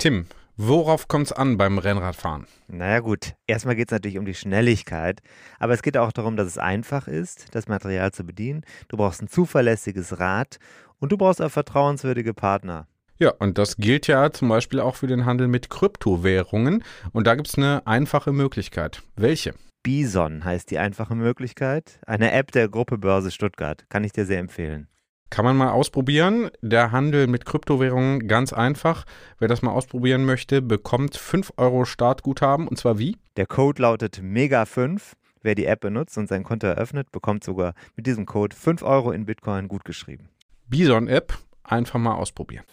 Tim, 0.00 0.24
worauf 0.56 1.08
kommt 1.08 1.26
es 1.26 1.32
an 1.32 1.58
beim 1.58 1.76
Rennradfahren? 1.76 2.46
Naja 2.68 3.00
gut, 3.00 3.34
erstmal 3.46 3.76
geht 3.76 3.88
es 3.88 3.92
natürlich 3.92 4.16
um 4.16 4.24
die 4.24 4.32
Schnelligkeit, 4.32 5.20
aber 5.58 5.74
es 5.74 5.82
geht 5.82 5.98
auch 5.98 6.10
darum, 6.10 6.38
dass 6.38 6.46
es 6.46 6.56
einfach 6.56 7.06
ist, 7.06 7.54
das 7.54 7.68
Material 7.68 8.10
zu 8.10 8.24
bedienen. 8.24 8.64
Du 8.88 8.96
brauchst 8.96 9.20
ein 9.20 9.28
zuverlässiges 9.28 10.18
Rad 10.18 10.56
und 11.00 11.12
du 11.12 11.18
brauchst 11.18 11.42
auch 11.42 11.50
vertrauenswürdige 11.50 12.32
Partner. 12.32 12.86
Ja, 13.18 13.32
und 13.40 13.58
das 13.58 13.76
gilt 13.76 14.06
ja 14.06 14.32
zum 14.32 14.48
Beispiel 14.48 14.80
auch 14.80 14.96
für 14.96 15.06
den 15.06 15.26
Handel 15.26 15.48
mit 15.48 15.68
Kryptowährungen. 15.68 16.82
Und 17.12 17.26
da 17.26 17.34
gibt 17.34 17.48
es 17.48 17.58
eine 17.58 17.86
einfache 17.86 18.32
Möglichkeit. 18.32 19.02
Welche? 19.16 19.52
Bison 19.82 20.46
heißt 20.46 20.70
die 20.70 20.78
einfache 20.78 21.14
Möglichkeit. 21.14 22.00
Eine 22.06 22.32
App 22.32 22.52
der 22.52 22.70
Gruppe 22.70 22.96
Börse 22.96 23.30
Stuttgart. 23.30 23.84
Kann 23.90 24.04
ich 24.04 24.12
dir 24.12 24.24
sehr 24.24 24.38
empfehlen. 24.38 24.88
Kann 25.30 25.44
man 25.44 25.56
mal 25.56 25.70
ausprobieren. 25.70 26.50
Der 26.60 26.90
Handel 26.90 27.28
mit 27.28 27.46
Kryptowährungen 27.46 28.26
ganz 28.26 28.52
einfach. 28.52 29.04
Wer 29.38 29.46
das 29.46 29.62
mal 29.62 29.70
ausprobieren 29.70 30.24
möchte, 30.24 30.60
bekommt 30.60 31.16
5 31.16 31.52
Euro 31.56 31.84
Startguthaben. 31.84 32.66
Und 32.66 32.78
zwar 32.78 32.98
wie? 32.98 33.16
Der 33.36 33.46
Code 33.46 33.80
lautet 33.80 34.20
MEGA5. 34.20 35.00
Wer 35.42 35.54
die 35.54 35.66
App 35.66 35.80
benutzt 35.80 36.18
und 36.18 36.28
sein 36.28 36.42
Konto 36.42 36.66
eröffnet, 36.66 37.12
bekommt 37.12 37.44
sogar 37.44 37.74
mit 37.94 38.06
diesem 38.06 38.26
Code 38.26 38.56
5 38.56 38.82
Euro 38.82 39.12
in 39.12 39.24
Bitcoin 39.24 39.68
gutgeschrieben. 39.68 40.28
Bison-App. 40.66 41.38
Einfach 41.62 42.00
mal 42.00 42.14
ausprobieren. 42.14 42.64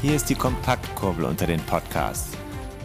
Hier 0.00 0.16
ist 0.16 0.30
die 0.30 0.34
Kompaktkurbel 0.34 1.26
unter 1.26 1.46
den 1.46 1.60
Podcasts. 1.60 2.36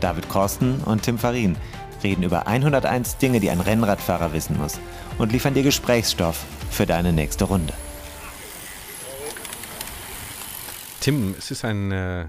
David 0.02 0.27
Korsten 0.29 0.81
und 0.83 1.02
Tim 1.02 1.17
Farin 1.17 1.55
reden 2.03 2.23
über 2.23 2.47
101 2.47 3.17
Dinge, 3.17 3.39
die 3.39 3.49
ein 3.49 3.59
Rennradfahrer 3.59 4.33
wissen 4.33 4.57
muss 4.57 4.79
und 5.17 5.31
liefern 5.31 5.53
dir 5.53 5.63
Gesprächsstoff 5.63 6.45
für 6.69 6.85
deine 6.85 7.13
nächste 7.13 7.45
Runde. 7.45 7.73
Tim, 10.99 11.35
es 11.37 11.51
ist 11.51 11.63
ein 11.63 11.91
äh, 11.91 12.25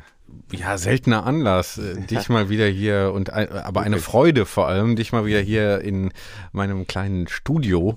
ja, 0.52 0.78
seltener 0.78 1.26
Anlass, 1.26 1.78
äh, 1.78 2.00
dich 2.10 2.28
mal 2.28 2.48
wieder 2.48 2.66
hier 2.66 3.12
und 3.14 3.30
ein, 3.30 3.50
aber 3.50 3.82
eine 3.82 3.98
Freude 3.98 4.46
vor 4.46 4.68
allem, 4.68 4.96
dich 4.96 5.12
mal 5.12 5.24
wieder 5.24 5.40
hier 5.40 5.80
in 5.80 6.12
meinem 6.52 6.86
kleinen 6.86 7.28
Studio 7.28 7.96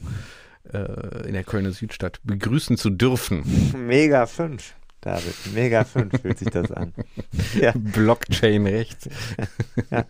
äh, 0.74 1.28
in 1.28 1.34
der 1.34 1.44
Kölner 1.44 1.72
Südstadt 1.72 2.20
begrüßen 2.24 2.78
zu 2.78 2.90
dürfen. 2.90 3.44
Mega 3.88 4.26
5. 4.26 4.74
David, 5.02 5.34
Mega 5.54 5.84
5 5.84 6.22
fühlt 6.22 6.38
sich 6.38 6.50
das 6.50 6.72
an. 6.72 6.94
Ja. 7.60 7.74
Blockchain 7.76 8.66
rechts. 8.68 9.10
ja. 9.90 10.06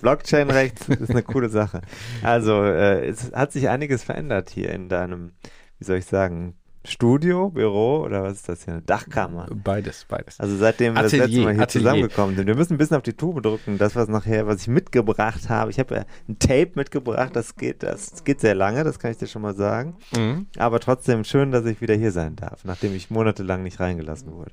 Blockchain 0.00 0.50
rechts 0.50 0.88
ist 0.88 1.10
eine 1.10 1.22
coole 1.24 1.48
Sache. 1.48 1.82
Also, 2.22 2.62
äh, 2.62 3.06
es 3.06 3.32
hat 3.32 3.52
sich 3.52 3.68
einiges 3.68 4.04
verändert 4.04 4.50
hier 4.50 4.70
in 4.70 4.88
deinem, 4.88 5.32
wie 5.78 5.84
soll 5.84 5.98
ich 5.98 6.06
sagen, 6.06 6.54
Studio, 6.86 7.50
Büro 7.50 8.02
oder 8.04 8.22
was 8.22 8.34
ist 8.34 8.48
das 8.48 8.64
hier? 8.64 8.74
Eine 8.74 8.82
Dachkammer. 8.82 9.48
Beides, 9.52 10.06
beides. 10.08 10.38
Also 10.38 10.56
seitdem 10.56 10.94
wir 10.94 11.02
das 11.02 11.12
Atelier, 11.12 11.26
letzte 11.26 11.40
Mal 11.40 11.54
hier 11.54 11.62
Atelier. 11.62 11.84
zusammengekommen 11.84 12.36
sind. 12.36 12.46
Wir 12.46 12.54
müssen 12.54 12.74
ein 12.74 12.78
bisschen 12.78 12.96
auf 12.96 13.02
die 13.02 13.12
Tube 13.12 13.42
drücken, 13.42 13.78
das 13.78 13.96
was 13.96 14.08
nachher, 14.08 14.46
was 14.46 14.62
ich 14.62 14.68
mitgebracht 14.68 15.48
habe. 15.48 15.70
Ich 15.70 15.78
habe 15.78 15.94
ja 15.94 16.04
ein 16.28 16.38
Tape 16.38 16.72
mitgebracht, 16.74 17.34
das 17.34 17.56
geht, 17.56 17.82
das 17.82 18.24
geht 18.24 18.40
sehr 18.40 18.54
lange, 18.54 18.84
das 18.84 18.98
kann 18.98 19.10
ich 19.10 19.16
dir 19.16 19.26
schon 19.26 19.42
mal 19.42 19.54
sagen. 19.54 19.96
Mhm. 20.16 20.46
Aber 20.56 20.80
trotzdem 20.80 21.24
schön, 21.24 21.50
dass 21.50 21.66
ich 21.66 21.80
wieder 21.80 21.94
hier 21.94 22.12
sein 22.12 22.36
darf, 22.36 22.64
nachdem 22.64 22.94
ich 22.94 23.10
monatelang 23.10 23.62
nicht 23.62 23.80
reingelassen 23.80 24.32
wurde. 24.32 24.52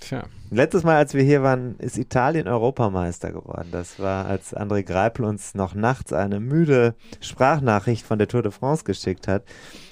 Tja. 0.00 0.24
Letztes 0.50 0.84
Mal, 0.84 0.96
als 0.96 1.14
wir 1.14 1.22
hier 1.24 1.42
waren, 1.42 1.76
ist 1.78 1.98
Italien 1.98 2.46
Europameister 2.46 3.32
geworden. 3.32 3.68
Das 3.72 3.98
war, 3.98 4.26
als 4.26 4.56
André 4.56 4.84
Greipel 4.84 5.24
uns 5.24 5.54
noch 5.54 5.74
nachts 5.74 6.12
eine 6.12 6.38
müde 6.38 6.94
Sprachnachricht 7.20 8.06
von 8.06 8.18
der 8.18 8.28
Tour 8.28 8.42
de 8.42 8.52
France 8.52 8.84
geschickt 8.84 9.26
hat 9.26 9.42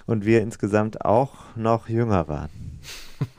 und 0.07 0.25
wir 0.25 0.43
insgesamt 0.43 1.05
auch 1.05 1.33
noch 1.57 1.89
jünger 1.89 2.29
waren. 2.29 2.51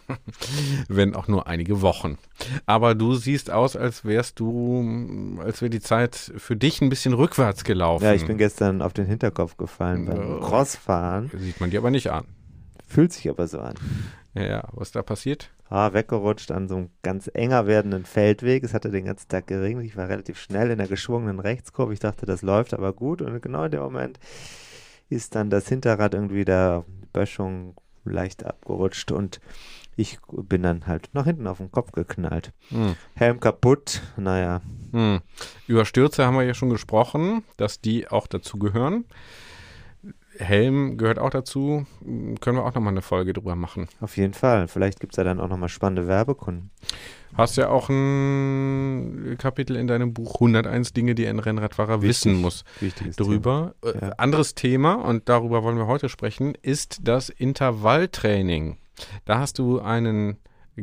Wenn 0.87 1.15
auch 1.15 1.27
nur 1.27 1.47
einige 1.47 1.81
Wochen. 1.81 2.17
Aber 2.65 2.95
du 2.95 3.15
siehst 3.15 3.51
aus, 3.51 3.75
als 3.75 4.05
wärst 4.05 4.39
du, 4.39 5.39
als 5.43 5.61
wäre 5.61 5.69
die 5.69 5.79
Zeit 5.79 6.15
für 6.37 6.55
dich 6.55 6.81
ein 6.81 6.89
bisschen 6.89 7.13
rückwärts 7.13 7.63
gelaufen. 7.63 8.03
Ja, 8.03 8.13
ich 8.13 8.25
bin 8.25 8.37
gestern 8.37 8.81
auf 8.81 8.93
den 8.93 9.05
Hinterkopf 9.05 9.57
gefallen 9.57 10.05
beim. 10.05 10.41
Crossfahren. 10.41 11.31
Sieht 11.37 11.59
man 11.59 11.71
dir 11.71 11.79
aber 11.79 11.91
nicht 11.91 12.11
an. 12.11 12.25
Fühlt 12.87 13.13
sich 13.13 13.29
aber 13.29 13.47
so 13.47 13.59
an. 13.59 13.75
Ja, 14.35 14.43
ja, 14.43 14.63
was 14.73 14.91
da 14.91 15.01
passiert? 15.01 15.49
Ah, 15.69 15.93
weggerutscht 15.93 16.51
an 16.51 16.67
so 16.67 16.75
einem 16.75 16.89
ganz 17.01 17.29
enger 17.33 17.65
werdenden 17.65 18.05
Feldweg. 18.05 18.63
Es 18.63 18.73
hatte 18.75 18.91
den 18.91 19.05
ganzen 19.05 19.27
Tag 19.27 19.47
geregnet. 19.47 19.85
Ich 19.85 19.97
war 19.97 20.07
relativ 20.07 20.39
schnell 20.39 20.69
in 20.69 20.77
der 20.77 20.87
geschwungenen 20.87 21.39
Rechtskurve. 21.39 21.93
Ich 21.93 21.99
dachte, 21.99 22.27
das 22.27 22.43
läuft 22.43 22.75
aber 22.75 22.93
gut. 22.93 23.21
Und 23.23 23.41
genau 23.41 23.63
in 23.63 23.71
dem 23.71 23.81
Moment 23.81 24.19
ist 25.15 25.35
dann 25.35 25.49
das 25.49 25.67
Hinterrad 25.67 26.13
irgendwie 26.13 26.45
der 26.45 26.85
Böschung 27.13 27.75
leicht 28.03 28.45
abgerutscht 28.45 29.11
und 29.11 29.39
ich 29.95 30.19
bin 30.29 30.61
dann 30.61 30.85
halt 30.87 31.09
nach 31.13 31.25
hinten 31.25 31.47
auf 31.47 31.57
den 31.57 31.71
Kopf 31.71 31.93
geknallt. 31.93 32.51
Hm. 32.69 32.95
Helm 33.15 33.39
kaputt. 33.39 34.01
Naja, 34.17 34.61
Hm. 34.95 35.19
Über 35.67 35.83
Stürze 35.83 36.25
haben 36.25 36.37
wir 36.37 36.43
ja 36.43 36.53
schon 36.53 36.69
gesprochen, 36.69 37.43
dass 37.57 37.81
die 37.81 38.07
auch 38.07 38.27
dazu 38.27 38.57
gehören. 38.57 39.03
Helm 40.37 40.97
gehört 40.97 41.19
auch 41.19 41.29
dazu. 41.29 41.85
Können 42.03 42.57
wir 42.57 42.63
auch 42.65 42.73
nochmal 42.73 42.93
eine 42.93 43.01
Folge 43.01 43.33
drüber 43.33 43.55
machen. 43.55 43.87
auf 44.01 44.17
jeden 44.17 44.33
Fall. 44.33 44.67
Vielleicht 44.67 44.99
gibt 44.99 45.13
es 45.13 45.17
ja 45.17 45.23
dann 45.23 45.39
auch 45.39 45.49
nochmal 45.49 45.69
spannende 45.69 46.07
Werbekunden. 46.07 46.71
Hast 47.35 47.57
ja 47.57 47.69
auch 47.69 47.89
ein 47.89 49.35
Kapitel 49.37 49.75
in 49.75 49.87
deinem 49.87 50.13
Buch 50.13 50.35
101 50.35 50.93
Dinge, 50.93 51.15
die 51.15 51.27
ein 51.27 51.39
Rennradfahrer 51.39 52.01
wissen 52.01 52.35
muss. 52.39 52.63
Wichtiges 52.79 53.17
Drüber. 53.17 53.75
Äh, 53.83 53.93
Ja. 53.99 54.09
Anderes 54.17 54.55
Thema, 54.55 54.93
und 54.95 55.27
darüber 55.27 55.61
wollen 55.63 55.77
wir 55.77 55.87
heute 55.87 56.07
sprechen, 56.07 56.53
ist 56.61 56.99
das 57.03 57.29
Intervalltraining. 57.29 58.77
Da 59.25 59.39
hast 59.39 59.59
du 59.59 59.79
einen 59.79 60.37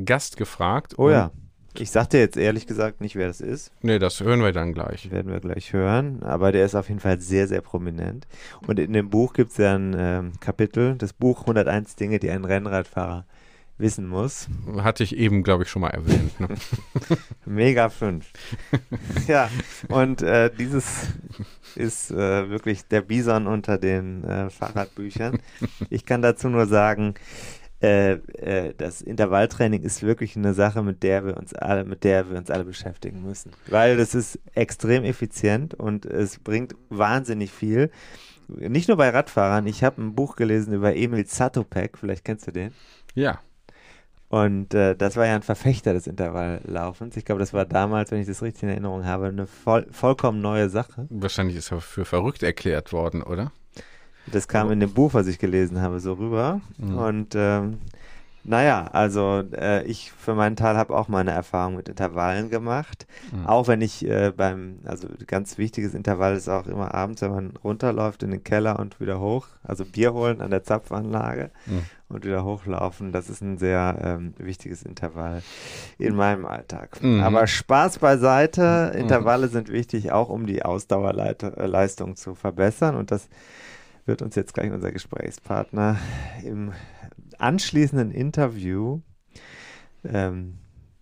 Gast 0.05 0.37
gefragt. 0.37 0.95
Oh 0.99 1.11
ja. 1.11 1.31
Ich 1.78 1.91
sag 1.91 2.10
dir 2.10 2.21
jetzt 2.21 2.37
ehrlich 2.37 2.66
gesagt 2.66 3.00
nicht, 3.00 3.16
wer 3.16 3.28
das 3.28 3.41
ist. 3.41 3.72
Nee, 3.81 3.99
das 3.99 4.21
hören 4.21 4.43
wir 4.43 4.53
dann 4.53 4.75
gleich. 4.75 5.10
werden 5.10 5.33
wir 5.33 5.41
gleich 5.41 5.72
hören, 5.72 6.22
aber 6.22 6.53
der 6.53 6.66
ist 6.66 6.75
auf 6.75 6.88
jeden 6.88 7.00
Fall 7.00 7.21
sehr, 7.21 7.49
sehr 7.49 7.62
prominent. 7.62 8.27
Und 8.66 8.78
in 8.78 8.93
dem 8.93 9.09
Buch 9.09 9.33
gibt 9.33 9.53
es 9.53 9.56
ja 9.56 9.75
ein 9.75 9.97
ähm, 9.99 10.33
Kapitel, 10.41 10.97
das 10.97 11.12
Buch 11.12 11.41
101 11.43 11.97
Dinge, 11.97 12.19
die 12.19 12.31
ein 12.31 12.44
Rennradfahrer 12.44 13.25
wissen 13.78 14.06
muss. 14.06 14.49
Hatte 14.78 15.03
ich 15.03 15.16
eben, 15.16 15.43
glaube 15.43 15.65
ich, 15.65 15.71
schon 15.71 15.83
mal 15.83 15.91
erwähnt. 15.91 16.38
Ne? 16.41 16.49
Mega 17.47 17.89
5. 17.89 18.31
ja, 19.27 19.50
und 19.89 20.22
äh, 20.22 20.50
dieses 20.54 21.09
ist 21.75 22.10
äh, 22.10 22.50
wirklich 22.50 22.87
der 22.87 23.00
Bison 23.00 23.47
unter 23.47 23.78
den 23.78 24.25
äh, 24.25 24.50
Fahrradbüchern. 24.50 25.41
Ich 25.91 26.04
kann 26.04 26.22
dazu 26.22 26.49
nur 26.49 26.66
sagen, 26.66 27.15
äh, 27.82 28.12
äh, 28.12 28.75
das 28.76 29.03
Intervalltraining 29.03 29.82
ist 29.82 30.03
wirklich 30.03 30.37
eine 30.37 30.54
Sache, 30.54 30.82
mit 30.82 31.03
der 31.03 31.26
wir 31.26 31.37
uns 31.37 31.53
alle, 31.53 31.84
mit 31.84 32.04
der 32.04 32.31
wir 32.31 32.38
uns 32.38 32.50
alle 32.50 32.65
beschäftigen 32.65 33.22
müssen. 33.25 33.50
Weil 33.66 33.97
das 33.97 34.15
ist 34.15 34.38
extrem 34.54 35.03
effizient 35.04 35.75
und 35.75 36.06
es 36.06 36.38
bringt 36.38 36.76
wahnsinnig 36.91 37.50
viel. 37.50 37.91
Nicht 38.48 38.88
nur 38.88 38.97
bei 38.97 39.09
Radfahrern. 39.09 39.66
Ich 39.66 39.82
habe 39.82 40.00
ein 40.00 40.15
Buch 40.15 40.37
gelesen 40.37 40.75
über 40.75 40.94
Emil 40.94 41.26
Zatopek, 41.26 41.98
vielleicht 41.98 42.24
kennst 42.24 42.47
du 42.47 42.53
den. 42.53 42.72
Ja. 43.15 43.41
Und 44.28 44.72
äh, 44.74 44.95
das 44.95 45.16
war 45.16 45.27
ja 45.27 45.34
ein 45.34 45.42
Verfechter 45.42 45.92
des 45.92 46.07
Intervalllaufens. 46.07 47.16
Ich 47.16 47.24
glaube, 47.24 47.41
das 47.41 47.53
war 47.53 47.66
damals, 47.66 48.12
wenn 48.12 48.21
ich 48.21 48.27
das 48.27 48.42
richtig 48.42 48.62
in 48.62 48.68
Erinnerung 48.71 49.04
habe, 49.04 49.27
eine 49.27 49.47
voll, 49.47 49.86
vollkommen 49.91 50.41
neue 50.41 50.71
Sache. 50.71 51.07
Wahrscheinlich 51.10 51.57
ist 51.57 51.72
er 51.72 51.80
für 51.80 52.04
verrückt 52.04 52.42
erklärt 52.42 52.92
worden, 52.92 53.22
oder? 53.22 53.53
Das 54.27 54.48
kam 54.48 54.71
in 54.71 54.80
dem 54.80 54.92
Buch, 54.92 55.15
was 55.15 55.27
ich 55.27 55.39
gelesen 55.39 55.80
habe, 55.80 56.01
so 56.01 56.13
rüber. 56.15 56.60
Mhm. 56.78 56.97
Und 56.98 57.34
ähm, 57.34 57.78
naja, 58.45 58.89
also 58.92 59.45
äh, 59.53 59.84
ich 59.84 60.10
für 60.10 60.34
meinen 60.34 60.57
Teil 60.57 60.77
habe 60.77 60.97
auch 60.97 61.07
meine 61.07 61.30
Erfahrung 61.30 61.77
mit 61.77 61.89
Intervallen 61.89 62.51
gemacht. 62.51 63.07
Mhm. 63.30 63.47
Auch 63.47 63.69
wenn 63.69 63.80
ich 63.80 64.04
äh, 64.04 64.33
beim, 64.36 64.80
also 64.84 65.07
ganz 65.28 65.59
wichtiges 65.59 65.95
Intervall 65.95 66.34
ist 66.34 66.48
auch 66.48 66.66
immer 66.66 66.92
abends, 66.92 67.22
wenn 67.22 67.30
man 67.30 67.53
runterläuft 67.63 68.24
in 68.24 68.33
den 68.33 68.42
Keller 68.42 68.80
und 68.80 68.98
wieder 69.01 69.21
hoch, 69.21 69.47
also 69.63 69.84
Bier 69.84 70.13
holen 70.13 70.41
an 70.41 70.51
der 70.51 70.65
Zapfanlage 70.65 71.51
Mhm. 71.66 71.83
und 72.09 72.24
wieder 72.24 72.45
hochlaufen. 72.45 73.13
Das 73.13 73.30
ist 73.30 73.42
ein 73.42 73.59
sehr 73.59 73.97
ähm, 74.03 74.34
wichtiges 74.39 74.83
Intervall 74.83 75.42
in 75.98 76.16
meinem 76.16 76.45
Alltag. 76.45 77.01
Mhm. 77.01 77.21
Aber 77.22 77.47
Spaß 77.47 78.01
beiseite, 78.01 78.92
Intervalle 78.97 79.47
sind 79.48 79.69
wichtig, 79.69 80.10
auch 80.10 80.28
um 80.28 80.47
die 80.47 80.65
Ausdauerleistung 80.65 82.16
zu 82.16 82.34
verbessern 82.34 82.97
und 82.97 83.13
das 83.13 83.28
wird 84.07 84.22
uns 84.22 84.34
jetzt 84.34 84.54
gleich 84.54 84.71
unser 84.72 84.93
Gesprächspartner 84.93 85.99
im 86.45 86.72
anschließenden 87.39 88.10
Interview 88.10 89.01
ähm, 90.04 90.59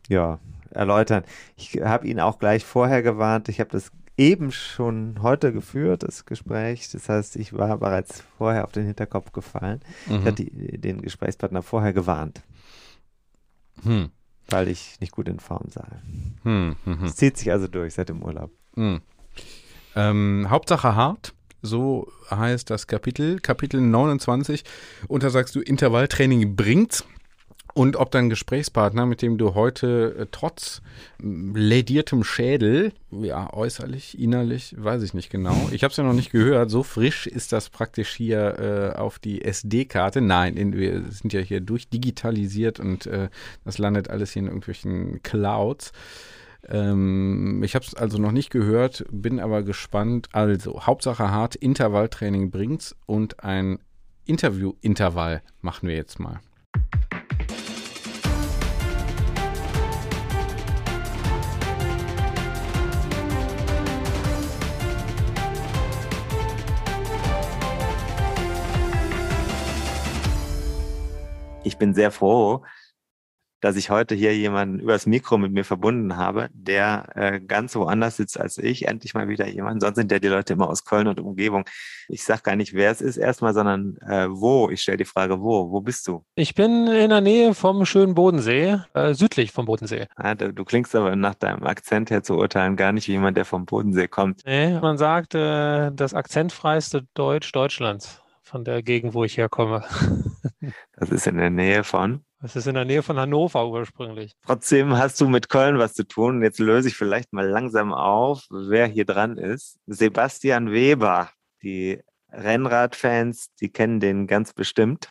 ja, 0.08 0.38
erläutern. 0.70 1.24
Ich 1.56 1.80
habe 1.82 2.06
ihn 2.06 2.20
auch 2.20 2.38
gleich 2.38 2.64
vorher 2.64 3.02
gewarnt. 3.02 3.48
Ich 3.48 3.60
habe 3.60 3.70
das 3.70 3.90
eben 4.16 4.52
schon 4.52 5.22
heute 5.22 5.52
geführt, 5.52 6.02
das 6.02 6.26
Gespräch. 6.26 6.90
Das 6.90 7.08
heißt, 7.08 7.36
ich 7.36 7.52
war 7.54 7.78
bereits 7.78 8.22
vorher 8.36 8.64
auf 8.64 8.72
den 8.72 8.84
Hinterkopf 8.84 9.32
gefallen. 9.32 9.80
Mhm. 10.06 10.16
Ich 10.16 10.24
hatte 10.24 10.44
den 10.44 11.00
Gesprächspartner 11.00 11.62
vorher 11.62 11.92
gewarnt. 11.92 12.42
Hm. 13.82 14.10
Weil 14.48 14.68
ich 14.68 14.98
nicht 15.00 15.12
gut 15.12 15.28
in 15.28 15.40
Form 15.40 15.68
sei. 15.70 15.86
Hm, 16.42 16.76
hm, 16.84 16.98
hm. 16.98 17.06
Es 17.06 17.16
zieht 17.16 17.38
sich 17.38 17.50
also 17.50 17.66
durch 17.68 17.94
seit 17.94 18.08
dem 18.08 18.22
Urlaub. 18.22 18.50
Hm. 18.74 19.00
Ähm, 19.96 20.46
Hauptsache 20.50 20.94
hart. 20.94 21.34
So 21.62 22.10
heißt 22.30 22.70
das 22.70 22.86
Kapitel, 22.86 23.40
Kapitel 23.40 23.80
29. 23.80 24.64
Und 25.08 25.22
da 25.22 25.30
sagst 25.30 25.54
du, 25.54 25.60
Intervalltraining 25.60 26.56
bringt's 26.56 27.04
und 27.74 27.96
ob 27.96 28.10
dein 28.10 28.28
Gesprächspartner, 28.30 29.06
mit 29.06 29.22
dem 29.22 29.38
du 29.38 29.54
heute 29.54 30.16
äh, 30.18 30.26
trotz 30.30 30.82
lädiertem 31.18 32.24
Schädel, 32.24 32.92
ja, 33.10 33.52
äußerlich, 33.52 34.18
innerlich, 34.18 34.74
weiß 34.76 35.02
ich 35.02 35.14
nicht 35.14 35.30
genau. 35.30 35.68
Ich 35.70 35.84
habe 35.84 35.90
es 35.90 35.96
ja 35.96 36.04
noch 36.04 36.12
nicht 36.12 36.32
gehört. 36.32 36.70
So 36.70 36.82
frisch 36.82 37.26
ist 37.26 37.52
das 37.52 37.68
praktisch 37.68 38.10
hier 38.10 38.92
äh, 38.94 38.98
auf 38.98 39.18
die 39.18 39.44
SD-Karte. 39.44 40.20
Nein, 40.20 40.56
in, 40.56 40.76
wir 40.76 41.04
sind 41.10 41.32
ja 41.32 41.40
hier 41.40 41.60
durchdigitalisiert 41.60 42.80
und 42.80 43.06
äh, 43.06 43.28
das 43.64 43.78
landet 43.78 44.10
alles 44.10 44.32
hier 44.32 44.40
in 44.40 44.48
irgendwelchen 44.48 45.22
Clouds. 45.22 45.92
Ähm, 46.68 47.62
ich 47.62 47.74
habe 47.74 47.84
es 47.84 47.94
also 47.94 48.18
noch 48.18 48.32
nicht 48.32 48.50
gehört, 48.50 49.04
bin 49.10 49.40
aber 49.40 49.62
gespannt. 49.62 50.28
Also, 50.32 50.86
Hauptsache 50.86 51.30
hart, 51.30 51.54
Intervalltraining 51.56 52.50
bringt's 52.50 52.96
und 53.06 53.42
ein 53.44 53.78
Interview-Intervall 54.26 55.42
machen 55.60 55.88
wir 55.88 55.96
jetzt 55.96 56.20
mal. 56.20 56.40
ich 71.70 71.78
bin 71.78 71.94
sehr 71.94 72.10
froh, 72.10 72.62
dass 73.60 73.76
ich 73.76 73.90
heute 73.90 74.14
hier 74.14 74.36
jemanden 74.36 74.80
übers 74.80 75.06
Mikro 75.06 75.38
mit 75.38 75.52
mir 75.52 75.64
verbunden 75.64 76.16
habe, 76.16 76.48
der 76.52 77.08
äh, 77.14 77.40
ganz 77.40 77.74
woanders 77.74 78.16
sitzt 78.16 78.40
als 78.40 78.58
ich. 78.58 78.88
Endlich 78.88 79.14
mal 79.14 79.28
wieder 79.28 79.46
jemand. 79.46 79.82
Sonst 79.82 79.96
sind 79.96 80.10
ja 80.10 80.18
die 80.18 80.28
Leute 80.28 80.54
immer 80.54 80.68
aus 80.68 80.84
Köln 80.84 81.06
und 81.06 81.20
Umgebung. 81.20 81.64
Ich 82.08 82.24
sage 82.24 82.42
gar 82.42 82.56
nicht, 82.56 82.74
wer 82.74 82.90
es 82.90 83.00
ist 83.00 83.16
erstmal, 83.16 83.54
sondern 83.54 83.96
äh, 83.98 84.28
wo. 84.30 84.70
Ich 84.70 84.82
stelle 84.82 84.98
die 84.98 85.04
Frage, 85.04 85.40
wo? 85.40 85.70
Wo 85.70 85.80
bist 85.80 86.06
du? 86.06 86.24
Ich 86.34 86.54
bin 86.54 86.86
in 86.86 87.10
der 87.10 87.20
Nähe 87.20 87.54
vom 87.54 87.84
schönen 87.84 88.14
Bodensee, 88.14 88.78
äh, 88.94 89.14
südlich 89.14 89.52
vom 89.52 89.66
Bodensee. 89.66 90.06
Ah, 90.16 90.34
du, 90.34 90.52
du, 90.52 90.64
klingst 90.64 90.94
aber 90.94 91.14
nach 91.16 91.34
deinem 91.34 91.62
Akzent 91.64 92.10
her 92.10 92.22
zu 92.22 92.36
urteilen 92.36 92.76
gar 92.76 92.92
nicht 92.92 93.08
wie 93.08 93.12
jemand, 93.12 93.36
der 93.36 93.44
vom 93.44 93.66
Bodensee 93.66 94.08
kommt. 94.08 94.42
Nee, 94.46 94.78
man 94.80 94.98
sagt, 94.98 95.34
äh, 95.34 95.90
das 95.92 96.14
akzentfreiste 96.14 97.06
Deutsch 97.14 97.52
Deutschlands 97.52 98.22
von 98.42 98.64
der 98.64 98.82
Gegend, 98.82 99.14
wo 99.14 99.24
ich 99.24 99.36
herkomme. 99.36 99.84
Das 100.92 101.08
ist 101.08 101.26
in 101.26 101.38
der 101.38 101.48
Nähe 101.48 101.84
von? 101.84 102.22
Das 102.40 102.56
ist 102.56 102.66
in 102.66 102.74
der 102.74 102.84
Nähe 102.84 103.02
von 103.02 103.18
Hannover 103.18 103.68
ursprünglich. 103.68 104.32
Trotzdem 104.46 104.96
hast 104.96 105.20
du 105.20 105.28
mit 105.28 105.48
Köln 105.48 105.78
was 105.78 105.94
zu 105.94 106.04
tun. 106.04 106.42
Jetzt 106.42 106.58
löse 106.58 106.88
ich 106.88 106.96
vielleicht 106.96 107.32
mal 107.32 107.46
langsam 107.46 107.92
auf, 107.92 108.46
wer 108.50 108.86
hier 108.86 109.04
dran 109.04 109.36
ist. 109.36 109.78
Sebastian 109.86 110.72
Weber. 110.72 111.30
Die 111.62 112.00
Rennradfans, 112.32 113.54
die 113.60 113.68
kennen 113.70 114.00
den 114.00 114.26
ganz 114.26 114.54
bestimmt 114.54 115.10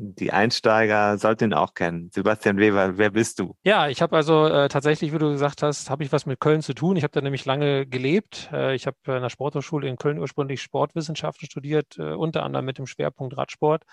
die 0.00 0.32
Einsteiger 0.32 1.18
sollten 1.18 1.44
ihn 1.44 1.54
auch 1.54 1.74
kennen. 1.74 2.10
Sebastian 2.12 2.56
Weber, 2.56 2.96
wer 2.96 3.10
bist 3.10 3.38
du? 3.38 3.54
Ja, 3.62 3.88
ich 3.88 4.00
habe 4.00 4.16
also 4.16 4.46
äh, 4.46 4.68
tatsächlich, 4.68 5.12
wie 5.12 5.18
du 5.18 5.30
gesagt 5.30 5.62
hast, 5.62 5.90
habe 5.90 6.02
ich 6.04 6.12
was 6.12 6.26
mit 6.26 6.40
Köln 6.40 6.62
zu 6.62 6.74
tun. 6.74 6.96
Ich 6.96 7.02
habe 7.02 7.12
da 7.12 7.20
nämlich 7.20 7.44
lange 7.44 7.86
gelebt. 7.86 8.48
Äh, 8.52 8.74
ich 8.74 8.86
habe 8.86 8.96
an 9.06 9.22
der 9.22 9.28
Sporthochschule 9.28 9.88
in 9.88 9.96
Köln 9.96 10.18
ursprünglich 10.18 10.62
Sportwissenschaften 10.62 11.46
studiert, 11.46 11.98
äh, 11.98 12.14
unter 12.14 12.44
anderem 12.44 12.64
mit 12.64 12.78
dem 12.78 12.86
Schwerpunkt 12.86 13.36
Radsport. 13.36 13.84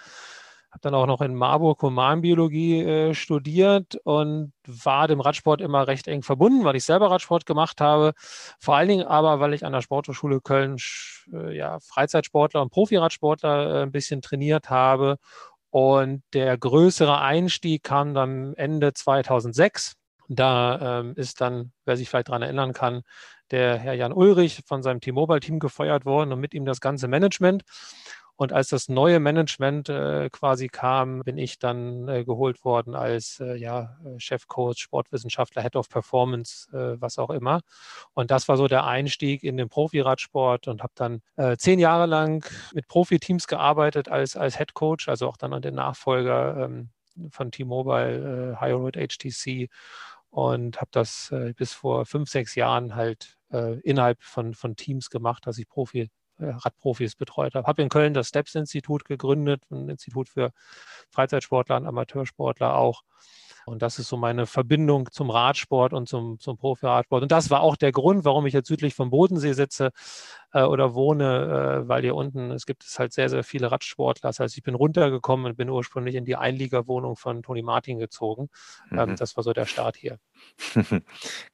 Habe 0.77 0.91
dann 0.91 0.93
auch 0.93 1.07
noch 1.07 1.21
in 1.21 1.33
Marburg 1.33 1.81
Humanbiologie 1.81 2.83
äh, 2.83 3.13
studiert 3.15 3.95
und 4.03 4.53
war 4.67 5.07
dem 5.07 5.21
Radsport 5.21 5.59
immer 5.59 5.87
recht 5.87 6.07
eng 6.07 6.21
verbunden, 6.21 6.65
weil 6.65 6.75
ich 6.75 6.83
selber 6.83 7.09
Radsport 7.09 7.47
gemacht 7.47 7.81
habe. 7.81 8.13
Vor 8.59 8.75
allen 8.75 8.87
Dingen 8.87 9.07
aber, 9.07 9.39
weil 9.39 9.55
ich 9.55 9.65
an 9.65 9.73
der 9.73 9.81
Sporthochschule 9.81 10.39
Köln 10.39 10.77
äh, 11.33 11.57
ja, 11.57 11.79
Freizeitsportler 11.79 12.61
und 12.61 12.69
Profiradsportler 12.69 13.79
äh, 13.79 13.83
ein 13.83 13.91
bisschen 13.91 14.21
trainiert 14.21 14.69
habe 14.69 15.17
und 15.71 16.21
der 16.33 16.55
größere 16.59 17.21
Einstieg 17.21 17.81
kam 17.81 18.13
dann 18.13 18.53
Ende 18.53 18.93
2006. 18.93 19.93
Da 20.29 20.99
ähm, 20.99 21.13
ist 21.15 21.41
dann, 21.41 21.71
wer 21.85 21.97
sich 21.97 22.07
vielleicht 22.07 22.27
daran 22.27 22.43
erinnern 22.43 22.73
kann, 22.73 23.01
der 23.49 23.79
Herr 23.79 23.95
Jan 23.95 24.13
Ulrich 24.13 24.61
von 24.67 24.83
seinem 24.83 25.01
T-Mobile-Team 25.01 25.57
gefeuert 25.57 26.05
worden 26.05 26.33
und 26.33 26.39
mit 26.39 26.53
ihm 26.53 26.65
das 26.65 26.81
ganze 26.81 27.07
Management. 27.07 27.63
Und 28.37 28.53
als 28.53 28.69
das 28.69 28.87
neue 28.87 29.19
Management 29.19 29.89
äh, 29.89 30.29
quasi 30.29 30.67
kam, 30.67 31.21
bin 31.21 31.39
ich 31.39 31.57
dann 31.57 32.07
äh, 32.07 32.23
geholt 32.23 32.63
worden 32.63 32.93
als 32.93 33.39
äh, 33.39 33.55
ja, 33.55 33.97
äh, 34.05 34.19
Chefcoach, 34.19 34.77
Sportwissenschaftler, 34.77 35.63
Head 35.63 35.75
of 35.75 35.89
Performance, 35.89 36.69
äh, 36.71 37.01
was 37.01 37.17
auch 37.17 37.31
immer. 37.31 37.61
Und 38.13 38.29
das 38.29 38.47
war 38.47 38.55
so 38.55 38.67
der 38.67 38.85
Einstieg 38.85 39.43
in 39.43 39.57
den 39.57 39.69
Profiradsport 39.69 40.67
und 40.67 40.83
habe 40.83 40.93
dann 40.95 41.21
äh, 41.35 41.57
zehn 41.57 41.79
Jahre 41.79 42.05
lang 42.05 42.45
mit 42.73 42.87
Profiteams 42.87 43.47
gearbeitet 43.47 44.07
als, 44.07 44.37
als 44.37 44.57
Head 44.57 44.75
Coach, 44.75 45.09
also 45.09 45.27
auch 45.27 45.37
dann 45.37 45.53
an 45.53 45.63
den 45.63 45.73
Nachfolger 45.73 46.65
ähm, 46.65 46.89
von 47.31 47.51
T-Mobile, 47.51 48.53
äh, 48.53 48.61
High 48.61 48.73
Road 48.73 48.97
HTC 48.97 49.67
und 50.29 50.79
habe 50.79 50.89
das 50.91 51.31
äh, 51.31 51.53
bis 51.55 51.73
vor 51.73 52.05
fünf, 52.05 52.29
sechs 52.29 52.53
Jahren 52.53 52.93
halt 52.95 53.39
äh, 53.51 53.79
innerhalb 53.79 54.21
von, 54.21 54.53
von 54.53 54.75
Teams 54.75 55.09
gemacht, 55.09 55.47
dass 55.47 55.57
ich 55.57 55.67
Profi 55.67 56.09
Radprofis 56.39 57.15
betreut 57.15 57.55
habe. 57.55 57.67
Habe 57.67 57.81
in 57.81 57.89
Köln 57.89 58.13
das 58.13 58.29
STEPS-Institut 58.29 59.05
gegründet, 59.05 59.63
ein 59.71 59.89
Institut 59.89 60.29
für 60.29 60.51
Freizeitsportler 61.11 61.77
und 61.77 61.87
Amateursportler 61.87 62.75
auch. 62.75 63.03
Und 63.65 63.81
das 63.81 63.99
ist 63.99 64.07
so 64.07 64.15
meine 64.15 64.45
Verbindung 64.45 65.11
zum 65.11 65.29
Radsport 65.29 65.91
und 65.91 66.07
zum, 66.07 66.39
zum 66.39 66.57
Profi-Radsport. 66.57 67.23
Und 67.23 67.31
das 67.33 67.49
war 67.49 67.59
auch 67.59 67.75
der 67.75 67.91
Grund, 67.91 68.23
warum 68.23 68.45
ich 68.45 68.53
jetzt 68.53 68.69
südlich 68.69 68.95
vom 68.95 69.09
Bodensee 69.09 69.51
sitze 69.51 69.91
äh, 70.57 70.63
oder 70.63 70.95
wohne, 70.95 71.83
äh, 71.83 71.87
weil 71.87 72.01
hier 72.01 72.15
unten, 72.15 72.51
es 72.51 72.65
gibt 72.65 72.83
es 72.83 72.97
halt 72.97 73.13
sehr, 73.13 73.29
sehr 73.29 73.43
viele 73.43 73.71
Radsportler. 73.71 74.29
Das 74.29 74.39
heißt, 74.39 74.57
ich 74.57 74.63
bin 74.63 74.75
runtergekommen 74.75 75.45
und 75.45 75.57
bin 75.57 75.69
ursprünglich 75.69 76.15
in 76.15 76.25
die 76.25 76.35
Einliegerwohnung 76.35 77.15
von 77.15 77.43
Toni 77.43 77.61
Martin 77.61 77.99
gezogen. 77.99 78.49
Ähm, 78.91 79.11
mhm. 79.11 79.15
das 79.15 79.35
war 79.37 79.43
so 79.43 79.53
der 79.53 79.65
Start 79.65 79.97
hier. 79.97 80.19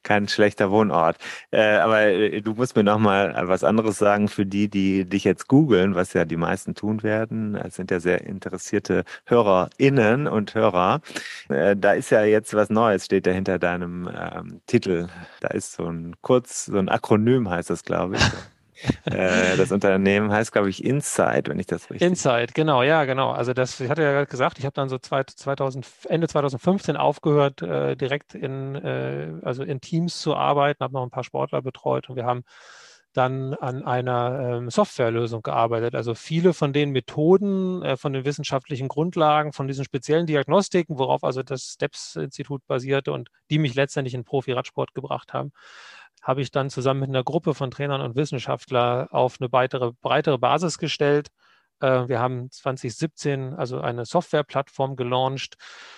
Kein 0.03 0.27
schlechter 0.27 0.72
Wohnort. 0.72 1.17
Äh, 1.51 1.77
aber 1.77 2.01
äh, 2.03 2.41
du 2.41 2.53
musst 2.53 2.75
mir 2.75 2.83
noch 2.83 3.00
mal 3.00 3.33
was 3.48 3.63
anderes 3.63 3.98
sagen 3.98 4.27
für 4.27 4.45
die, 4.45 4.69
die 4.69 5.05
dich 5.05 5.24
jetzt 5.24 5.48
googeln, 5.48 5.95
was 5.95 6.13
ja 6.13 6.25
die 6.25 6.38
meisten 6.38 6.75
tun 6.75 7.03
werden. 7.03 7.55
Es 7.55 7.75
sind 7.75 7.91
ja 7.91 8.00
sehr 8.00 8.22
interessierte 8.22 9.03
HörerInnen 9.25 10.27
und 10.27 10.55
Hörer. 10.55 11.01
Äh, 11.50 11.75
da 11.75 11.93
ist 11.93 12.10
ja 12.10 12.24
jetzt 12.24 12.53
was 12.53 12.69
Neues, 12.69 13.05
steht 13.05 13.27
da 13.27 13.31
hinter 13.31 13.60
deinem 13.60 14.10
ähm, 14.15 14.62
Titel. 14.67 15.07
Da 15.41 15.50
ist 15.50 15.74
so 15.74 15.86
ein 15.88 16.15
kurz, 16.22 16.65
so 16.65 16.77
ein 16.77 16.89
Akronym 16.89 17.50
heißt 17.50 17.69
das, 17.69 17.83
glaube 17.83 18.15
ich. 18.15 18.22
Äh, 19.05 19.57
das 19.57 19.71
Unternehmen 19.71 20.31
heißt, 20.31 20.51
glaube 20.51 20.69
ich, 20.69 20.83
Insight, 20.83 21.49
wenn 21.49 21.59
ich 21.59 21.67
das 21.67 21.89
richtig. 21.89 22.07
Insight, 22.07 22.53
genau, 22.53 22.83
ja, 22.83 23.05
genau. 23.05 23.31
Also 23.31 23.53
das, 23.53 23.79
ich 23.79 23.89
hatte 23.89 24.01
ja 24.01 24.11
gerade 24.11 24.27
gesagt, 24.27 24.59
ich 24.59 24.65
habe 24.65 24.73
dann 24.73 24.89
so 24.89 24.97
2000, 24.97 25.85
Ende 26.09 26.27
2015 26.27 26.97
aufgehört, 26.97 27.61
äh, 27.61 27.95
direkt 27.95 28.35
in, 28.35 28.75
äh, 28.75 29.33
also 29.43 29.63
in 29.63 29.81
Teams 29.81 30.19
zu 30.19 30.35
arbeiten, 30.35 30.83
habe 30.83 30.93
noch 30.93 31.03
ein 31.03 31.09
paar 31.09 31.23
Sportler 31.23 31.61
betreut 31.61 32.09
und 32.09 32.15
wir 32.15 32.25
haben 32.25 32.43
dann 33.13 33.53
an 33.53 33.83
einer 33.83 34.57
ähm, 34.57 34.69
Softwarelösung 34.69 35.43
gearbeitet. 35.43 35.95
Also 35.95 36.15
viele 36.15 36.53
von 36.53 36.73
den 36.73 36.91
Methoden, 36.91 37.83
äh, 37.83 37.95
von 37.95 38.11
den 38.11 38.25
wissenschaftlichen 38.25 38.87
Grundlagen, 38.87 39.53
von 39.53 39.67
diesen 39.67 39.85
speziellen 39.85 40.25
Diagnostiken, 40.25 40.97
worauf 40.97 41.23
also 41.23 41.43
das 41.43 41.73
STEPS-Institut 41.73 42.65
basierte 42.65 43.11
und 43.11 43.29
die 43.51 43.59
mich 43.59 43.75
letztendlich 43.75 44.15
in 44.15 44.23
Profi-Radsport 44.23 44.93
gebracht 44.95 45.33
haben, 45.33 45.51
habe 46.23 46.41
ich 46.41 46.51
dann 46.51 46.69
zusammen 46.69 47.01
mit 47.01 47.09
einer 47.09 47.23
Gruppe 47.23 47.53
von 47.53 47.69
Trainern 47.69 48.01
und 48.01 48.15
Wissenschaftlern 48.15 49.09
auf 49.09 49.37
eine 49.39 49.51
weitere, 49.51 49.91
breitere 50.01 50.39
Basis 50.39 50.77
gestellt. 50.77 51.27
Äh, 51.81 52.07
wir 52.07 52.19
haben 52.19 52.49
2017 52.49 53.53
also 53.53 53.81
eine 53.81 54.05
Softwareplattform 54.05 54.95
gelauncht 54.95 55.55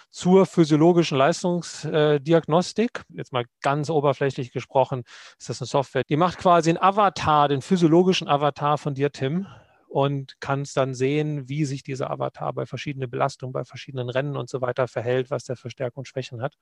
zur 0.10 0.48
physiologischen 0.48 1.18
Leistungsdiagnostik. 1.18 3.04
Jetzt 3.10 3.34
mal 3.34 3.46
ganz 3.62 3.90
oberflächlich 3.90 4.52
gesprochen, 4.52 5.04
ist 5.38 5.50
das 5.50 5.62
eine 5.62 5.68
Software, 5.68 6.04
die 6.10 6.18
macht 6.18 6.40
quasi 6.40 6.72
einen 6.72 6.82
Avatar, 6.82 7.48
den 7.48 7.62
physiologischen 7.62 8.28
Avatar 8.28 8.80
von 8.80 8.96
dir, 8.96 9.12
Tim, 9.12 9.46
und 9.88 10.34
kannst 10.40 10.76
dann 10.76 10.96
sehen, 10.96 11.48
wie 11.48 11.66
sich 11.66 11.84
dieser 11.84 12.10
Avatar 12.10 12.52
bei 12.52 12.66
verschiedenen 12.66 13.10
Belastungen, 13.10 13.54
bei 13.54 13.64
verschiedenen 13.64 14.10
Rennen 14.10 14.36
und 14.36 14.50
so 14.50 14.60
weiter 14.60 14.88
verhält, 14.88 15.30
was 15.30 15.46
der 15.46 15.56
für 15.56 15.70
Stärken 15.70 16.00
und 16.00 16.08
Schwächen 16.08 16.42
hat. 16.42 16.56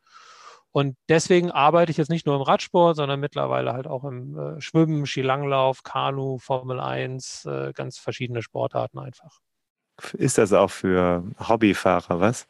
Und 0.74 0.98
deswegen 1.08 1.52
arbeite 1.52 1.92
ich 1.92 1.98
jetzt 1.98 2.10
nicht 2.10 2.26
nur 2.26 2.36
im 2.36 2.42
Radsport, 2.42 2.98
sondern 2.98 3.20
mittlerweile 3.20 3.74
halt 3.74 3.88
auch 3.88 4.04
im 4.04 4.38
äh, 4.38 4.60
Schwimmen, 4.60 5.06
Skilanglauf, 5.06 5.84
Kanu, 5.84 6.40
Formel 6.40 6.80
1, 6.80 7.46
äh, 7.46 7.74
ganz 7.74 8.00
verschiedene 8.00 8.42
Sportarten 8.42 9.00
einfach. 9.00 9.40
ist 10.14 10.40
das 10.40 10.52
auch 10.52 10.72
für 10.72 11.24
Hobbyfahrer 11.40 12.20
was? 12.20 12.48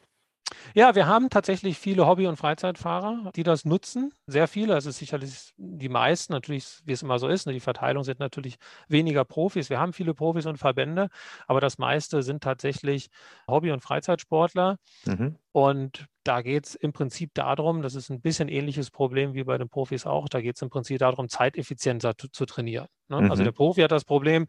Ja, 0.74 0.94
wir 0.94 1.06
haben 1.06 1.30
tatsächlich 1.30 1.78
viele 1.78 2.06
Hobby- 2.06 2.26
und 2.26 2.36
Freizeitfahrer, 2.36 3.30
die 3.34 3.42
das 3.42 3.64
nutzen. 3.64 4.12
Sehr 4.26 4.48
viele. 4.48 4.74
Also 4.74 4.90
sicherlich 4.90 5.52
die 5.56 5.88
meisten, 5.88 6.32
natürlich, 6.32 6.80
wie 6.84 6.92
es 6.92 7.02
immer 7.02 7.18
so 7.18 7.28
ist. 7.28 7.46
Ne, 7.46 7.52
die 7.52 7.60
Verteilung 7.60 8.04
sind 8.04 8.20
natürlich 8.20 8.56
weniger 8.88 9.24
Profis. 9.24 9.70
Wir 9.70 9.80
haben 9.80 9.92
viele 9.92 10.14
Profis 10.14 10.46
und 10.46 10.58
Verbände, 10.58 11.08
aber 11.46 11.60
das 11.60 11.78
meiste 11.78 12.22
sind 12.22 12.42
tatsächlich 12.42 13.08
Hobby- 13.48 13.72
und 13.72 13.82
Freizeitsportler. 13.82 14.78
Mhm. 15.06 15.36
Und 15.52 16.06
da 16.24 16.42
geht 16.42 16.66
es 16.66 16.74
im 16.74 16.92
Prinzip 16.92 17.30
darum, 17.34 17.82
das 17.82 17.94
ist 17.94 18.10
ein 18.10 18.20
bisschen 18.20 18.48
ähnliches 18.48 18.90
Problem 18.90 19.34
wie 19.34 19.44
bei 19.44 19.58
den 19.58 19.68
Profis 19.68 20.06
auch, 20.06 20.28
da 20.28 20.40
geht 20.40 20.56
es 20.56 20.62
im 20.62 20.70
Prinzip 20.70 20.98
darum, 20.98 21.28
zeiteffizienter 21.28 22.16
zu, 22.16 22.28
zu 22.28 22.46
trainieren. 22.46 22.88
Ne? 23.08 23.16
Also 23.16 23.24
mhm. 23.24 23.30
Also 23.30 23.44
der 23.44 23.52
Profi 23.52 23.80
hat 23.82 23.92
das 23.92 24.04
Problem, 24.04 24.46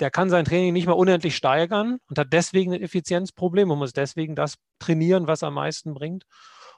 der 0.00 0.10
kann 0.10 0.30
sein 0.30 0.44
Training 0.44 0.72
nicht 0.72 0.86
mehr 0.86 0.96
unendlich 0.96 1.36
steigern 1.36 1.98
und 2.08 2.18
hat 2.18 2.28
deswegen 2.32 2.72
ein 2.72 2.82
Effizienzproblem 2.82 3.70
und 3.70 3.78
muss 3.78 3.92
deswegen 3.92 4.36
das 4.36 4.54
trainieren, 4.78 5.26
was 5.26 5.42
am 5.42 5.54
meisten 5.54 5.92
bringt. 5.94 6.24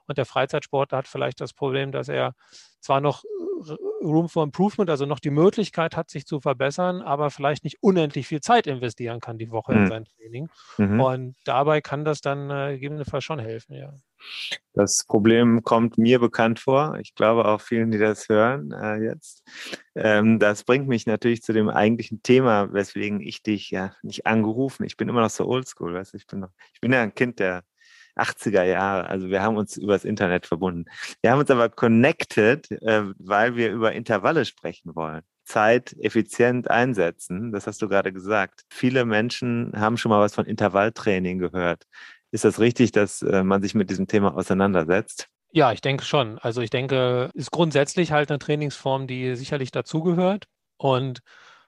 Und 0.06 0.18
der 0.18 0.24
Freizeitsportler 0.24 0.98
hat 0.98 1.08
vielleicht 1.08 1.40
das 1.40 1.52
Problem, 1.52 1.92
dass 1.92 2.08
er 2.08 2.34
zwar 2.80 3.00
noch 3.00 3.22
Room 4.02 4.28
for 4.28 4.42
Improvement, 4.42 4.90
also 4.90 5.06
noch 5.06 5.20
die 5.20 5.30
Möglichkeit 5.30 5.96
hat, 5.96 6.10
sich 6.10 6.26
zu 6.26 6.40
verbessern, 6.40 7.02
aber 7.02 7.30
vielleicht 7.30 7.64
nicht 7.64 7.82
unendlich 7.82 8.26
viel 8.26 8.40
Zeit 8.40 8.66
investieren 8.66 9.20
kann 9.20 9.38
die 9.38 9.50
Woche 9.50 9.72
mhm. 9.72 9.78
in 9.78 9.86
sein 9.86 10.04
Training. 10.06 10.48
Mhm. 10.78 11.00
Und 11.00 11.36
dabei 11.44 11.80
kann 11.80 12.04
das 12.04 12.20
dann 12.20 12.50
äh, 12.50 12.72
gegebenenfalls 12.74 13.24
schon 13.24 13.38
helfen, 13.38 13.76
ja. 13.76 13.92
Das 14.72 15.04
Problem 15.04 15.62
kommt 15.62 15.98
mir 15.98 16.18
bekannt 16.20 16.60
vor. 16.60 16.96
Ich 17.00 17.14
glaube 17.14 17.44
auch 17.46 17.60
vielen, 17.60 17.90
die 17.90 17.98
das 17.98 18.28
hören 18.28 18.72
äh, 18.72 18.96
jetzt. 19.02 19.42
Ähm, 19.94 20.38
das 20.38 20.64
bringt 20.64 20.88
mich 20.88 21.06
natürlich 21.06 21.42
zu 21.42 21.52
dem 21.52 21.68
eigentlichen 21.68 22.22
Thema, 22.22 22.72
weswegen 22.72 23.20
ich 23.20 23.42
dich 23.42 23.70
ja 23.70 23.94
nicht 24.02 24.26
angerufen. 24.26 24.84
Ich 24.84 24.96
bin 24.96 25.08
immer 25.08 25.22
noch 25.22 25.30
so 25.30 25.46
oldschool, 25.46 25.94
weißt? 25.94 26.14
Ich 26.14 26.26
bin 26.26 26.40
noch, 26.40 26.50
ich 26.72 26.80
bin 26.80 26.92
ja 26.92 27.02
ein 27.02 27.14
Kind 27.14 27.40
der 27.40 27.64
80er 28.16 28.64
Jahre. 28.64 29.08
Also 29.08 29.28
wir 29.28 29.42
haben 29.42 29.56
uns 29.56 29.76
übers 29.76 30.04
Internet 30.04 30.46
verbunden. 30.46 30.84
Wir 31.22 31.32
haben 31.32 31.40
uns 31.40 31.50
aber 31.50 31.68
connected, 31.68 32.70
äh, 32.70 33.04
weil 33.18 33.56
wir 33.56 33.72
über 33.72 33.92
Intervalle 33.92 34.44
sprechen 34.44 34.94
wollen. 34.94 35.22
Zeit 35.44 35.96
effizient 35.98 36.70
einsetzen, 36.70 37.50
das 37.50 37.66
hast 37.66 37.82
du 37.82 37.88
gerade 37.88 38.12
gesagt. 38.12 38.62
Viele 38.70 39.04
Menschen 39.04 39.72
haben 39.74 39.96
schon 39.96 40.10
mal 40.10 40.20
was 40.20 40.34
von 40.34 40.46
Intervalltraining 40.46 41.38
gehört. 41.38 41.86
Ist 42.30 42.44
das 42.44 42.60
richtig, 42.60 42.92
dass 42.92 43.22
äh, 43.22 43.42
man 43.42 43.62
sich 43.62 43.74
mit 43.74 43.90
diesem 43.90 44.06
Thema 44.06 44.36
auseinandersetzt? 44.36 45.28
Ja, 45.52 45.72
ich 45.72 45.80
denke 45.80 46.04
schon. 46.04 46.38
Also 46.38 46.60
ich 46.60 46.70
denke, 46.70 47.30
ist 47.34 47.50
grundsätzlich 47.50 48.12
halt 48.12 48.30
eine 48.30 48.38
Trainingsform, 48.38 49.06
die 49.06 49.34
sicherlich 49.34 49.72
dazugehört. 49.72 50.46
Und 50.76 51.20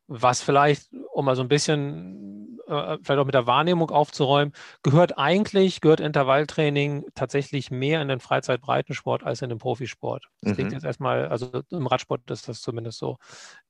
was 0.06 0.42
vielleicht, 0.42 0.90
um 1.12 1.24
mal 1.24 1.36
so 1.36 1.42
ein 1.42 1.48
bisschen 1.48 2.32
äh, 2.72 2.98
vielleicht 3.02 3.20
auch 3.20 3.26
mit 3.26 3.34
der 3.34 3.46
Wahrnehmung 3.46 3.90
aufzuräumen, 3.90 4.52
gehört 4.82 5.18
eigentlich, 5.18 5.80
gehört 5.80 6.00
Intervalltraining 6.00 7.04
tatsächlich 7.14 7.70
mehr 7.70 8.00
in 8.00 8.08
den 8.08 8.20
Freizeitbreitensport 8.20 9.24
als 9.24 9.42
in 9.42 9.50
den 9.50 9.58
Profisport. 9.58 10.28
Das 10.40 10.52
mhm. 10.52 10.54
klingt 10.54 10.72
jetzt 10.72 10.84
erstmal, 10.84 11.28
also 11.28 11.62
im 11.70 11.86
Radsport 11.86 12.30
ist 12.30 12.48
das 12.48 12.60
zumindest 12.60 12.98
so. 12.98 13.18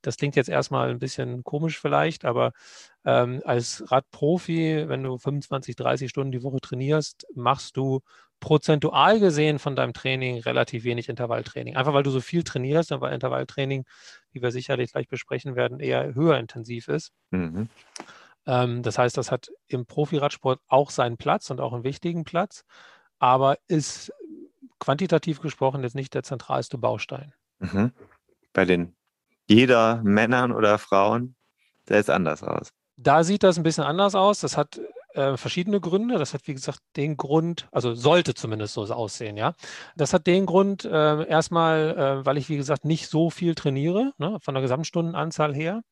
Das 0.03 0.17
klingt 0.17 0.37
jetzt 0.37 0.49
erstmal 0.49 0.91
ein 0.91 0.99
bisschen 0.99 1.43
komisch 1.43 1.81
vielleicht, 1.81 2.25
aber 2.25 2.53
ähm, 3.05 3.43
als 3.45 3.85
Radprofi, 3.91 4.85
wenn 4.89 5.03
du 5.03 5.19
25, 5.19 5.75
30 5.77 6.11
Stunden 6.11 6.33
die 6.33 6.43
Woche 6.43 6.61
trainierst, 6.61 7.27
machst 7.35 7.77
du 7.77 8.01
prozentual 8.43 9.21
gesehen 9.21 9.61
von 9.61 9.77
deinem 9.77 9.93
Training 9.93 10.41
relativ 10.41 10.83
wenig 10.83 11.09
Intervalltraining. 11.09 11.77
Einfach 11.77 11.95
weil 11.95 12.03
du 12.03 12.11
so 12.11 12.21
viel 12.21 12.43
trainierst 12.43 12.91
und 12.91 13.01
weil 13.01 13.15
Intervalltraining, 13.15 13.85
wie 14.33 14.43
wir 14.43 14.51
sicherlich 14.51 14.91
gleich 14.91 15.07
besprechen 15.07 15.55
werden, 15.55 15.79
eher 15.79 16.17
höher 16.17 16.39
intensiv 16.39 16.89
ist. 16.89 17.13
Mhm. 17.31 17.69
Ähm, 18.45 18.83
das 18.83 18.99
heißt, 18.99 19.17
das 19.17 19.31
hat 19.31 19.53
im 19.69 19.87
Profiradsport 19.87 20.61
auch 20.67 20.91
seinen 20.91 21.19
Platz 21.19 21.51
und 21.51 21.61
auch 21.61 21.73
einen 21.73 21.85
wichtigen 21.85 22.25
Platz, 22.25 22.65
aber 23.21 23.59
ist 23.69 24.13
quantitativ 24.81 25.41
gesprochen 25.41 25.85
jetzt 25.85 25.95
nicht 25.95 26.13
der 26.13 26.25
zentralste 26.25 26.79
Baustein. 26.79 27.33
Mhm. 27.61 27.93
Bei 28.53 28.65
den 28.65 28.97
jeder 29.47 30.03
Männern 30.03 30.51
oder 30.51 30.79
Frauen, 30.79 31.37
der 31.89 32.01
ist 32.01 32.11
anders 32.11 32.43
aus. 32.43 32.71
Da 32.97 33.23
sieht 33.23 33.45
das 33.45 33.57
ein 33.57 33.63
bisschen 33.63 33.85
anders 33.85 34.17
aus. 34.17 34.41
Das 34.41 34.57
hat 34.57 34.81
äh, 35.15 35.37
verschiedene 35.37 35.81
Gründe. 35.81 36.19
Das 36.19 36.35
hat, 36.35 36.47
wie 36.47 36.55
gesagt, 36.55 36.81
den 36.97 37.17
Grund, 37.17 37.69
also 37.73 37.95
sollte 37.95 38.35
zumindest 38.35 38.75
so 38.75 38.83
aussehen, 38.85 39.37
ja. 39.37 39.55
Das 39.97 40.13
hat 40.13 40.27
den 40.27 40.47
Grund, 40.47 40.85
äh, 40.85 41.27
erstmal, 41.27 41.97
äh, 41.97 42.27
weil 42.27 42.39
ich, 42.39 42.49
wie 42.49 42.57
gesagt, 42.57 42.85
nicht 42.85 43.09
so 43.09 43.31
viel 43.31 43.55
trainiere, 43.55 44.13
ne, 44.19 44.39
von 44.41 44.55
der 44.55 44.63
Gesamtstundenanzahl 44.63 45.55
her, 45.55 45.83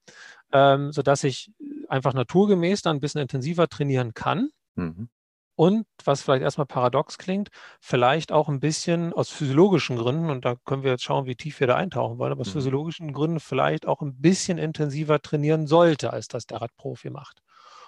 ähm, 0.53 0.93
sodass 0.93 1.25
ich 1.25 1.53
einfach 1.89 2.15
naturgemäß 2.15 2.83
dann 2.83 2.97
ein 2.97 3.01
bisschen 3.01 3.21
intensiver 3.21 3.69
trainieren 3.69 4.15
kann. 4.15 4.51
Mhm. 4.75 5.09
Und 5.57 5.87
was 6.05 6.23
vielleicht 6.23 6.43
erstmal 6.43 6.67
paradox 6.67 7.19
klingt, 7.19 7.51
vielleicht 7.81 8.33
auch 8.33 8.49
ein 8.49 8.61
bisschen 8.61 9.13
aus 9.13 9.29
physiologischen 9.29 9.97
Gründen, 9.97 10.31
und 10.31 10.47
da 10.47 10.55
können 10.65 10.85
wir 10.85 10.93
jetzt 10.93 11.05
schauen, 11.05 11.27
wie 11.27 11.37
tief 11.37 11.61
wir 11.61 11.67
da 11.67 11.77
eintauchen 11.77 12.19
wollen, 12.19 12.33
aber 12.33 12.41
aus 12.41 12.49
mhm. 12.49 12.53
physiologischen 12.53 13.13
Gründen 13.13 13.41
vielleicht 13.41 13.87
auch 13.87 14.01
ein 14.01 14.15
bisschen 14.15 14.57
intensiver 14.57 15.21
trainieren 15.21 15.67
sollte, 15.67 16.15
als 16.15 16.29
das 16.29 16.47
der 16.47 16.63
Radprofi 16.63 17.11
macht. 17.11 17.43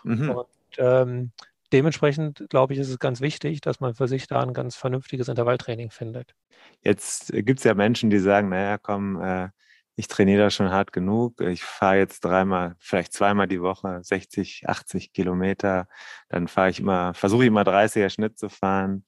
Mhm. 0.05 0.35
Ähm, 0.79 1.33
dementsprechend, 1.73 2.47
glaube 2.51 2.75
ich, 2.75 2.79
ist 2.79 2.89
es 2.89 2.99
ganz 2.99 3.21
wichtig, 3.21 3.61
dass 3.61 3.81
man 3.81 3.95
für 3.95 4.09
sich 4.09 4.27
da 4.27 4.41
ein 4.41 4.53
ganz 4.53 4.77
vernünftiges 4.77 5.29
Intervalltraining 5.29 5.91
findet. 5.91 6.35
Jetzt 6.83 7.33
gibt 7.33 7.61
es 7.61 7.65
ja 7.65 7.75
Menschen, 7.75 8.11
die 8.11 8.19
sagen, 8.19 8.49
naja, 8.51 8.79
komm, 8.79 9.21
äh, 9.21 9.49
ich 9.95 10.09
trainiere 10.09 10.45
da 10.45 10.51
schon 10.51 10.71
hart 10.71 10.93
genug. 10.93 11.41
Ich 11.41 11.63
fahre 11.63 11.99
jetzt 11.99 12.25
dreimal, 12.25 12.77
vielleicht 12.79 13.13
zweimal 13.13 13.47
die 13.47 13.61
Woche 13.61 14.01
60, 14.03 14.65
80 14.67 15.13
Kilometer. 15.13 15.87
Dann 16.29 16.49
fahre 16.49 16.71
ich 16.71 16.81
immer, 16.81 17.15
versuche 17.15 17.43
ich 17.45 17.49
immer 17.49 17.63
30er 17.63 18.09
Schnitt 18.09 18.39
zu 18.39 18.49
fahren. 18.49 19.05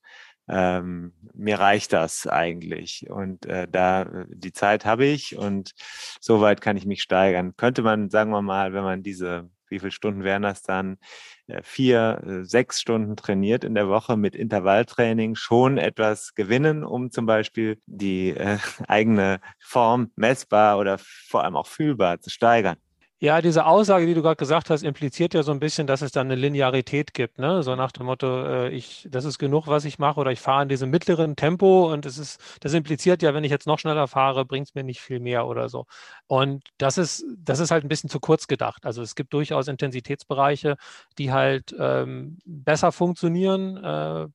Ähm, 0.47 1.15
mir 1.33 1.59
reicht 1.59 1.95
das 1.95 2.27
eigentlich. 2.27 3.07
Und 3.09 3.47
äh, 3.47 3.67
da 3.71 4.27
die 4.29 4.53
Zeit 4.53 4.85
habe 4.85 5.07
ich 5.07 5.39
und 5.39 5.73
soweit 6.21 6.61
kann 6.61 6.77
ich 6.77 6.85
mich 6.85 7.03
steigern. 7.03 7.57
Könnte 7.57 7.81
man, 7.83 8.11
sagen 8.11 8.31
wir 8.31 8.43
mal, 8.43 8.75
wenn 8.75 8.85
man 8.85 9.03
diese 9.03 9.49
wie 9.69 9.79
viele 9.79 9.91
Stunden 9.91 10.25
wären 10.25 10.43
das 10.43 10.63
dann? 10.63 10.99
Äh, 11.47 11.63
vier, 11.63 12.23
äh, 12.27 12.45
sechs 12.45 12.81
Stunden 12.81 13.17
trainiert 13.17 13.65
in 13.65 13.75
der 13.75 13.89
Woche 13.89 14.17
mit 14.17 14.35
Intervalltraining 14.35 15.35
schon 15.35 15.77
etwas 15.77 16.35
gewinnen, 16.35 16.85
um 16.85 17.11
zum 17.11 17.27
Beispiel 17.27 17.79
die 17.87 18.31
äh, 18.31 18.59
eigene 18.89 19.41
Form 19.59 20.11
messbar 20.17 20.79
oder 20.79 20.99
vor 20.99 21.45
allem 21.45 21.57
auch 21.57 21.67
fühlbar 21.67 22.21
zu 22.21 22.31
steigern. 22.31 22.77
Ja, 23.25 23.41
diese 23.41 23.65
Aussage, 23.65 24.05
die 24.05 24.13
du 24.13 24.21
gerade 24.21 24.37
gesagt 24.37 24.69
hast, 24.69 24.83
impliziert 24.83 25.33
ja 25.33 25.43
so 25.43 25.51
ein 25.51 25.59
bisschen, 25.59 25.87
dass 25.87 26.03
es 26.03 26.13
dann 26.13 26.27
eine 26.27 26.35
Linearität 26.35 27.15
gibt, 27.15 27.39
ne? 27.39 27.63
So 27.63 27.75
nach 27.75 27.91
dem 27.91 28.05
Motto, 28.05 28.45
äh, 28.45 28.69
ich, 28.69 29.09
das 29.11 29.25
ist 29.25 29.39
genug, 29.39 29.67
was 29.67 29.87
ich 29.87 29.99
mache, 29.99 30.21
oder 30.21 30.31
ich 30.31 30.41
fahre 30.41 30.65
in 30.65 30.69
diesem 30.69 30.91
mittleren 30.91 31.35
Tempo 31.35 31.91
und 31.91 32.05
es 32.05 32.19
ist, 32.19 32.39
das 32.61 32.75
impliziert 32.75 33.23
ja, 33.23 33.33
wenn 33.33 33.43
ich 33.43 33.51
jetzt 33.51 33.67
noch 33.67 33.79
schneller 33.79 34.09
fahre, 34.09 34.45
bringt 34.45 34.69
es 34.69 34.75
mir 34.75 34.85
nicht 34.85 35.01
viel 35.01 35.21
mehr 35.21 35.47
oder 35.47 35.71
so. 35.71 35.87
Und 36.27 36.65
das 36.77 36.99
ist, 36.99 37.25
das 37.39 37.61
ist 37.61 37.71
halt 37.71 37.83
ein 37.83 37.89
bisschen 37.89 38.11
zu 38.11 38.21
kurz 38.21 38.47
gedacht. 38.47 38.85
Also 38.85 39.01
es 39.01 39.15
gibt 39.15 39.33
durchaus 39.33 39.69
Intensitätsbereiche, 39.69 40.77
die 41.17 41.33
halt 41.33 41.75
ähm, 41.79 42.37
besser 42.45 42.93
funktionieren 42.93 43.79
äh, 43.83 44.27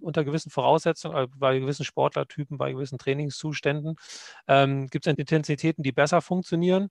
unter 0.00 0.24
gewissen 0.24 0.48
Voraussetzungen, 0.50 1.14
äh, 1.14 1.26
bei 1.36 1.58
gewissen 1.58 1.84
Sportlertypen, 1.84 2.56
bei 2.56 2.72
gewissen 2.72 2.96
Trainingszuständen. 2.96 3.96
Ähm, 4.48 4.86
gibt 4.86 5.06
es 5.06 5.14
Intensitäten, 5.14 5.82
die 5.82 5.92
besser 5.92 6.22
funktionieren 6.22 6.88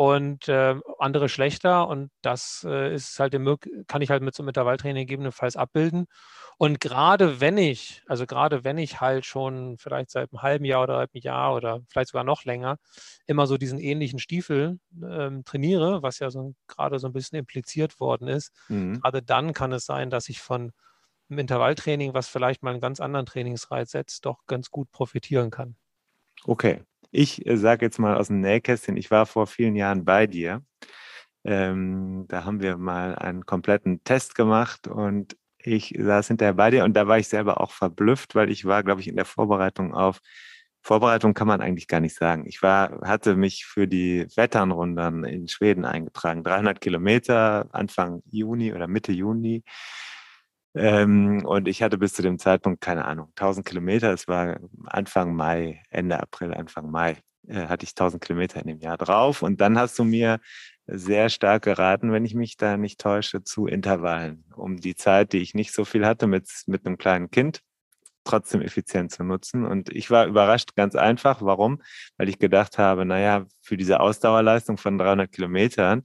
und 0.00 0.48
äh, 0.48 0.76
andere 0.98 1.28
schlechter. 1.28 1.86
Und 1.86 2.10
das 2.22 2.64
äh, 2.66 2.94
ist 2.94 3.20
halt 3.20 3.34
kann 3.86 4.00
ich 4.00 4.08
halt 4.08 4.22
mit 4.22 4.34
so 4.34 4.42
einem 4.42 4.48
Intervalltraining 4.48 5.06
gegebenenfalls 5.06 5.56
abbilden. 5.56 6.06
Und 6.56 6.80
gerade 6.80 7.42
wenn 7.42 7.58
ich, 7.58 8.02
also 8.06 8.24
gerade 8.24 8.64
wenn 8.64 8.78
ich 8.78 9.02
halt 9.02 9.26
schon 9.26 9.76
vielleicht 9.76 10.10
seit 10.10 10.32
einem 10.32 10.40
halben 10.40 10.64
Jahr 10.64 10.84
oder 10.84 11.00
einem 11.00 11.10
Jahr 11.12 11.54
oder 11.54 11.82
vielleicht 11.90 12.12
sogar 12.12 12.24
noch 12.24 12.46
länger 12.46 12.78
immer 13.26 13.46
so 13.46 13.58
diesen 13.58 13.78
ähnlichen 13.78 14.18
Stiefel 14.18 14.78
ähm, 15.06 15.44
trainiere, 15.44 16.02
was 16.02 16.18
ja 16.18 16.30
so 16.30 16.54
gerade 16.66 16.98
so 16.98 17.06
ein 17.06 17.12
bisschen 17.12 17.38
impliziert 17.38 18.00
worden 18.00 18.26
ist, 18.26 18.54
mhm. 18.68 19.02
gerade 19.02 19.22
dann 19.22 19.52
kann 19.52 19.70
es 19.70 19.84
sein, 19.84 20.08
dass 20.08 20.30
ich 20.30 20.40
von 20.40 20.72
einem 21.28 21.40
Intervalltraining, 21.40 22.14
was 22.14 22.26
vielleicht 22.26 22.62
mal 22.62 22.70
einen 22.70 22.80
ganz 22.80 23.00
anderen 23.00 23.26
Trainingsreiz 23.26 23.90
setzt, 23.90 24.24
doch 24.24 24.46
ganz 24.46 24.70
gut 24.70 24.90
profitieren 24.92 25.50
kann. 25.50 25.76
Okay. 26.46 26.80
Ich 27.10 27.46
äh, 27.46 27.56
sage 27.56 27.86
jetzt 27.86 27.98
mal 27.98 28.16
aus 28.16 28.28
dem 28.28 28.40
Nähkästchen, 28.40 28.96
ich 28.96 29.10
war 29.10 29.26
vor 29.26 29.46
vielen 29.46 29.76
Jahren 29.76 30.04
bei 30.04 30.26
dir. 30.26 30.62
Ähm, 31.44 32.26
da 32.28 32.44
haben 32.44 32.60
wir 32.60 32.76
mal 32.76 33.14
einen 33.16 33.46
kompletten 33.46 34.04
Test 34.04 34.34
gemacht 34.34 34.88
und 34.88 35.36
ich 35.58 35.94
saß 35.98 36.28
hinterher 36.28 36.54
bei 36.54 36.70
dir 36.70 36.84
und 36.84 36.94
da 36.94 37.06
war 37.06 37.18
ich 37.18 37.28
selber 37.28 37.60
auch 37.60 37.72
verblüfft, 37.72 38.34
weil 38.34 38.50
ich 38.50 38.64
war, 38.64 38.82
glaube 38.82 39.00
ich, 39.00 39.08
in 39.08 39.16
der 39.16 39.24
Vorbereitung 39.24 39.94
auf 39.94 40.20
Vorbereitung 40.82 41.34
kann 41.34 41.46
man 41.46 41.60
eigentlich 41.60 41.88
gar 41.88 42.00
nicht 42.00 42.16
sagen. 42.16 42.46
Ich 42.46 42.62
war, 42.62 43.00
hatte 43.02 43.36
mich 43.36 43.66
für 43.66 43.86
die 43.86 44.26
Wetternrundern 44.34 45.24
in 45.24 45.46
Schweden 45.46 45.84
eingetragen. 45.84 46.42
300 46.42 46.80
Kilometer 46.80 47.68
Anfang 47.72 48.22
Juni 48.30 48.72
oder 48.72 48.86
Mitte 48.86 49.12
Juni. 49.12 49.62
Ähm, 50.74 51.44
und 51.44 51.66
ich 51.68 51.82
hatte 51.82 51.98
bis 51.98 52.12
zu 52.12 52.22
dem 52.22 52.38
Zeitpunkt, 52.38 52.80
keine 52.80 53.04
Ahnung, 53.04 53.28
1000 53.36 53.66
Kilometer. 53.66 54.12
Es 54.12 54.28
war 54.28 54.58
Anfang 54.86 55.34
Mai, 55.34 55.82
Ende 55.90 56.20
April, 56.20 56.54
Anfang 56.54 56.90
Mai, 56.90 57.16
äh, 57.48 57.66
hatte 57.66 57.84
ich 57.84 57.94
1000 57.94 58.22
Kilometer 58.22 58.60
in 58.60 58.68
dem 58.68 58.80
Jahr 58.80 58.96
drauf. 58.96 59.42
Und 59.42 59.60
dann 59.60 59.78
hast 59.78 59.98
du 59.98 60.04
mir 60.04 60.38
sehr 60.86 61.28
stark 61.28 61.64
geraten, 61.64 62.12
wenn 62.12 62.24
ich 62.24 62.34
mich 62.34 62.56
da 62.56 62.76
nicht 62.76 63.00
täusche, 63.00 63.42
zu 63.42 63.66
Intervallen, 63.66 64.44
um 64.56 64.76
die 64.76 64.96
Zeit, 64.96 65.32
die 65.32 65.38
ich 65.38 65.54
nicht 65.54 65.72
so 65.72 65.84
viel 65.84 66.06
hatte 66.06 66.26
mit, 66.26 66.48
mit 66.66 66.86
einem 66.86 66.98
kleinen 66.98 67.30
Kind, 67.30 67.62
trotzdem 68.24 68.62
effizient 68.62 69.12
zu 69.12 69.24
nutzen. 69.24 69.64
Und 69.64 69.90
ich 69.90 70.10
war 70.10 70.26
überrascht, 70.26 70.76
ganz 70.76 70.94
einfach. 70.96 71.42
Warum? 71.42 71.82
Weil 72.16 72.28
ich 72.28 72.38
gedacht 72.38 72.78
habe, 72.78 73.04
naja, 73.04 73.46
für 73.60 73.76
diese 73.76 74.00
Ausdauerleistung 74.00 74.78
von 74.78 74.98
300 74.98 75.30
Kilometern, 75.32 76.04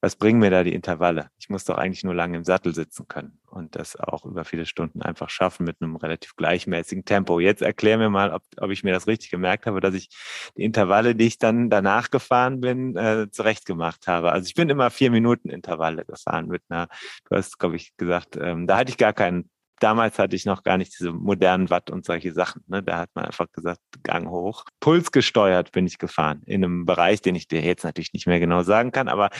was 0.00 0.16
bringen 0.16 0.40
mir 0.40 0.50
da 0.50 0.64
die 0.64 0.72
Intervalle? 0.72 1.30
Ich 1.38 1.50
muss 1.50 1.64
doch 1.64 1.76
eigentlich 1.76 2.04
nur 2.04 2.14
lange 2.14 2.38
im 2.38 2.44
Sattel 2.44 2.74
sitzen 2.74 3.06
können 3.06 3.38
und 3.50 3.76
das 3.76 3.96
auch 3.96 4.24
über 4.24 4.44
viele 4.44 4.64
Stunden 4.64 5.02
einfach 5.02 5.28
schaffen 5.28 5.64
mit 5.64 5.76
einem 5.80 5.96
relativ 5.96 6.36
gleichmäßigen 6.36 7.04
Tempo. 7.04 7.38
Jetzt 7.40 7.62
erklär 7.62 7.98
mir 7.98 8.08
mal, 8.08 8.32
ob, 8.32 8.42
ob 8.56 8.70
ich 8.70 8.82
mir 8.82 8.92
das 8.92 9.06
richtig 9.06 9.30
gemerkt 9.30 9.66
habe, 9.66 9.80
dass 9.80 9.94
ich 9.94 10.08
die 10.56 10.64
Intervalle, 10.64 11.14
die 11.14 11.26
ich 11.26 11.38
dann 11.38 11.68
danach 11.68 12.10
gefahren 12.10 12.60
bin, 12.60 12.96
äh, 12.96 13.30
zurecht 13.30 13.66
gemacht 13.66 14.06
habe. 14.06 14.32
Also 14.32 14.46
ich 14.46 14.54
bin 14.54 14.70
immer 14.70 14.90
vier 14.90 15.10
Minuten 15.10 15.50
Intervalle 15.50 16.04
gefahren 16.04 16.46
mit 16.48 16.62
einer, 16.68 16.88
du 17.28 17.36
hast, 17.36 17.58
glaube 17.58 17.76
ich, 17.76 17.96
gesagt, 17.96 18.36
ähm, 18.40 18.66
da 18.66 18.78
hatte 18.78 18.90
ich 18.90 18.96
gar 18.96 19.12
keinen 19.12 19.50
damals 19.82 20.18
hatte 20.18 20.36
ich 20.36 20.44
noch 20.44 20.62
gar 20.62 20.78
nicht 20.78 20.98
diese 20.98 21.12
modernen 21.12 21.70
Watt 21.70 21.90
und 21.90 22.04
solche 22.04 22.32
Sachen. 22.32 22.62
Ne? 22.68 22.82
Da 22.82 22.98
hat 22.98 23.10
man 23.14 23.24
einfach 23.24 23.50
gesagt, 23.52 23.80
Gang 24.02 24.28
hoch. 24.28 24.64
Puls 24.78 25.10
gesteuert 25.10 25.72
bin 25.72 25.86
ich 25.86 25.98
gefahren 25.98 26.42
in 26.46 26.64
einem 26.64 26.86
Bereich, 26.86 27.20
den 27.20 27.34
ich 27.34 27.48
dir 27.48 27.60
jetzt 27.62 27.84
natürlich 27.84 28.12
nicht 28.12 28.26
mehr 28.26 28.40
genau 28.40 28.62
sagen 28.62 28.92
kann, 28.92 29.08
aber 29.08 29.30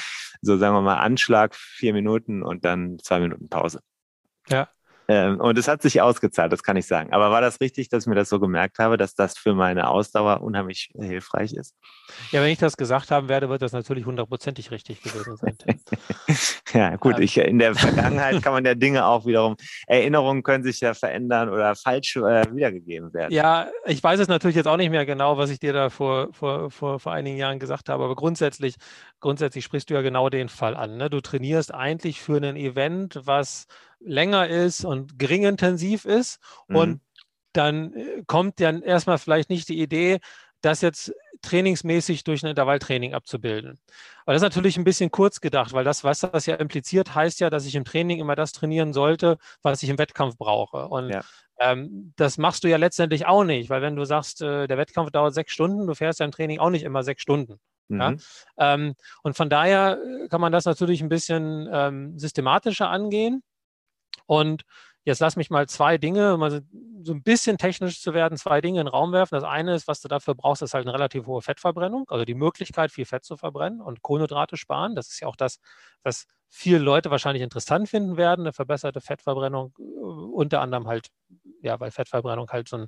so 0.43 0.57
sagen 0.57 0.75
wir 0.75 0.83
mal 0.83 0.97
Anschlag 0.97 1.55
vier 1.55 1.93
Minuten 1.93 2.43
und 2.43 2.65
dann 2.65 2.99
zwei 3.03 3.21
Minuten 3.21 3.49
Pause. 3.49 3.81
Ja. 4.49 4.69
Ähm, 5.11 5.41
und 5.41 5.59
es 5.59 5.67
hat 5.67 5.83
sich 5.83 6.01
ausgezahlt, 6.01 6.53
das 6.53 6.63
kann 6.63 6.77
ich 6.77 6.87
sagen. 6.87 7.13
Aber 7.13 7.33
war 7.33 7.41
das 7.41 7.61
richtig, 7.61 7.89
dass 7.89 8.05
ich 8.05 8.07
mir 8.07 8.15
das 8.15 8.29
so 8.29 8.39
gemerkt 8.39 8.79
habe, 8.79 8.97
dass 8.97 9.17
das 9.17 9.37
für 9.37 9.55
meine 9.55 9.89
Ausdauer 9.89 10.41
unheimlich 10.41 10.93
hilfreich 10.97 11.53
ist? 11.53 11.75
Ja, 12.31 12.41
wenn 12.43 12.51
ich 12.51 12.59
das 12.59 12.77
gesagt 12.77 13.11
haben 13.11 13.29
werde, 13.29 13.49
wird 13.49 13.61
das 13.61 13.73
natürlich 13.73 14.07
hundertprozentig 14.07 14.71
richtig 14.71 15.03
gewesen 15.03 15.37
sein. 15.37 15.57
ja, 16.75 16.95
gut, 16.95 17.17
ähm. 17.17 17.23
ich, 17.23 17.39
in 17.39 17.59
der 17.59 17.75
Vergangenheit 17.75 18.41
kann 18.41 18.53
man 18.53 18.65
ja 18.65 18.77
Dinge 18.77 19.05
auch 19.05 19.27
wiederum, 19.27 19.57
Erinnerungen 19.89 20.45
können 20.45 20.63
sich 20.63 20.79
ja 20.81 20.95
verändern 20.95 21.49
oder 21.49 21.75
falsch 21.75 22.15
äh, 22.15 22.45
wiedergegeben 22.55 23.13
werden. 23.13 23.33
Ja, 23.33 23.67
ich 23.87 24.01
weiß 24.01 24.21
es 24.21 24.29
natürlich 24.29 24.57
jetzt 24.57 24.69
auch 24.69 24.77
nicht 24.77 24.91
mehr 24.91 25.07
genau, 25.07 25.37
was 25.39 25.51
ich 25.51 25.59
dir 25.59 25.73
da 25.73 25.91
vor, 25.91 26.29
vor, 26.33 26.71
vor, 26.71 27.01
vor 27.01 27.13
einigen 27.13 27.37
Jahren 27.37 27.59
gesagt 27.59 27.89
habe, 27.89 28.05
aber 28.05 28.15
grundsätzlich, 28.15 28.77
grundsätzlich 29.19 29.65
sprichst 29.65 29.91
du 29.91 29.95
ja 29.95 30.03
genau 30.03 30.29
den 30.29 30.49
Fall 30.49 30.77
an. 30.77 30.99
Ne? 30.99 31.11
Du 31.11 31.21
trainierst 31.21 31.75
eigentlich 31.75 32.21
für 32.21 32.37
ein 32.37 32.55
Event, 32.55 33.19
was 33.25 33.67
länger 34.01 34.49
ist 34.49 34.85
und 34.85 35.19
geringintensiv 35.19 36.05
ist. 36.05 36.41
Mhm. 36.69 36.77
Und 36.77 37.01
dann 37.53 37.95
äh, 37.95 38.23
kommt 38.27 38.61
dann 38.61 38.83
erstmal 38.83 39.19
vielleicht 39.19 39.51
nicht 39.51 39.69
die 39.69 39.81
Idee, 39.81 40.21
das 40.63 40.81
jetzt 40.81 41.13
trainingsmäßig 41.43 42.25
durch 42.25 42.43
ein 42.43 42.51
Intervalltraining 42.51 43.15
abzubilden. 43.15 43.79
Aber 44.25 44.35
das 44.35 44.43
ist 44.43 44.47
natürlich 44.47 44.77
ein 44.77 44.85
bisschen 44.85 45.11
kurz 45.11 45.41
gedacht, 45.41 45.73
weil 45.73 45.85
das, 45.85 46.05
was 46.05 46.21
das 46.21 46.47
ja 46.47 46.57
impliziert, 46.57 47.15
heißt 47.15 47.41
ja, 47.41 47.49
dass 47.51 47.65
ich 47.65 47.75
im 47.75 47.85
Training 47.85 48.21
immer 48.21 48.37
das 48.37 48.53
trainieren 48.53 48.93
sollte, 48.93 49.39
was 49.63 49.83
ich 49.83 49.89
im 49.89 49.99
Wettkampf 49.99 50.37
brauche. 50.37 50.89
Und 50.89 51.09
ja. 51.09 51.23
ähm, 51.59 52.13
das 52.17 52.37
machst 52.37 52.65
du 52.65 52.69
ja 52.69 52.77
letztendlich 52.77 53.27
auch 53.27 53.45
nicht, 53.45 53.71
weil 53.71 53.81
wenn 53.81 53.97
du 53.97 54.05
sagst, 54.05 54.43
äh, 54.43 54.67
der 54.67 54.77
Wettkampf 54.77 55.11
dauert 55.11 55.35
sechs 55.35 55.53
Stunden, 55.53 55.87
du 55.87 55.95
fährst 55.95 56.21
ja 56.21 56.27
im 56.27 56.33
Training 56.33 56.59
auch 56.59 56.71
nicht 56.71 56.83
immer 56.83 57.03
sechs 57.03 57.23
Stunden. 57.23 57.59
Mhm. 57.89 58.01
Ja? 58.01 58.15
Ähm, 58.59 58.95
und 59.23 59.35
von 59.35 59.49
daher 59.49 59.99
äh, 59.99 60.29
kann 60.29 60.41
man 60.41 60.53
das 60.53 60.67
natürlich 60.67 61.01
ein 61.01 61.09
bisschen 61.09 61.69
ähm, 61.73 62.19
systematischer 62.19 62.91
angehen. 62.91 63.43
Und 64.31 64.63
jetzt 65.05 65.19
lass 65.19 65.35
mich 65.35 65.51
mal 65.51 65.69
zwei 65.69 65.99
Dinge, 65.99 66.37
mal 66.37 66.63
so 67.03 67.13
ein 67.13 67.23
bisschen 67.25 67.59
technisch 67.59 68.01
zu 68.01 68.15
werden, 68.15 68.39
zwei 68.39 68.61
Dinge 68.61 68.79
in 68.79 68.87
den 68.87 68.93
Raum 68.93 69.13
werfen. 69.13 69.35
Das 69.35 69.43
eine 69.43 69.75
ist, 69.75 69.89
was 69.89 70.01
du 70.01 70.07
dafür 70.07 70.37
brauchst, 70.37 70.63
ist 70.63 70.73
halt 70.73 70.87
eine 70.87 70.95
relativ 70.95 71.27
hohe 71.27 71.43
Fettverbrennung, 71.43 72.05
also 72.09 72.25
die 72.25 72.35
Möglichkeit, 72.35 72.93
viel 72.93 73.07
Fett 73.07 73.25
zu 73.25 73.37
verbrennen 73.37 73.81
und 73.81 74.03
Kohlenhydrate 74.03 74.57
sparen. 74.57 74.95
Das 74.95 75.09
ist 75.09 75.19
ja 75.19 75.27
auch 75.27 75.35
das, 75.35 75.59
was 76.05 76.27
viele 76.49 76.79
Leute 76.79 77.11
wahrscheinlich 77.11 77.43
interessant 77.43 77.89
finden 77.89 78.17
werden, 78.17 78.43
eine 78.43 78.53
verbesserte 78.53 79.01
Fettverbrennung, 79.01 79.75
äh, 79.81 79.83
unter 79.83 80.61
anderem 80.61 80.87
halt, 80.87 81.09
ja, 81.63 81.81
weil 81.81 81.91
Fettverbrennung 81.91 82.49
halt 82.51 82.69
so 82.69 82.77
eine 82.77 82.87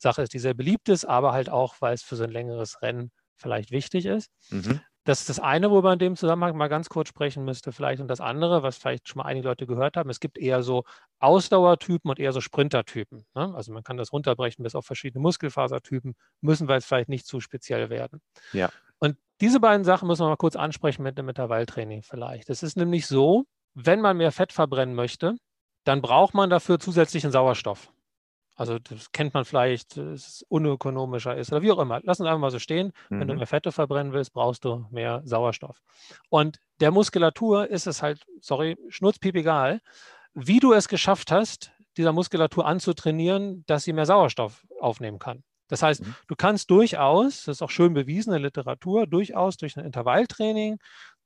Sache 0.00 0.22
ist, 0.22 0.32
die 0.32 0.40
sehr 0.40 0.54
beliebt 0.54 0.88
ist, 0.88 1.04
aber 1.04 1.32
halt 1.32 1.50
auch, 1.50 1.76
weil 1.78 1.94
es 1.94 2.02
für 2.02 2.16
so 2.16 2.24
ein 2.24 2.30
längeres 2.32 2.82
Rennen 2.82 3.12
vielleicht 3.36 3.70
wichtig 3.70 4.06
ist. 4.06 4.28
Mhm. 4.50 4.80
Das 5.04 5.20
ist 5.20 5.28
das 5.28 5.38
eine, 5.38 5.70
wo 5.70 5.82
man 5.82 5.94
in 5.94 5.98
dem 5.98 6.16
Zusammenhang 6.16 6.56
mal 6.56 6.68
ganz 6.68 6.88
kurz 6.88 7.08
sprechen 7.08 7.44
müsste, 7.44 7.72
vielleicht. 7.72 8.00
Und 8.00 8.08
das 8.08 8.20
andere, 8.20 8.62
was 8.62 8.78
vielleicht 8.78 9.06
schon 9.08 9.20
mal 9.20 9.26
einige 9.26 9.48
Leute 9.48 9.66
gehört 9.66 9.96
haben, 9.96 10.08
es 10.08 10.18
gibt 10.18 10.38
eher 10.38 10.62
so 10.62 10.84
Ausdauertypen 11.18 12.10
und 12.10 12.18
eher 12.18 12.32
so 12.32 12.40
Sprintertypen. 12.40 13.26
Ne? 13.34 13.54
Also 13.54 13.72
man 13.72 13.82
kann 13.82 13.98
das 13.98 14.12
runterbrechen 14.12 14.62
bis 14.62 14.74
auf 14.74 14.86
verschiedene 14.86 15.20
Muskelfasertypen, 15.20 16.14
müssen 16.40 16.68
wir 16.68 16.74
jetzt 16.74 16.86
vielleicht 16.86 17.10
nicht 17.10 17.26
zu 17.26 17.40
speziell 17.40 17.90
werden. 17.90 18.22
Ja. 18.52 18.70
Und 18.98 19.16
diese 19.42 19.60
beiden 19.60 19.84
Sachen 19.84 20.08
müssen 20.08 20.22
wir 20.22 20.28
mal 20.28 20.36
kurz 20.36 20.56
ansprechen 20.56 21.02
mit 21.02 21.18
dem 21.18 21.28
Intervalltraining 21.28 22.02
vielleicht. 22.02 22.48
Es 22.48 22.62
ist 22.62 22.76
nämlich 22.76 23.06
so, 23.06 23.44
wenn 23.74 24.00
man 24.00 24.16
mehr 24.16 24.32
Fett 24.32 24.52
verbrennen 24.52 24.94
möchte, 24.94 25.36
dann 25.84 26.00
braucht 26.00 26.32
man 26.32 26.48
dafür 26.48 26.78
zusätzlichen 26.78 27.30
Sauerstoff. 27.30 27.92
Also 28.56 28.78
das 28.78 29.10
kennt 29.12 29.34
man 29.34 29.44
vielleicht, 29.44 29.96
dass 29.96 30.28
es 30.28 30.44
unökonomischer 30.48 31.36
ist 31.36 31.50
oder 31.52 31.62
wie 31.62 31.72
auch 31.72 31.78
immer. 31.78 32.00
Lass 32.04 32.20
uns 32.20 32.28
einfach 32.28 32.40
mal 32.40 32.50
so 32.50 32.58
stehen. 32.58 32.92
Mhm. 33.10 33.20
Wenn 33.20 33.28
du 33.28 33.34
mhm. 33.34 33.38
mehr 33.38 33.46
Fette 33.46 33.72
verbrennen 33.72 34.12
willst, 34.12 34.32
brauchst 34.32 34.64
du 34.64 34.86
mehr 34.90 35.22
Sauerstoff. 35.24 35.82
Und 36.28 36.60
der 36.80 36.90
Muskulatur 36.90 37.68
ist 37.68 37.86
es 37.86 38.02
halt, 38.02 38.24
sorry, 38.40 38.76
schnurzpiep 38.88 39.34
egal, 39.36 39.80
wie 40.34 40.60
du 40.60 40.72
es 40.72 40.88
geschafft 40.88 41.30
hast, 41.30 41.72
dieser 41.96 42.12
Muskulatur 42.12 42.66
anzutrainieren, 42.66 43.64
dass 43.66 43.84
sie 43.84 43.92
mehr 43.92 44.06
Sauerstoff 44.06 44.66
aufnehmen 44.80 45.18
kann. 45.18 45.42
Das 45.68 45.82
heißt, 45.82 46.04
mhm. 46.04 46.14
du 46.28 46.36
kannst 46.36 46.70
durchaus, 46.70 47.44
das 47.44 47.56
ist 47.56 47.62
auch 47.62 47.70
schön 47.70 47.94
bewiesen 47.94 48.30
in 48.30 48.42
der 48.42 48.50
Literatur, 48.50 49.06
durchaus 49.06 49.56
durch 49.56 49.76
ein 49.76 49.84
Intervalltraining 49.84 50.78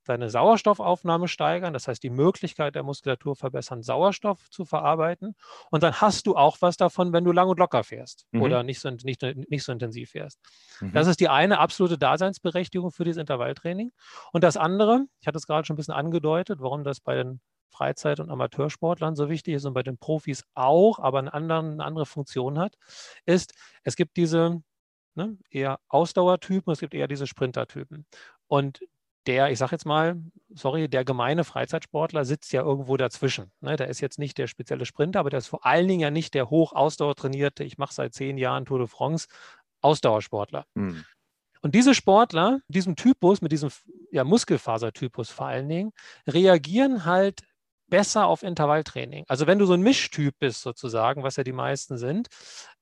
deine 0.09 0.31
Sauerstoffaufnahme 0.31 1.29
steigern, 1.29 1.73
das 1.73 1.89
heißt 1.89 2.03
die 2.03 2.11
Möglichkeit 2.11 2.75
der 2.75 2.83
Muskulatur 2.83 3.37
verbessern, 3.37 3.83
Sauerstoff 3.83 4.49
zu 4.51 4.65
verarbeiten. 4.65 5.35
Und 5.71 5.83
dann 5.83 6.01
hast 6.01 6.27
du 6.27 6.37
auch 6.37 6.59
was 6.61 6.77
davon, 6.77 7.13
wenn 7.13 7.25
du 7.25 7.33
lang 7.33 7.49
und 7.49 7.59
locker 7.59 7.85
fährst 7.85 8.27
mhm. 8.33 8.43
oder 8.43 8.63
nicht 8.63 8.81
so, 8.81 8.91
nicht, 8.91 9.23
nicht 9.23 9.65
so 9.65 9.73
intensiv 9.73 10.11
fährst. 10.11 10.41
Mhm. 10.81 10.93
Das 10.93 11.07
ist 11.07 11.21
die 11.21 11.29
eine 11.29 11.59
absolute 11.59 11.99
Daseinsberechtigung 11.99 12.91
für 12.91 13.05
dieses 13.05 13.21
Intervalltraining. 13.21 13.93
Und 14.33 14.45
das 14.45 14.57
andere, 14.57 15.07
ich 15.21 15.27
hatte 15.27 15.39
es 15.39 15.47
gerade 15.47 15.67
schon 15.67 15.75
ein 15.75 15.79
bisschen 15.79 15.95
angedeutet, 15.95 16.61
warum 16.61 16.85
das 16.85 17.01
bei 17.01 17.15
den 17.15 17.41
Freizeit- 17.71 18.21
und 18.21 18.31
Amateursportlern 18.31 19.15
so 19.15 19.29
wichtig 19.29 19.55
ist 19.55 19.65
und 19.65 19.75
bei 19.75 19.83
den 19.83 19.99
Profis 19.99 20.45
auch, 20.55 20.99
aber 20.99 21.19
eine 21.19 21.33
andere, 21.33 21.59
eine 21.59 21.85
andere 21.85 22.07
Funktion 22.07 22.59
hat, 22.59 22.77
ist, 23.27 23.55
es 23.85 23.95
gibt 23.95 24.17
diese 24.17 24.63
ne, 25.15 25.37
eher 25.51 25.79
Ausdauertypen, 25.89 26.73
es 26.73 26.81
gibt 26.81 26.95
eher 26.95 27.09
diese 27.09 27.27
Sprintertypen. 27.27 28.07
Und 28.47 28.81
der, 29.29 29.51
ich 29.51 29.59
sage 29.59 29.73
jetzt 29.73 29.85
mal, 29.85 30.17
sorry, 30.55 30.89
der 30.89 31.05
gemeine 31.05 31.45
Freizeitsportler 31.45 32.25
sitzt 32.25 32.53
ja 32.53 32.63
irgendwo 32.63 32.97
dazwischen. 32.97 33.53
Ne? 33.61 33.77
Der 33.77 33.89
ist 33.89 34.01
jetzt 34.01 34.19
nicht 34.19 34.39
der 34.39 34.47
spezielle 34.47 34.87
Sprinter, 34.87 35.21
aber 35.21 35.31
der 35.31 35.39
ist 35.39 35.47
vor 35.49 35.67
allen 35.67 35.87
Dingen 35.87 36.01
ja 36.01 36.11
nicht 36.11 36.35
der 36.35 36.49
hoch 36.51 36.73
ausdauertrainierte, 36.73 37.63
ich 37.63 37.77
mache 37.79 37.93
seit 37.93 38.15
zehn 38.15 38.39
Jahren 38.39 38.65
Tour 38.65 38.79
de 38.79 38.89
France, 38.89 39.29
Ausdauersportler. 39.83 40.65
Hm. 40.75 41.05
Und 41.61 41.75
diese 41.75 41.95
Sportler, 41.95 42.61
diesem 42.69 42.97
Typus, 42.97 43.43
mit 43.43 43.53
diesem 43.53 43.71
ja, 44.11 44.25
Muskelfasertypus 44.25 45.31
vor 45.31 45.47
allen 45.47 45.69
Dingen, 45.69 45.93
reagieren 46.27 47.05
halt 47.05 47.43
besser 47.89 48.27
auf 48.27 48.43
Intervalltraining. 48.43 49.25
Also 49.29 49.47
wenn 49.47 49.59
du 49.59 49.67
so 49.67 49.73
ein 49.73 49.81
Mischtyp 49.83 50.35
bist 50.39 50.63
sozusagen, 50.63 51.23
was 51.23 51.37
ja 51.37 51.45
die 51.45 51.53
meisten 51.53 51.99
sind, 51.99 52.29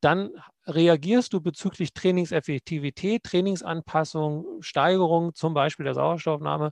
dann 0.00 0.30
reagierst 0.66 1.32
du 1.32 1.40
bezüglich 1.40 1.94
Trainingseffektivität, 1.94 3.24
Trainingsanpassung, 3.24 4.60
Steigerung 4.60 5.34
zum 5.34 5.54
Beispiel 5.54 5.84
der 5.84 5.94
Sauerstoffnahme 5.94 6.70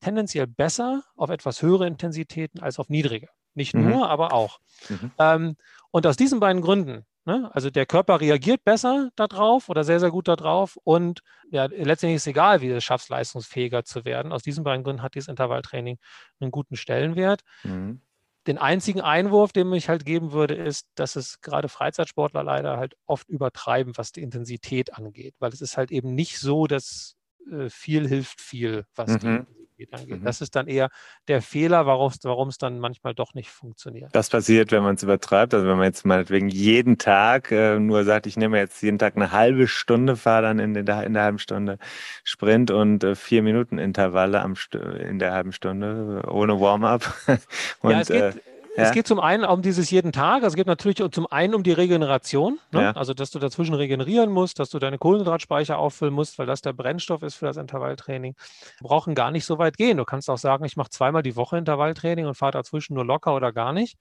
tendenziell 0.00 0.46
besser 0.46 1.02
auf 1.16 1.30
etwas 1.30 1.62
höhere 1.62 1.86
Intensitäten 1.86 2.60
als 2.60 2.78
auf 2.78 2.88
niedrige. 2.88 3.28
Nicht 3.54 3.74
mhm. 3.74 3.88
nur, 3.88 4.10
aber 4.10 4.32
auch. 4.32 4.58
Mhm. 4.88 5.12
Ähm, 5.18 5.56
und 5.90 6.06
aus 6.06 6.16
diesen 6.16 6.40
beiden 6.40 6.62
Gründen 6.62 7.06
Ne? 7.26 7.50
Also 7.54 7.70
der 7.70 7.86
Körper 7.86 8.20
reagiert 8.20 8.64
besser 8.64 9.10
darauf 9.16 9.70
oder 9.70 9.82
sehr, 9.82 9.98
sehr 9.98 10.10
gut 10.10 10.28
darauf 10.28 10.76
und 10.84 11.20
ja, 11.50 11.64
letztendlich 11.64 12.16
ist 12.16 12.22
es 12.22 12.26
egal, 12.26 12.60
wie 12.60 12.68
du 12.68 12.76
es 12.76 12.84
schaffst, 12.84 13.08
leistungsfähiger 13.08 13.84
zu 13.84 14.04
werden. 14.04 14.30
Aus 14.30 14.42
diesen 14.42 14.62
beiden 14.62 14.84
Gründen 14.84 15.02
hat 15.02 15.14
dieses 15.14 15.28
Intervalltraining 15.28 15.98
einen 16.40 16.50
guten 16.50 16.76
Stellenwert. 16.76 17.40
Mhm. 17.62 18.02
Den 18.46 18.58
einzigen 18.58 19.00
Einwurf, 19.00 19.52
den 19.52 19.72
ich 19.72 19.88
halt 19.88 20.04
geben 20.04 20.32
würde, 20.32 20.54
ist, 20.54 20.86
dass 20.96 21.16
es 21.16 21.40
gerade 21.40 21.70
Freizeitsportler 21.70 22.42
leider 22.42 22.76
halt 22.76 22.94
oft 23.06 23.30
übertreiben, 23.30 23.96
was 23.96 24.12
die 24.12 24.22
Intensität 24.22 24.92
angeht, 24.92 25.34
weil 25.38 25.50
es 25.50 25.62
ist 25.62 25.78
halt 25.78 25.90
eben 25.90 26.14
nicht 26.14 26.38
so, 26.38 26.66
dass 26.66 27.16
äh, 27.50 27.68
viel 27.68 28.08
hilft 28.08 28.40
viel, 28.40 28.84
was 28.94 29.10
mhm. 29.10 29.18
die 29.18 29.26
Intensität 29.26 29.94
angeht. 29.94 30.20
Mhm. 30.20 30.24
Das 30.24 30.40
ist 30.40 30.56
dann 30.56 30.66
eher 30.66 30.88
der 31.28 31.42
Fehler, 31.42 31.86
warum 31.86 32.48
es 32.48 32.58
dann 32.58 32.78
manchmal 32.78 33.14
doch 33.14 33.34
nicht 33.34 33.50
funktioniert. 33.50 34.10
Das 34.12 34.30
passiert, 34.30 34.72
wenn 34.72 34.82
man 34.82 34.94
es 34.96 35.02
übertreibt. 35.02 35.54
Also 35.54 35.66
wenn 35.66 35.76
man 35.76 35.86
jetzt 35.86 36.04
meinetwegen 36.04 36.48
jeden 36.48 36.98
Tag 36.98 37.50
äh, 37.50 37.78
nur 37.78 38.04
sagt, 38.04 38.26
ich 38.26 38.36
nehme 38.36 38.58
jetzt 38.58 38.82
jeden 38.82 38.98
Tag 38.98 39.16
eine 39.16 39.32
halbe 39.32 39.68
Stunde, 39.68 40.16
fahre 40.16 40.42
dann 40.42 40.58
in, 40.58 40.74
der, 40.74 41.04
in 41.04 41.14
der 41.14 41.22
halben 41.22 41.38
Stunde 41.38 41.78
Sprint 42.22 42.70
und 42.70 43.04
äh, 43.04 43.14
vier 43.14 43.42
Minuten 43.42 43.78
Intervalle 43.78 44.40
am 44.40 44.54
in 45.00 45.18
der 45.18 45.32
halben 45.32 45.52
Stunde 45.52 46.22
ohne 46.28 46.60
Warm-up. 46.60 47.14
ja, 47.82 48.00
es 48.00 48.08
geht, 48.08 48.40
Es 48.76 48.92
geht 48.92 49.06
zum 49.06 49.20
einen 49.20 49.44
um 49.44 49.62
dieses 49.62 49.90
jeden 49.90 50.12
Tag, 50.12 50.42
also 50.42 50.48
es 50.48 50.54
geht 50.54 50.66
natürlich 50.66 51.02
zum 51.12 51.26
einen 51.30 51.54
um 51.54 51.62
die 51.62 51.72
Regeneration, 51.72 52.58
ne? 52.72 52.82
ja. 52.82 52.92
also 52.92 53.14
dass 53.14 53.30
du 53.30 53.38
dazwischen 53.38 53.74
regenerieren 53.74 54.30
musst, 54.30 54.58
dass 54.58 54.70
du 54.70 54.78
deine 54.78 54.98
Kohlenhydratspeicher 54.98 55.78
auffüllen 55.78 56.12
musst, 56.12 56.38
weil 56.38 56.46
das 56.46 56.60
der 56.60 56.72
Brennstoff 56.72 57.22
ist 57.22 57.36
für 57.36 57.46
das 57.46 57.56
Intervalltraining. 57.56 58.34
Wir 58.80 58.88
brauchen 58.88 59.14
gar 59.14 59.30
nicht 59.30 59.44
so 59.44 59.58
weit 59.58 59.76
gehen. 59.76 59.96
Du 59.96 60.04
kannst 60.04 60.28
auch 60.28 60.38
sagen, 60.38 60.64
ich 60.64 60.76
mache 60.76 60.90
zweimal 60.90 61.22
die 61.22 61.36
Woche 61.36 61.56
Intervalltraining 61.56 62.26
und 62.26 62.34
fahre 62.34 62.52
dazwischen 62.52 62.94
nur 62.94 63.04
locker 63.04 63.34
oder 63.34 63.52
gar 63.52 63.72
nicht. 63.72 63.96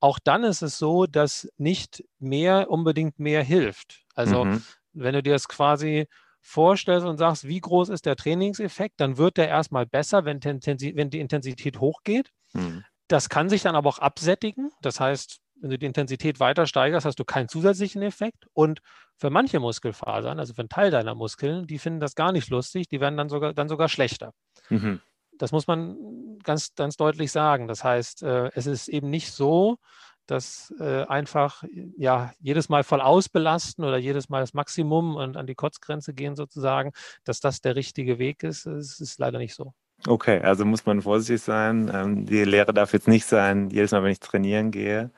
Auch 0.00 0.18
dann 0.22 0.44
ist 0.44 0.62
es 0.62 0.78
so, 0.78 1.06
dass 1.06 1.48
nicht 1.56 2.04
mehr 2.18 2.70
unbedingt 2.70 3.18
mehr 3.18 3.42
hilft. 3.42 4.04
Also 4.14 4.44
mhm. 4.44 4.62
wenn 4.92 5.14
du 5.14 5.22
dir 5.22 5.32
das 5.32 5.48
quasi 5.48 6.06
vorstellst 6.40 7.06
und 7.06 7.16
sagst, 7.16 7.48
wie 7.48 7.60
groß 7.60 7.88
ist 7.88 8.04
der 8.04 8.16
Trainingseffekt, 8.16 9.00
dann 9.00 9.16
wird 9.16 9.38
der 9.38 9.48
erstmal 9.48 9.86
besser, 9.86 10.24
wenn, 10.24 10.42
wenn 10.44 11.10
die 11.10 11.20
Intensität 11.20 11.80
hochgeht. 11.80 12.30
Mhm. 12.52 12.84
Das 13.08 13.28
kann 13.28 13.48
sich 13.48 13.62
dann 13.62 13.76
aber 13.76 13.88
auch 13.88 13.98
absättigen. 13.98 14.70
Das 14.80 15.00
heißt, 15.00 15.40
wenn 15.60 15.70
du 15.70 15.78
die 15.78 15.86
Intensität 15.86 16.40
weiter 16.40 16.66
steigerst, 16.66 17.06
hast 17.06 17.18
du 17.18 17.24
keinen 17.24 17.48
zusätzlichen 17.48 18.02
Effekt. 18.02 18.46
Und 18.52 18.80
für 19.16 19.30
manche 19.30 19.60
Muskelfasern, 19.60 20.38
also 20.38 20.54
für 20.54 20.62
einen 20.62 20.68
Teil 20.68 20.90
deiner 20.90 21.14
Muskeln, 21.14 21.66
die 21.66 21.78
finden 21.78 22.00
das 22.00 22.14
gar 22.14 22.32
nicht 22.32 22.50
lustig, 22.50 22.88
die 22.88 23.00
werden 23.00 23.16
dann 23.16 23.28
sogar, 23.28 23.54
dann 23.54 23.68
sogar 23.68 23.88
schlechter. 23.88 24.32
Mhm. 24.68 25.00
Das 25.38 25.52
muss 25.52 25.66
man 25.66 26.38
ganz, 26.42 26.74
ganz 26.74 26.96
deutlich 26.96 27.32
sagen. 27.32 27.66
Das 27.68 27.82
heißt, 27.84 28.22
äh, 28.22 28.50
es 28.54 28.66
ist 28.66 28.88
eben 28.88 29.10
nicht 29.10 29.32
so, 29.32 29.78
dass 30.26 30.72
äh, 30.80 31.04
einfach 31.04 31.64
ja 31.96 32.32
jedes 32.40 32.68
Mal 32.68 32.82
voll 32.82 33.00
ausbelasten 33.00 33.84
oder 33.84 33.98
jedes 33.98 34.28
Mal 34.28 34.40
das 34.40 34.54
Maximum 34.54 35.16
und 35.16 35.36
an 35.36 35.46
die 35.46 35.54
Kotzgrenze 35.54 36.14
gehen 36.14 36.34
sozusagen, 36.34 36.92
dass 37.24 37.40
das 37.40 37.60
der 37.60 37.76
richtige 37.76 38.18
Weg 38.18 38.42
ist. 38.42 38.66
Es 38.66 39.00
ist 39.00 39.18
leider 39.18 39.38
nicht 39.38 39.54
so. 39.54 39.74
Okay, 40.06 40.40
also 40.40 40.64
muss 40.64 40.84
man 40.84 41.02
vorsichtig 41.02 41.42
sein. 41.42 41.90
Ähm, 41.92 42.26
die 42.26 42.44
Lehre 42.44 42.74
darf 42.74 42.92
jetzt 42.92 43.08
nicht 43.08 43.24
sein, 43.24 43.70
jedes 43.70 43.92
Mal, 43.92 44.02
wenn 44.02 44.12
ich 44.12 44.20
trainieren 44.20 44.70
gehe 44.70 45.10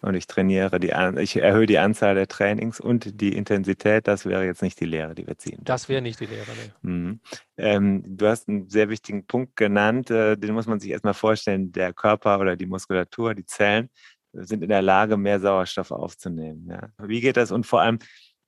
und 0.00 0.14
ich 0.14 0.26
trainiere, 0.26 0.80
die, 0.80 0.92
ich 1.20 1.36
erhöhe 1.36 1.66
die 1.66 1.78
Anzahl 1.78 2.14
der 2.14 2.26
Trainings 2.26 2.80
und 2.80 3.20
die 3.20 3.36
Intensität, 3.36 4.08
das 4.08 4.26
wäre 4.26 4.44
jetzt 4.44 4.62
nicht 4.62 4.80
die 4.80 4.84
Lehre, 4.86 5.14
die 5.14 5.26
wir 5.26 5.38
ziehen. 5.38 5.60
Das 5.62 5.88
wäre 5.88 6.02
nicht 6.02 6.18
die 6.18 6.26
Lehre, 6.26 6.50
nee. 6.82 6.90
mhm. 6.90 7.20
ähm, 7.56 8.02
du 8.04 8.26
hast 8.26 8.48
einen 8.48 8.68
sehr 8.68 8.88
wichtigen 8.88 9.26
Punkt 9.26 9.54
genannt, 9.54 10.10
äh, 10.10 10.36
den 10.36 10.54
muss 10.54 10.66
man 10.66 10.80
sich 10.80 10.90
erstmal 10.90 11.14
vorstellen. 11.14 11.70
Der 11.72 11.92
Körper 11.92 12.40
oder 12.40 12.56
die 12.56 12.66
Muskulatur, 12.66 13.34
die 13.34 13.46
Zellen 13.46 13.90
sind 14.32 14.62
in 14.62 14.70
der 14.70 14.82
Lage, 14.82 15.16
mehr 15.16 15.38
Sauerstoff 15.38 15.90
aufzunehmen. 15.90 16.66
Ja. 16.68 16.88
Wie 17.06 17.20
geht 17.20 17.36
das? 17.36 17.52
Und 17.52 17.66
vor 17.66 17.82
allem, 17.82 17.98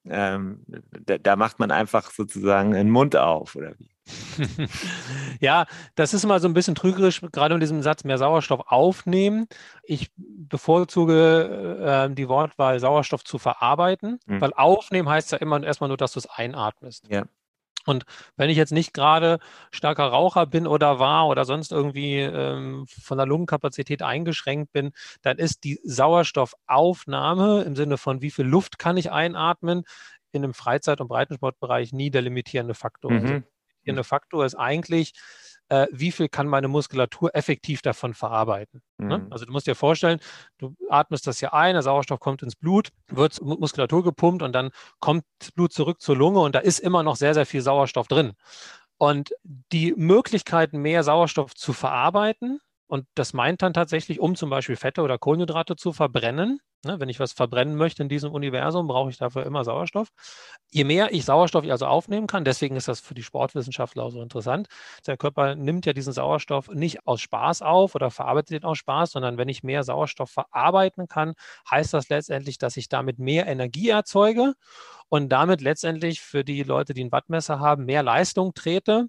ähm, 0.08 0.64
da, 1.06 1.18
da, 1.18 1.36
macht 1.36 1.58
man 1.58 1.70
einfach 1.70 2.10
sozusagen 2.10 2.72
den 2.72 2.90
Mund 2.90 3.16
auf, 3.16 3.56
oder 3.56 3.72
wie? 3.78 3.90
ja, 5.40 5.66
das 5.94 6.12
ist 6.12 6.24
immer 6.24 6.38
so 6.40 6.46
ein 6.46 6.52
bisschen 6.52 6.74
trügerisch, 6.74 7.22
gerade 7.32 7.54
in 7.54 7.60
diesem 7.60 7.82
Satz 7.82 8.04
mehr 8.04 8.18
Sauerstoff 8.18 8.60
aufnehmen. 8.66 9.46
Ich 9.82 10.10
bevorzuge 10.16 12.08
äh, 12.10 12.14
die 12.14 12.28
Wortwahl 12.28 12.78
Sauerstoff 12.80 13.24
zu 13.24 13.38
verarbeiten, 13.38 14.18
mhm. 14.26 14.40
weil 14.40 14.52
aufnehmen 14.52 15.08
heißt 15.08 15.32
ja 15.32 15.38
immer 15.38 15.62
erstmal 15.62 15.88
nur, 15.88 15.96
dass 15.96 16.12
du 16.12 16.18
es 16.18 16.26
einatmest. 16.26 17.06
Ja. 17.08 17.24
Und 17.86 18.04
wenn 18.36 18.50
ich 18.50 18.56
jetzt 18.56 18.72
nicht 18.72 18.94
gerade 18.94 19.38
starker 19.70 20.04
Raucher 20.04 20.46
bin 20.46 20.66
oder 20.66 20.98
war 20.98 21.28
oder 21.28 21.44
sonst 21.44 21.72
irgendwie 21.72 22.18
ähm, 22.20 22.86
von 22.86 23.18
der 23.18 23.26
Lungenkapazität 23.26 24.02
eingeschränkt 24.02 24.72
bin, 24.72 24.92
dann 25.22 25.38
ist 25.38 25.64
die 25.64 25.80
Sauerstoffaufnahme 25.84 27.62
im 27.62 27.76
Sinne 27.76 27.98
von 27.98 28.22
wie 28.22 28.30
viel 28.30 28.46
Luft 28.46 28.78
kann 28.78 28.96
ich 28.96 29.12
einatmen 29.12 29.84
in 30.32 30.44
einem 30.44 30.54
Freizeit- 30.54 31.00
und 31.00 31.08
Breitensportbereich 31.08 31.92
nie 31.92 32.10
der 32.10 32.22
limitierende 32.22 32.74
Faktor. 32.74 33.12
Also 33.12 33.26
mhm. 33.26 33.30
Der 33.30 33.42
limitierende 33.70 34.04
Faktor 34.04 34.44
ist 34.44 34.54
eigentlich, 34.54 35.12
äh, 35.68 35.86
wie 35.90 36.12
viel 36.12 36.28
kann 36.28 36.46
meine 36.46 36.68
Muskulatur 36.68 37.34
effektiv 37.34 37.82
davon 37.82 38.14
verarbeiten. 38.14 38.82
Ne? 38.98 39.18
Mhm. 39.18 39.24
Ne? 39.24 39.26
Also 39.30 39.46
du 39.46 39.52
musst 39.52 39.66
dir 39.66 39.74
vorstellen, 39.74 40.20
du 40.58 40.74
atmest 40.88 41.26
das 41.26 41.40
ja 41.40 41.52
ein, 41.52 41.74
der 41.74 41.82
Sauerstoff 41.82 42.20
kommt 42.20 42.42
ins 42.42 42.56
Blut, 42.56 42.90
wird 43.08 43.40
Muskulatur 43.40 44.02
gepumpt 44.04 44.42
und 44.42 44.52
dann 44.52 44.70
kommt 45.00 45.24
das 45.38 45.52
Blut 45.52 45.72
zurück 45.72 46.00
zur 46.00 46.16
Lunge 46.16 46.40
und 46.40 46.54
da 46.54 46.60
ist 46.60 46.78
immer 46.78 47.02
noch 47.02 47.16
sehr, 47.16 47.34
sehr 47.34 47.46
viel 47.46 47.60
Sauerstoff 47.60 48.08
drin. 48.08 48.32
Und 48.96 49.34
die 49.72 49.92
Möglichkeit, 49.96 50.72
mehr 50.72 51.02
Sauerstoff 51.02 51.54
zu 51.54 51.72
verarbeiten, 51.72 52.60
und 52.86 53.06
das 53.14 53.32
meint 53.32 53.62
dann 53.62 53.72
tatsächlich, 53.74 54.20
um 54.20 54.36
zum 54.36 54.50
Beispiel 54.50 54.76
Fette 54.76 55.02
oder 55.02 55.18
Kohlenhydrate 55.18 55.76
zu 55.76 55.92
verbrennen, 55.92 56.60
Ne, 56.86 57.00
wenn 57.00 57.08
ich 57.08 57.18
was 57.18 57.32
verbrennen 57.32 57.76
möchte 57.76 58.02
in 58.02 58.10
diesem 58.10 58.30
Universum, 58.32 58.86
brauche 58.88 59.08
ich 59.08 59.16
dafür 59.16 59.46
immer 59.46 59.64
Sauerstoff. 59.64 60.08
Je 60.70 60.84
mehr 60.84 61.12
ich 61.14 61.24
Sauerstoff 61.24 61.64
also 61.64 61.86
aufnehmen 61.86 62.26
kann, 62.26 62.44
deswegen 62.44 62.76
ist 62.76 62.88
das 62.88 63.00
für 63.00 63.14
die 63.14 63.22
Sportwissenschaftler 63.22 64.02
auch 64.04 64.10
so 64.10 64.20
interessant. 64.22 64.68
Der 65.06 65.16
Körper 65.16 65.54
nimmt 65.54 65.86
ja 65.86 65.92
diesen 65.92 66.12
Sauerstoff 66.12 66.68
nicht 66.68 67.06
aus 67.06 67.20
Spaß 67.22 67.62
auf 67.62 67.94
oder 67.94 68.10
verarbeitet 68.10 68.62
ihn 68.62 68.64
aus 68.66 68.78
Spaß, 68.78 69.12
sondern 69.12 69.38
wenn 69.38 69.48
ich 69.48 69.62
mehr 69.62 69.82
Sauerstoff 69.82 70.30
verarbeiten 70.30 71.08
kann, 71.08 71.34
heißt 71.70 71.94
das 71.94 72.08
letztendlich, 72.08 72.58
dass 72.58 72.76
ich 72.76 72.88
damit 72.88 73.18
mehr 73.18 73.46
Energie 73.46 73.88
erzeuge 73.88 74.54
und 75.08 75.28
damit 75.30 75.60
letztendlich 75.60 76.20
für 76.20 76.44
die 76.44 76.62
Leute, 76.64 76.94
die 76.94 77.04
ein 77.04 77.12
Wattmesser 77.12 77.60
haben, 77.60 77.84
mehr 77.86 78.02
Leistung 78.02 78.54
trete 78.54 79.08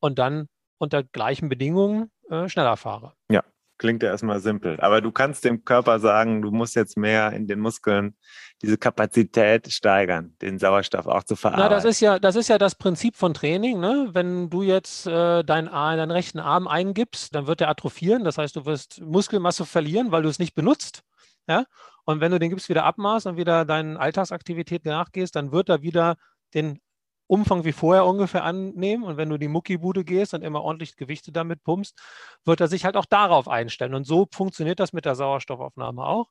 und 0.00 0.18
dann 0.18 0.48
unter 0.78 1.02
gleichen 1.04 1.48
Bedingungen 1.48 2.10
äh, 2.30 2.48
schneller 2.48 2.76
fahre. 2.76 3.12
Ja, 3.30 3.42
Klingt 3.78 4.02
ja 4.02 4.08
erstmal 4.08 4.40
simpel. 4.40 4.80
Aber 4.80 5.02
du 5.02 5.12
kannst 5.12 5.44
dem 5.44 5.64
Körper 5.64 5.98
sagen, 6.00 6.40
du 6.40 6.50
musst 6.50 6.74
jetzt 6.76 6.96
mehr 6.96 7.32
in 7.32 7.46
den 7.46 7.60
Muskeln 7.60 8.16
diese 8.62 8.78
Kapazität 8.78 9.70
steigern, 9.70 10.34
den 10.40 10.58
Sauerstoff 10.58 11.06
auch 11.06 11.24
zu 11.24 11.36
verarbeiten. 11.36 11.70
Na, 11.70 11.76
das 11.76 11.84
ist 11.84 12.00
ja, 12.00 12.18
das 12.18 12.36
ist 12.36 12.48
ja 12.48 12.56
das 12.56 12.74
Prinzip 12.74 13.16
von 13.16 13.34
Training. 13.34 13.78
Ne? 13.78 14.08
Wenn 14.12 14.48
du 14.48 14.62
jetzt 14.62 15.06
äh, 15.06 15.44
deinen, 15.44 15.66
deinen 15.66 16.10
rechten 16.10 16.38
Arm 16.38 16.66
eingibst, 16.66 17.34
dann 17.34 17.46
wird 17.46 17.60
er 17.60 17.68
atrophieren. 17.68 18.24
Das 18.24 18.38
heißt, 18.38 18.56
du 18.56 18.64
wirst 18.64 19.02
Muskelmasse 19.02 19.66
verlieren, 19.66 20.10
weil 20.10 20.22
du 20.22 20.30
es 20.30 20.38
nicht 20.38 20.54
benutzt. 20.54 21.02
Ja? 21.46 21.66
Und 22.06 22.22
wenn 22.22 22.32
du 22.32 22.38
den 22.38 22.48
Gips 22.48 22.70
wieder 22.70 22.84
abmaßt 22.84 23.26
und 23.26 23.36
wieder 23.36 23.66
deinen 23.66 23.98
Alltagsaktivitäten 23.98 24.90
nachgehst, 24.90 25.36
dann 25.36 25.52
wird 25.52 25.68
er 25.68 25.82
wieder 25.82 26.16
den 26.54 26.80
Umfang 27.26 27.64
wie 27.64 27.72
vorher 27.72 28.06
ungefähr 28.06 28.44
annehmen. 28.44 29.04
Und 29.04 29.16
wenn 29.16 29.28
du 29.28 29.38
die 29.38 29.48
Muckibude 29.48 30.04
gehst 30.04 30.34
und 30.34 30.42
immer 30.42 30.62
ordentlich 30.62 30.96
Gewichte 30.96 31.32
damit 31.32 31.62
pumpst, 31.62 31.98
wird 32.44 32.60
er 32.60 32.68
sich 32.68 32.84
halt 32.84 32.96
auch 32.96 33.04
darauf 33.06 33.48
einstellen. 33.48 33.94
Und 33.94 34.04
so 34.04 34.26
funktioniert 34.32 34.80
das 34.80 34.92
mit 34.92 35.04
der 35.04 35.14
Sauerstoffaufnahme 35.14 36.04
auch. 36.04 36.30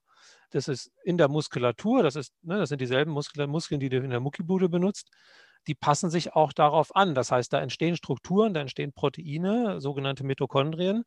Das 0.51 0.67
ist 0.67 0.91
in 1.03 1.17
der 1.17 1.27
Muskulatur, 1.27 2.03
das, 2.03 2.15
ist, 2.15 2.34
ne, 2.43 2.58
das 2.58 2.69
sind 2.69 2.79
dieselben 2.79 3.12
Muskeln, 3.12 3.49
Muskeln, 3.49 3.79
die 3.79 3.89
du 3.89 3.97
in 3.97 4.10
der 4.10 4.19
Muckibude 4.19 4.69
benutzt. 4.69 5.12
Die 5.67 5.75
passen 5.75 6.10
sich 6.10 6.34
auch 6.34 6.53
darauf 6.53 6.95
an. 6.95 7.15
Das 7.15 7.31
heißt, 7.31 7.51
da 7.51 7.60
entstehen 7.60 7.97
Strukturen, 7.97 8.53
da 8.53 8.62
entstehen 8.62 8.93
Proteine, 8.93 9.81
sogenannte 9.81 10.23
Mitochondrien, 10.23 11.03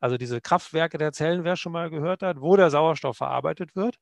also 0.00 0.16
diese 0.16 0.40
Kraftwerke 0.40 0.98
der 0.98 1.12
Zellen, 1.12 1.44
wer 1.44 1.56
schon 1.56 1.72
mal 1.72 1.90
gehört 1.90 2.22
hat, 2.22 2.40
wo 2.40 2.56
der 2.56 2.70
Sauerstoff 2.70 3.16
verarbeitet 3.16 3.76
wird. 3.76 3.96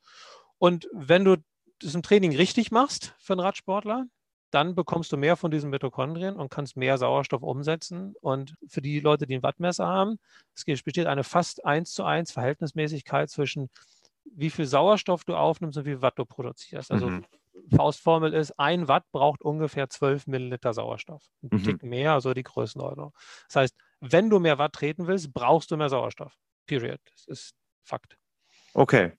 Und 0.59 0.89
wenn 0.93 1.25
du 1.25 1.37
das 1.81 1.95
im 1.95 2.03
Training 2.03 2.35
richtig 2.35 2.71
machst 2.71 3.15
für 3.19 3.35
einen 3.35 3.41
Radsportler, 3.41 4.07
dann 4.51 4.75
bekommst 4.75 5.13
du 5.13 5.17
mehr 5.17 5.37
von 5.37 5.51
diesen 5.51 5.71
Mitochondrien 5.71 6.37
und 6.37 6.51
kannst 6.51 6.77
mehr 6.77 6.97
Sauerstoff 6.99 7.43
umsetzen. 7.43 8.15
Und 8.21 8.55
für 8.67 8.81
die 8.81 9.01
Leute, 9.01 9.27
die 9.27 9.35
ein 9.35 9.43
Wattmesser 9.43 9.87
haben, 9.87 10.19
es 10.55 10.65
besteht 10.65 11.07
eine 11.07 11.25
fast 11.25 11.65
eins 11.65 11.93
zu 11.93 12.05
eins 12.05 12.33
Verhältnismäßigkeit 12.33 13.31
zwischen 13.31 13.69
wie 14.35 14.51
viel 14.51 14.67
Sauerstoff 14.67 15.25
du 15.25 15.35
aufnimmst 15.35 15.79
und 15.79 15.85
wie 15.85 15.91
viel 15.91 16.03
Watt 16.03 16.19
du 16.19 16.25
produzierst. 16.25 16.91
Also 16.91 17.09
mhm. 17.09 17.25
Faustformel 17.75 18.33
ist, 18.35 18.59
ein 18.59 18.89
Watt 18.89 19.05
braucht 19.13 19.43
ungefähr 19.43 19.89
12 19.89 20.27
Milliliter 20.27 20.73
Sauerstoff. 20.73 21.25
Ein 21.43 21.49
mhm. 21.53 21.65
Tick 21.65 21.83
mehr, 21.83 22.13
also 22.13 22.35
die 22.35 22.43
Größenordnung. 22.43 23.13
Das 23.49 23.57
heißt, 23.57 23.77
wenn 24.01 24.31
du 24.31 24.39
mehr 24.39 24.59
Watt 24.59 24.75
treten 24.75 25.07
willst, 25.07 25.33
brauchst 25.33 25.71
du 25.71 25.77
mehr 25.77 25.89
Sauerstoff. 25.89 26.35
Period. 26.67 27.01
Das 27.11 27.27
ist 27.27 27.55
Fakt. 27.83 28.19
Okay, 28.79 29.11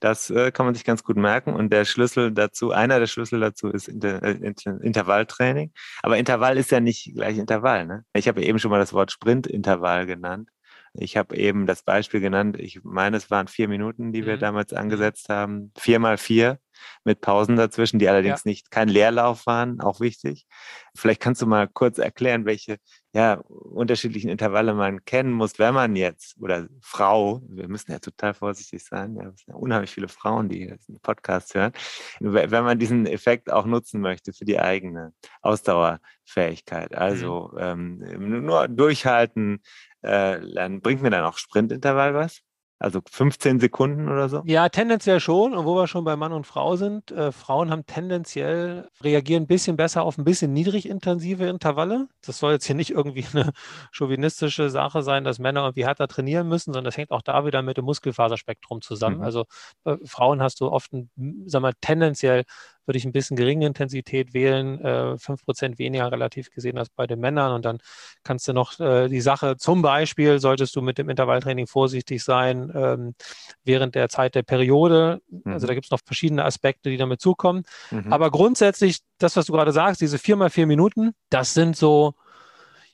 das 0.00 0.28
äh, 0.28 0.52
kann 0.52 0.66
man 0.66 0.74
sich 0.74 0.84
ganz 0.84 1.02
gut 1.02 1.16
merken. 1.16 1.54
Und 1.54 1.72
der 1.72 1.86
Schlüssel 1.86 2.30
dazu, 2.30 2.72
einer 2.72 3.00
der 3.00 3.06
Schlüssel 3.06 3.40
dazu 3.40 3.70
ist 3.70 3.88
Inter 3.88 4.22
äh, 4.22 4.32
Inter 4.32 4.78
Intervalltraining. 4.82 5.72
Aber 6.02 6.18
Intervall 6.18 6.58
ist 6.58 6.70
ja 6.70 6.80
nicht 6.80 7.14
gleich 7.14 7.38
Intervall. 7.38 7.86
Ne? 7.86 8.04
Ich 8.12 8.28
habe 8.28 8.42
eben 8.42 8.58
schon 8.58 8.70
mal 8.70 8.78
das 8.78 8.92
Wort 8.92 9.10
Sprintintervall 9.10 10.04
genannt. 10.04 10.50
Ich 10.92 11.16
habe 11.16 11.36
eben 11.36 11.64
das 11.64 11.82
Beispiel 11.82 12.20
genannt. 12.20 12.58
Ich 12.60 12.80
meine, 12.82 13.16
es 13.16 13.30
waren 13.30 13.48
vier 13.48 13.68
Minuten, 13.68 14.12
die 14.12 14.26
wir 14.26 14.36
mhm. 14.36 14.40
damals 14.40 14.74
angesetzt 14.74 15.30
haben. 15.30 15.72
Vier 15.78 16.00
mal 16.00 16.18
vier 16.18 16.58
mit 17.04 17.22
Pausen 17.22 17.56
dazwischen, 17.56 17.98
die 17.98 18.10
allerdings 18.10 18.44
ja. 18.44 18.50
nicht 18.50 18.70
kein 18.70 18.88
Leerlauf 18.88 19.46
waren, 19.46 19.80
auch 19.80 20.00
wichtig. 20.00 20.46
Vielleicht 20.94 21.22
kannst 21.22 21.40
du 21.40 21.46
mal 21.46 21.66
kurz 21.66 21.96
erklären, 21.96 22.44
welche 22.44 22.76
ja, 23.18 23.34
unterschiedlichen 23.48 24.30
Intervalle 24.30 24.74
man 24.74 25.04
kennen 25.04 25.32
muss, 25.32 25.58
wenn 25.58 25.74
man 25.74 25.96
jetzt, 25.96 26.40
oder 26.40 26.68
Frau, 26.80 27.42
wir 27.48 27.66
müssen 27.66 27.90
ja 27.90 27.98
total 27.98 28.32
vorsichtig 28.32 28.84
sein, 28.84 29.16
ja, 29.16 29.24
es 29.24 29.40
sind 29.40 29.48
ja 29.48 29.54
unheimlich 29.56 29.90
viele 29.90 30.06
Frauen, 30.06 30.48
die 30.48 30.72
diesen 30.78 31.00
Podcast 31.00 31.52
hören, 31.56 31.72
wenn 32.20 32.62
man 32.62 32.78
diesen 32.78 33.06
Effekt 33.06 33.50
auch 33.50 33.66
nutzen 33.66 34.00
möchte 34.00 34.32
für 34.32 34.44
die 34.44 34.60
eigene 34.60 35.14
Ausdauerfähigkeit. 35.42 36.94
Also 36.94 37.50
mhm. 37.54 37.98
ähm, 38.06 38.44
nur 38.46 38.68
durchhalten, 38.68 39.64
äh, 40.02 40.38
dann 40.54 40.80
bringt 40.80 41.02
mir 41.02 41.10
dann 41.10 41.24
auch 41.24 41.38
Sprintintervall 41.38 42.14
was? 42.14 42.42
Also 42.80 43.00
15 43.10 43.58
Sekunden 43.58 44.08
oder 44.08 44.28
so? 44.28 44.42
Ja, 44.46 44.68
tendenziell 44.68 45.18
schon. 45.18 45.52
Und 45.52 45.66
wo 45.66 45.74
wir 45.74 45.88
schon 45.88 46.04
bei 46.04 46.14
Mann 46.14 46.32
und 46.32 46.46
Frau 46.46 46.76
sind, 46.76 47.10
äh, 47.10 47.32
Frauen 47.32 47.70
haben 47.70 47.86
tendenziell, 47.86 48.88
reagieren 49.02 49.44
ein 49.44 49.46
bisschen 49.48 49.76
besser 49.76 50.04
auf 50.04 50.16
ein 50.16 50.24
bisschen 50.24 50.52
niedrigintensive 50.52 51.46
Intervalle. 51.46 52.08
Das 52.24 52.38
soll 52.38 52.52
jetzt 52.52 52.66
hier 52.66 52.76
nicht 52.76 52.90
irgendwie 52.90 53.26
eine 53.32 53.52
chauvinistische 53.90 54.70
Sache 54.70 55.02
sein, 55.02 55.24
dass 55.24 55.40
Männer 55.40 55.62
irgendwie 55.62 55.86
härter 55.86 56.06
trainieren 56.06 56.46
müssen, 56.46 56.72
sondern 56.72 56.84
das 56.84 56.96
hängt 56.96 57.10
auch 57.10 57.22
da 57.22 57.44
wieder 57.44 57.62
mit 57.62 57.78
dem 57.78 57.84
Muskelfaserspektrum 57.84 58.80
zusammen. 58.80 59.18
Mhm. 59.18 59.22
Also 59.24 59.46
äh, 59.84 59.96
Frauen 60.04 60.40
hast 60.40 60.60
du 60.60 60.68
oft, 60.68 60.92
ein, 60.92 61.10
sag 61.46 61.62
mal, 61.62 61.74
tendenziell 61.80 62.44
würde 62.88 62.98
ich 62.98 63.04
ein 63.04 63.12
bisschen 63.12 63.36
geringe 63.36 63.66
Intensität 63.66 64.34
wählen, 64.34 64.80
äh, 64.80 65.18
5% 65.18 65.78
weniger 65.78 66.10
relativ 66.10 66.50
gesehen 66.50 66.78
als 66.78 66.88
bei 66.88 67.06
den 67.06 67.20
Männern. 67.20 67.52
Und 67.52 67.64
dann 67.64 67.78
kannst 68.24 68.48
du 68.48 68.54
noch 68.54 68.80
äh, 68.80 69.08
die 69.08 69.20
Sache, 69.20 69.56
zum 69.58 69.82
Beispiel 69.82 70.40
solltest 70.40 70.74
du 70.74 70.80
mit 70.80 70.98
dem 70.98 71.10
Intervalltraining 71.10 71.66
vorsichtig 71.66 72.24
sein 72.24 72.72
ähm, 72.74 73.14
während 73.62 73.94
der 73.94 74.08
Zeit 74.08 74.34
der 74.34 74.42
Periode. 74.42 75.20
Mhm. 75.28 75.52
Also 75.52 75.66
da 75.66 75.74
gibt 75.74 75.84
es 75.84 75.90
noch 75.90 76.00
verschiedene 76.04 76.44
Aspekte, 76.44 76.88
die 76.90 76.96
damit 76.96 77.20
zukommen. 77.20 77.64
Mhm. 77.90 78.12
Aber 78.12 78.30
grundsätzlich, 78.30 79.00
das, 79.18 79.36
was 79.36 79.46
du 79.46 79.52
gerade 79.52 79.72
sagst, 79.72 80.00
diese 80.00 80.18
vier 80.18 80.36
mal 80.36 80.50
vier 80.50 80.66
Minuten, 80.66 81.12
das 81.28 81.52
sind 81.52 81.76
so, 81.76 82.14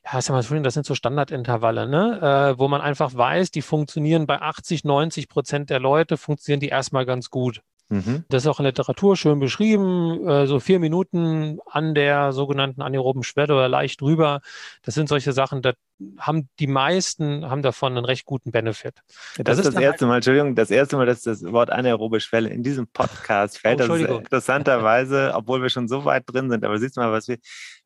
ja, 0.05 0.21
das 0.21 0.75
sind 0.75 0.87
so 0.87 0.95
Standardintervalle, 0.95 1.89
ne? 1.89 2.53
Äh, 2.53 2.59
wo 2.59 2.69
man 2.69 2.81
einfach 2.81 3.15
weiß, 3.15 3.53
die 3.53 3.63
funktionieren 3.63 4.27
bei 4.27 4.43
80, 4.43 4.85
90 4.85 5.29
Prozent 5.29 5.71
der 5.71 5.79
Leute, 5.81 6.17
funktionieren 6.17 6.61
die 6.61 6.69
erstmal 6.69 7.07
ganz 7.07 7.31
gut. 7.31 7.63
Mhm. 7.88 8.25
Das 8.29 8.42
ist 8.42 8.47
auch 8.47 8.61
in 8.61 8.64
der 8.64 8.73
Literatur 8.73 9.16
schön 9.16 9.40
beschrieben. 9.40 10.27
Äh, 10.27 10.47
so 10.47 10.59
vier 10.61 10.81
Minuten 10.81 11.59
an 11.66 11.94
der 11.94 12.33
sogenannten 12.33 12.83
anaeroben 12.83 13.23
Schwelle 13.23 13.55
oder 13.55 13.68
leicht 13.68 14.01
drüber. 14.01 14.40
Das 14.83 14.94
sind 14.94 15.09
solche 15.09 15.33
Sachen, 15.33 15.62
da 15.62 15.73
haben 16.18 16.49
die 16.59 16.66
meisten 16.66 17.49
haben 17.49 17.62
davon 17.62 17.97
einen 17.97 18.05
recht 18.05 18.25
guten 18.25 18.51
Benefit. 18.51 18.94
Das, 19.37 19.44
das 19.44 19.59
ist 19.59 19.66
das 19.66 19.75
erste 19.75 20.07
halt 20.07 20.09
Mal, 20.09 20.16
Entschuldigung, 20.16 20.55
das 20.55 20.70
erste 20.70 20.97
Mal, 20.97 21.07
dass 21.07 21.23
das 21.23 21.44
Wort 21.44 21.70
anaerobe 21.70 22.20
Schwelle 22.20 22.49
in 22.49 22.62
diesem 22.62 22.87
Podcast 22.88 23.59
fällt. 23.59 23.81
Oh, 23.81 23.87
das 23.87 24.01
ist 24.01 24.09
interessanterweise, 24.09 25.33
obwohl 25.35 25.62
wir 25.62 25.68
schon 25.68 25.87
so 25.87 26.05
weit 26.05 26.25
drin 26.27 26.51
sind. 26.51 26.64
Aber 26.64 26.79
siehst 26.79 26.97
du 26.97 27.01
mal, 27.01 27.12
was 27.12 27.29
wir, 27.29 27.38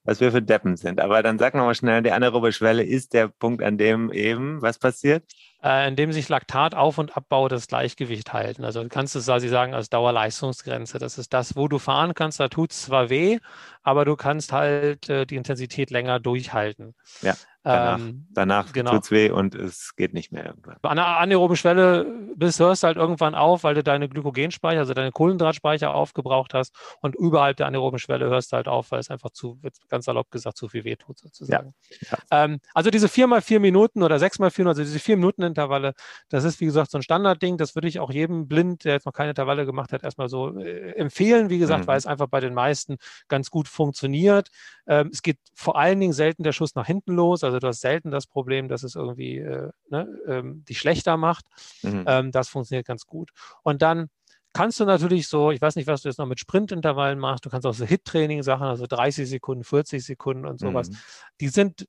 was 0.05 0.21
wir 0.21 0.33
für 0.33 0.41
Deppen 0.43 0.77
sind. 0.77 1.01
Aber 1.01 1.23
dann 1.23 1.39
sag 1.39 1.55
nochmal 1.55 1.75
schnell, 1.75 2.03
die 2.03 2.13
anaerobe 2.13 2.53
Schwelle 2.53 2.83
ist 2.83 3.13
der 3.13 3.29
Punkt, 3.29 3.63
an 3.63 3.77
dem 3.77 4.11
eben 4.13 4.63
was 4.63 4.79
passiert? 4.79 5.25
Äh, 5.61 5.89
in 5.89 5.97
dem 5.97 6.13
sich 6.13 6.29
Laktatauf- 6.29 6.99
und 6.99 7.17
Abbau 7.17 7.49
das 7.49 7.67
Gleichgewicht 7.67 8.33
halten. 8.33 8.65
Also 8.65 8.81
du 8.81 8.89
kannst 8.89 9.17
es 9.17 9.25
quasi 9.25 9.49
sagen 9.49 9.75
als 9.75 9.91
Dauerleistungsgrenze. 9.91 10.99
Das 10.99 11.19
ist 11.19 11.33
das, 11.33 11.57
wo 11.57 11.67
du 11.67 11.81
fahren 11.81 12.15
kannst, 12.15 12.39
da 12.39 12.49
tut 12.49 12.71
es 12.71 12.83
zwar 12.83 13.11
weh, 13.11 13.39
aber 13.83 14.05
du 14.05 14.15
kannst 14.15 14.53
halt 14.53 15.09
äh, 15.09 15.27
die 15.27 15.35
Intensität 15.35 15.91
länger 15.91 16.21
durchhalten. 16.21 16.95
Ja. 17.23 17.35
Danach, 17.69 17.99
ähm, 17.99 18.27
danach 18.31 18.73
genau. 18.73 18.93
tut 18.93 19.05
es 19.05 19.11
weh 19.11 19.31
und 19.31 19.55
es 19.55 19.95
geht 19.95 20.15
nicht 20.15 20.33
mehr 20.33 20.47
irgendwann. 20.47 20.77
An 20.81 20.97
der 20.97 21.19
anaeroben 21.19 21.55
Schwelle 21.55 22.07
bist, 22.35 22.61
hörst 22.61 22.83
du 22.83 22.87
halt 22.87 22.97
irgendwann 22.97 23.35
auf, 23.35 23.63
weil 23.63 23.75
du 23.75 23.83
deine 23.83 24.09
Glykogenspeicher, 24.09 24.79
also 24.79 24.95
deine 24.95 25.13
Kohlenhydratspeicher 25.13 25.95
aufgebraucht 25.95 26.55
hast 26.55 26.75
und 27.03 27.15
überhalb 27.15 27.59
der 27.59 27.67
anaeroben 27.67 27.99
Schwelle 27.99 28.31
hörst 28.31 28.53
du 28.53 28.57
halt 28.57 28.69
auf, 28.69 28.91
weil 28.91 29.01
es 29.01 29.11
einfach 29.11 29.31
zu, 29.31 29.61
ganz 29.91 30.07
salopp 30.07 30.31
gesagt, 30.31 30.57
zu 30.57 30.69
viel 30.69 30.85
weh 30.85 30.97
tut 30.97 31.19
sozusagen. 31.19 31.75
Ja. 32.01 32.19
Ja. 32.31 32.45
Ähm, 32.45 32.61
also 32.73 32.89
diese 32.89 33.09
vier 33.09 33.27
mal 33.27 33.43
vier 33.43 33.61
Minuten 33.61 34.03
oder 34.03 34.19
sechs 34.19 34.39
mal 34.39 34.51
vier, 34.51 34.67
also 34.67 34.83
diese 34.83 34.99
vier 34.99 35.17
Minuten 35.17 35.43
Intervalle, 35.43 35.93
das 36.31 36.45
ist 36.45 36.61
wie 36.61 36.67
gesagt 36.67 36.91
so 36.91 36.97
ein 36.97 37.03
Standardding, 37.03 37.59
das 37.59 37.75
würde 37.75 37.89
ich 37.89 38.01
auch 38.01 38.11
jedem 38.11 38.49
blind, 38.49 38.85
der 38.85 38.95
jetzt 38.95 39.05
noch 39.05 39.13
keine 39.13 39.31
Intervalle 39.31 39.67
gemacht 39.67 39.93
hat, 39.93 40.05
erstmal 40.05 40.31
so 40.31 40.59
äh, 40.59 40.93
empfehlen, 40.93 41.51
wie 41.51 41.59
gesagt, 41.59 41.83
mhm. 41.83 41.87
weil 41.89 41.99
es 41.99 42.07
einfach 42.07 42.29
bei 42.29 42.41
den 42.41 42.55
meisten 42.55 42.97
ganz 43.29 43.51
gut 43.51 43.69
funktioniert. 43.69 44.49
Ähm, 44.87 45.11
es 45.13 45.21
geht 45.21 45.39
vor 45.55 45.79
allen 45.79 46.01
Dingen 46.01 46.15
selten 46.15 46.45
der 46.45 46.53
Schuss 46.53 46.75
nach 46.75 46.87
hinten 46.87 47.13
los, 47.13 47.45
also 47.45 47.58
du 47.61 47.69
hast 47.69 47.81
selten 47.81 48.11
das 48.11 48.27
Problem, 48.27 48.69
dass 48.69 48.83
es 48.83 48.95
irgendwie 48.95 49.39
äh, 49.39 49.71
ne, 49.91 50.09
ähm, 50.27 50.65
die 50.69 50.75
schlechter 50.75 51.17
macht. 51.17 51.47
Mhm. 51.83 52.05
Ähm, 52.07 52.33
das 52.33 52.49
funktioniert 52.49 52.87
ganz 52.87 53.07
gut. 53.07 53.31
Und 53.63 53.83
dann 53.83 54.09
kannst 54.53 54.81
du 54.81 54.85
natürlich 54.85 55.29
so, 55.29 55.51
ich 55.51 55.61
weiß 55.61 55.77
nicht, 55.77 55.87
was 55.87 56.03
du 56.03 56.09
jetzt 56.09 56.19
noch 56.19 56.27
mit 56.27 56.41
Sprintintervallen 56.41 57.19
machst, 57.19 57.45
du 57.45 57.51
kannst 57.51 57.67
auch 57.67 57.75
so 57.75 57.85
Hit-Training-Sachen, 57.85 58.67
also 58.67 58.87
30 58.87 59.29
Sekunden, 59.29 59.65
40 59.65 60.05
Sekunden 60.05 60.47
und 60.47 60.59
sowas. 60.59 60.91
Mhm. 60.91 60.97
Die 61.41 61.49
sind 61.49 61.89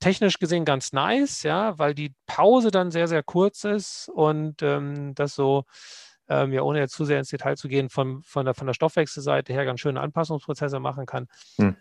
technisch 0.00 0.38
gesehen 0.38 0.64
ganz 0.64 0.92
nice, 0.92 1.42
ja, 1.42 1.78
weil 1.78 1.94
die 1.94 2.14
Pause 2.26 2.70
dann 2.70 2.90
sehr, 2.90 3.08
sehr 3.08 3.22
kurz 3.22 3.64
ist 3.64 4.08
und 4.08 4.62
ähm, 4.62 5.14
das 5.14 5.34
so, 5.34 5.64
ähm, 6.28 6.52
ja, 6.52 6.62
ohne 6.62 6.78
jetzt 6.78 6.94
zu 6.94 7.04
sehr 7.04 7.18
ins 7.18 7.30
Detail 7.30 7.56
zu 7.56 7.68
gehen, 7.68 7.88
von, 7.88 8.22
von, 8.22 8.44
der, 8.44 8.54
von 8.54 8.66
der 8.66 8.74
Stoffwechselseite 8.74 9.52
her 9.52 9.64
ganz 9.64 9.80
schöne 9.80 10.00
Anpassungsprozesse 10.00 10.78
machen 10.78 11.06
kann. 11.06 11.26
Mhm. 11.56 11.76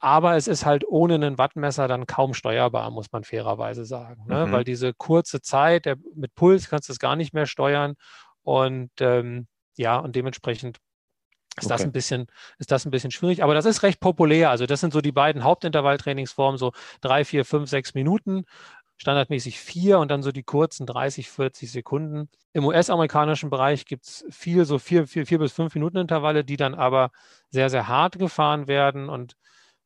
Aber 0.00 0.36
es 0.36 0.46
ist 0.46 0.64
halt 0.64 0.86
ohne 0.86 1.14
einen 1.14 1.38
Wattmesser 1.38 1.88
dann 1.88 2.06
kaum 2.06 2.34
steuerbar, 2.34 2.90
muss 2.90 3.10
man 3.10 3.24
fairerweise 3.24 3.84
sagen. 3.84 4.24
Ne? 4.28 4.46
Mhm. 4.46 4.52
Weil 4.52 4.64
diese 4.64 4.94
kurze 4.94 5.40
Zeit, 5.40 5.86
der, 5.86 5.96
mit 6.14 6.34
Puls 6.34 6.68
kannst 6.68 6.88
du 6.88 6.92
es 6.92 6.98
gar 6.98 7.16
nicht 7.16 7.34
mehr 7.34 7.46
steuern. 7.46 7.94
Und 8.42 8.90
ähm, 9.00 9.48
ja, 9.76 9.96
und 9.98 10.14
dementsprechend 10.14 10.78
ist, 11.58 11.64
okay. 11.64 11.74
das 11.74 11.82
ein 11.82 11.92
bisschen, 11.92 12.26
ist 12.58 12.70
das 12.70 12.86
ein 12.86 12.92
bisschen 12.92 13.10
schwierig. 13.10 13.42
Aber 13.42 13.54
das 13.54 13.64
ist 13.64 13.82
recht 13.82 13.98
populär. 13.98 14.50
Also 14.50 14.66
das 14.66 14.80
sind 14.80 14.92
so 14.92 15.00
die 15.00 15.12
beiden 15.12 15.42
Hauptintervalltrainingsformen, 15.42 16.58
so 16.58 16.72
drei, 17.00 17.24
vier, 17.24 17.44
fünf, 17.44 17.68
sechs 17.68 17.94
Minuten 17.94 18.44
standardmäßig 18.98 19.60
vier 19.60 20.00
und 20.00 20.10
dann 20.10 20.22
so 20.22 20.32
die 20.32 20.42
kurzen 20.42 20.84
30, 20.84 21.30
40 21.30 21.70
Sekunden. 21.70 22.28
Im 22.52 22.64
US-amerikanischen 22.64 23.48
Bereich 23.48 23.86
gibt 23.86 24.04
es 24.04 24.24
viel, 24.28 24.64
so 24.64 24.78
vier, 24.78 25.06
vier, 25.06 25.24
vier 25.24 25.38
bis 25.38 25.52
fünf 25.52 25.74
Minuten 25.74 25.98
Intervalle, 25.98 26.44
die 26.44 26.56
dann 26.56 26.74
aber 26.74 27.10
sehr, 27.48 27.70
sehr 27.70 27.86
hart 27.86 28.18
gefahren 28.18 28.66
werden 28.66 29.08
und 29.08 29.36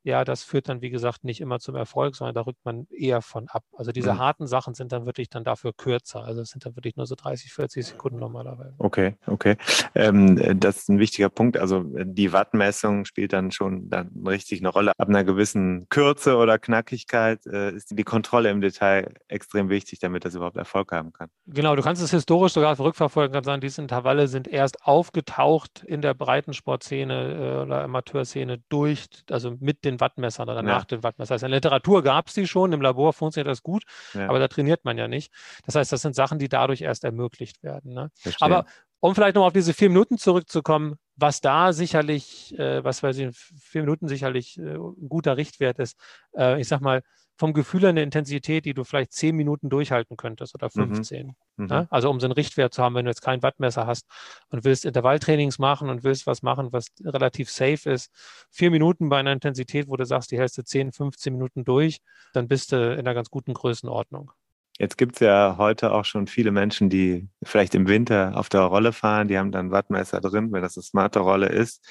ja, 0.05 0.25
das 0.25 0.43
führt 0.43 0.69
dann, 0.69 0.81
wie 0.83 0.91
gesagt, 0.91 1.25
nicht 1.25 1.41
immer 1.41 1.61
zum 1.61 1.77
Erfolg, 1.77 2.17
sondern 2.17 2.35
da 2.35 2.43
rückt 2.43 2.65
man 2.65 2.87
eher 2.91 3.23
von 3.23 3.49
ab. 3.49 3.62
Also 3.77 3.93
diese 3.93 4.15
mhm. 4.15 4.19
harten 4.19 4.47
Sachen 4.47 4.75
sind 4.75 4.93
dann 4.93 5.07
wirklich 5.07 5.29
dann 5.31 5.45
dafür 5.45 5.73
kürzer. 5.73 6.25
Also 6.25 6.41
es 6.41 6.51
sind 6.51 6.67
dann 6.67 6.77
wirklich 6.77 6.97
nur 6.97 7.07
so 7.07 7.15
30, 7.15 7.53
40 7.53 7.87
Sekunden 7.87 8.19
normalerweise. 8.19 8.75
Okay, 8.79 9.17
okay. 9.27 9.57
Ähm, 9.95 10.59
das 10.59 10.79
ist 10.79 10.88
ein 10.88 10.99
wichtiger 10.99 11.29
Punkt. 11.29 11.57
Also 11.57 11.85
die 11.85 12.33
Wattmessung 12.33 13.05
spielt 13.05 13.33
dann 13.33 13.53
schon 13.53 13.88
dann 13.91 14.11
richtig 14.27 14.61
eine 14.61 14.69
Rolle. 14.69 14.93
Ab 14.99 15.09
einer 15.09 15.25
gewissen 15.25 15.88
Kürze 15.88 16.37
oder 16.37 16.59
Knackigkeit 16.59 17.47
äh, 17.47 17.73
ist 17.73 17.97
die 17.97 18.05
Kontrolle 18.05 18.51
im 18.51 18.61
Detail 18.61 19.15
extrem 19.29 19.69
wichtig, 19.69 20.01
damit 20.01 20.25
das 20.25 20.35
überhaupt 20.35 20.57
Erfolg 20.57 20.93
haben 20.93 21.12
kann. 21.12 21.29
Genau, 21.47 21.77
du 21.77 21.83
kannst 21.83 22.03
es 22.03 22.11
historisch 22.11 22.53
sogar 22.53 22.79
rückverfolgen, 22.79 23.33
kannst 23.33 23.47
sagen, 23.47 23.61
diese 23.61 23.83
Intervalle 23.83 24.29
sind 24.29 24.49
erst 24.49 24.83
aufgetaucht 24.85 25.85
in 25.85 26.03
der 26.03 26.15
Breitensportszene 26.15 27.59
äh, 27.59 27.62
oder 27.62 27.83
Amateurszene 27.85 28.62
durch, 28.69 29.07
also 29.31 29.57
mit 29.61 29.85
den 29.85 29.91
den 29.92 30.00
Wattmessern 30.00 30.48
oder 30.48 30.57
ja. 30.57 30.62
nach 30.62 30.85
den 30.85 31.02
Wattmessern. 31.02 31.35
Also 31.35 31.46
in 31.46 31.52
der 31.52 31.59
Literatur 31.59 32.02
gab 32.02 32.28
es 32.28 32.35
die 32.35 32.46
schon, 32.46 32.72
im 32.72 32.81
Labor 32.81 33.12
funktioniert 33.12 33.50
das 33.50 33.62
gut, 33.62 33.85
ja. 34.14 34.28
aber 34.28 34.38
da 34.38 34.48
trainiert 34.48 34.85
man 34.85 34.98
ja 34.98 35.09
nicht. 35.09 35.33
Das 35.66 35.74
heißt, 35.74 35.92
das 35.92 36.02
sind 36.02 36.14
Sachen, 36.14 36.38
die 36.38 36.48
dadurch 36.48 36.83
erst 36.83 37.05
ermöglicht 37.05 37.62
werden. 37.62 37.92
Ne? 37.92 38.11
Aber 38.40 38.66
um 39.00 39.14
vielleicht 39.14 39.35
noch 39.35 39.46
auf 39.46 39.52
diese 39.52 39.74
vier 39.74 39.88
Minuten 39.88 40.16
zurückzukommen, 40.16 40.96
was 41.16 41.40
da 41.40 41.72
sicherlich, 41.72 42.57
äh, 42.59 42.85
was 42.85 43.02
weiß 43.02 43.18
ich, 43.18 43.37
vier 43.37 43.83
Minuten 43.83 44.09
sicherlich 44.09 44.59
äh, 44.59 44.76
ein 44.76 45.09
guter 45.09 45.37
Richtwert 45.37 45.78
ist, 45.78 45.98
äh, 46.37 46.61
ich 46.61 46.68
sag 46.68 46.81
mal, 46.81 47.02
vom 47.37 47.53
Gefühl 47.53 47.87
eine 47.87 48.03
Intensität, 48.03 48.64
die 48.64 48.75
du 48.75 48.85
vielleicht 48.85 49.12
zehn 49.12 49.35
Minuten 49.35 49.68
durchhalten 49.68 50.16
könntest 50.16 50.55
oder 50.55 50.71
15. 50.71 51.29
Mhm. 51.29 51.35
Mhm. 51.57 51.68
Ja? 51.68 51.87
Also 51.90 52.11
um 52.11 52.21
so 52.21 52.27
einen 52.27 52.33
Richtwert 52.33 52.75
zu 52.75 52.83
haben, 52.83 52.95
wenn 52.95 53.05
du 53.05 53.11
jetzt 53.11 53.23
kein 53.23 53.42
Wattmesser 53.42 53.87
hast 53.87 54.07
und 54.51 54.64
willst 54.64 54.85
Intervalltrainings 54.85 55.59
machen 55.59 55.88
und 55.88 56.05
willst 56.05 56.27
was 56.27 56.42
machen, 56.42 56.73
was 56.73 56.87
relativ 57.03 57.51
safe 57.51 57.90
ist, 57.90 58.11
vier 58.51 58.71
Minuten 58.71 59.09
bei 59.09 59.18
einer 59.18 59.33
Intensität, 59.33 59.88
wo 59.88 59.97
du 59.97 60.05
sagst, 60.05 60.31
die 60.31 60.38
hältst 60.38 60.59
du 60.59 60.62
10, 60.62 60.92
15 60.92 61.33
Minuten 61.33 61.64
durch, 61.64 61.99
dann 62.33 62.49
bist 62.49 62.73
du 62.73 62.92
in 62.92 63.01
einer 63.01 63.14
ganz 63.14 63.31
guten 63.31 63.55
Größenordnung. 63.55 64.33
Jetzt 64.79 64.97
gibt 64.97 65.16
es 65.16 65.21
ja 65.21 65.57
heute 65.59 65.92
auch 65.92 66.05
schon 66.05 66.27
viele 66.27 66.51
Menschen, 66.51 66.88
die 66.88 67.29
vielleicht 67.42 67.75
im 67.75 67.88
Winter 67.88 68.33
auf 68.35 68.49
der 68.49 68.62
Rolle 68.62 68.92
fahren, 68.92 69.29
die 69.29 69.38
haben 69.38 69.53
dann 69.53 69.71
Wattmesser 69.71 70.21
drin, 70.21 70.51
wenn 70.51 70.62
das 70.62 70.77
eine 70.77 70.83
smarte 70.83 71.21
Rolle 71.21 71.49
ist. 71.49 71.87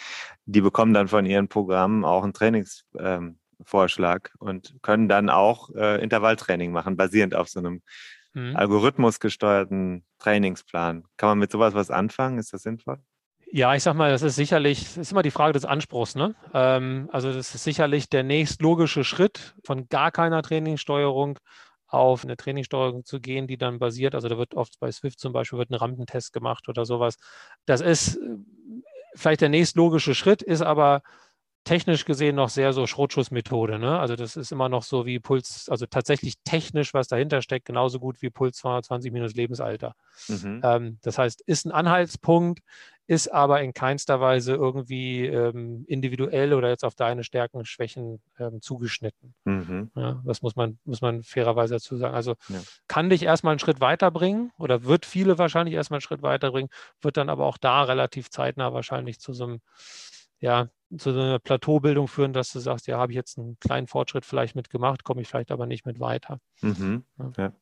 Die 0.46 0.62
bekommen 0.62 0.94
dann 0.94 1.08
von 1.08 1.26
ihren 1.26 1.48
Programmen 1.48 2.04
auch 2.04 2.24
einen 2.24 2.34
Trainings, 2.34 2.86
ähm, 3.00 3.38
Vorschlag 3.66 4.30
und 4.40 4.76
können 4.82 5.08
dann 5.08 5.30
auch 5.30 5.70
äh, 5.76 6.02
Intervalltraining 6.02 6.72
machen, 6.72 6.98
basierend 6.98 7.36
auf 7.36 7.50
so 7.50 7.60
einem 7.60 7.82
mhm. 8.34 8.56
algorithmusgesteuerten 8.56 10.06
Trainingsplan. 10.20 11.06
Kann 11.18 11.30
man 11.30 11.40
mit 11.40 11.52
sowas 11.52 11.74
was 11.74 11.92
anfangen? 11.92 12.38
Ist 12.40 12.54
das 12.54 12.64
sinnvoll? 12.64 12.98
Ja, 13.54 13.76
ich 13.76 13.84
sag 13.84 13.96
mal, 13.96 14.12
das 14.12 14.22
ist 14.22 14.36
sicherlich, 14.36 14.84
das 14.84 14.98
ist 14.98 15.12
immer 15.12 15.24
die 15.24 15.32
Frage 15.32 15.52
des 15.52 15.66
Anspruchs. 15.66 16.16
Ne? 16.16 16.36
Ähm, 16.54 17.10
also 17.12 17.34
das 17.34 17.54
ist 17.54 17.64
sicherlich 17.64 18.10
der 18.10 18.24
nächstlogische 18.24 19.04
Schritt 19.04 19.56
von 19.66 19.90
gar 19.90 20.12
keiner 20.12 20.42
Trainingssteuerung 20.42 21.38
auf 21.88 22.24
eine 22.24 22.38
Trainingssteuerung 22.38 23.04
zu 23.04 23.20
gehen, 23.20 23.48
die 23.48 23.58
dann 23.58 23.78
basiert, 23.78 24.16
also 24.16 24.30
da 24.30 24.38
wird 24.38 24.56
oft 24.56 24.80
bei 24.80 24.90
Swift 24.90 25.20
zum 25.20 25.34
Beispiel 25.34 25.60
wird 25.60 25.72
ein 25.72 25.76
Rampentest 25.76 26.32
gemacht 26.32 26.70
oder 26.70 26.86
sowas. 26.86 27.18
Das 27.66 27.82
ist 27.82 28.16
äh, 28.16 28.38
vielleicht 29.16 29.42
der 29.42 29.50
nächstlogische 29.50 30.16
Schritt, 30.16 30.42
ist 30.42 30.62
aber 30.62 31.02
technisch 31.64 32.06
gesehen 32.06 32.36
noch 32.36 32.50
sehr 32.50 32.74
so 32.74 32.88
Schrotschussmethode. 32.88 33.78
Ne? 33.78 34.00
Also 34.00 34.16
das 34.16 34.36
ist 34.36 34.52
immer 34.52 34.70
noch 34.70 34.84
so 34.84 35.06
wie 35.06 35.20
Puls, 35.20 35.70
also 35.70 35.86
tatsächlich 35.86 36.36
technisch, 36.44 36.94
was 36.94 37.08
dahinter 37.08 37.42
steckt, 37.42 37.66
genauso 37.66 38.00
gut 38.00 38.22
wie 38.22 38.30
Puls 38.30 38.58
220 38.58 39.12
minus 39.12 39.36
Lebensalter. 39.36 39.96
Mhm. 40.28 40.62
Ähm, 40.64 40.98
das 41.04 41.18
heißt, 41.18 41.42
ist 41.42 41.66
ein 41.66 41.72
Anhaltspunkt, 41.72 42.62
ist 43.08 43.28
aber 43.28 43.62
in 43.62 43.74
keinster 43.74 44.22
Weise 44.22 44.54
irgendwie 44.54 45.26
ähm, 45.26 45.84
individuell 45.88 46.54
oder 46.54 46.70
jetzt 46.70 46.86
auf 46.86 46.96
deine 46.96 47.24
Stärken, 47.24 47.66
Schwächen 47.66 48.22
ähm, 48.40 48.62
zugeschnitten. 48.62 49.34
Mhm. 49.44 49.92
Ja, 49.96 50.22
das 50.26 50.42
muss 50.42 50.56
man, 50.56 50.80
muss 50.86 51.02
man 51.02 51.22
fairerweise 51.22 51.76
dazu 51.76 51.98
sagen. 51.98 52.16
Also 52.16 52.36
ja. 52.48 52.60
kann 52.88 53.10
dich 53.10 53.24
erstmal 53.24 53.52
einen 53.52 53.60
Schritt 53.60 53.82
weiterbringen 53.82 54.52
oder 54.58 54.86
wird 54.86 55.06
viele 55.06 55.38
wahrscheinlich 55.38 55.76
erstmal 55.76 55.98
einen 55.98 56.02
Schritt 56.02 56.22
weiterbringen, 56.22 56.70
wird 57.02 57.18
dann 57.18 57.30
aber 57.30 57.46
auch 57.46 57.58
da 57.58 57.84
relativ 57.84 58.30
zeitnah 58.30 58.74
wahrscheinlich 58.74 59.20
zu 59.20 59.34
so 59.34 59.44
einem 59.44 59.62
ja, 60.42 60.70
zu 60.98 61.14
so 61.14 61.20
einer 61.20 61.40
Plateaubildung 61.40 62.08
führen, 62.08 62.34
dass 62.34 62.52
du 62.52 62.60
sagst, 62.60 62.88
ja, 62.88 62.98
habe 62.98 63.14
ich 63.14 63.16
jetzt 63.16 63.38
einen 63.38 63.58
kleinen 63.60 63.88
Fortschritt 63.88 64.26
vielleicht 64.26 64.56
mitgemacht, 64.56 65.04
komme 65.04 65.22
ich 65.22 65.28
vielleicht 65.30 65.52
aber 65.52 65.66
nicht 65.66 65.86
mit 65.86 66.00
weiter. 66.00 66.40
Mhm. 66.62 67.06
Ja. 67.18 67.32
Ja. 67.38 67.54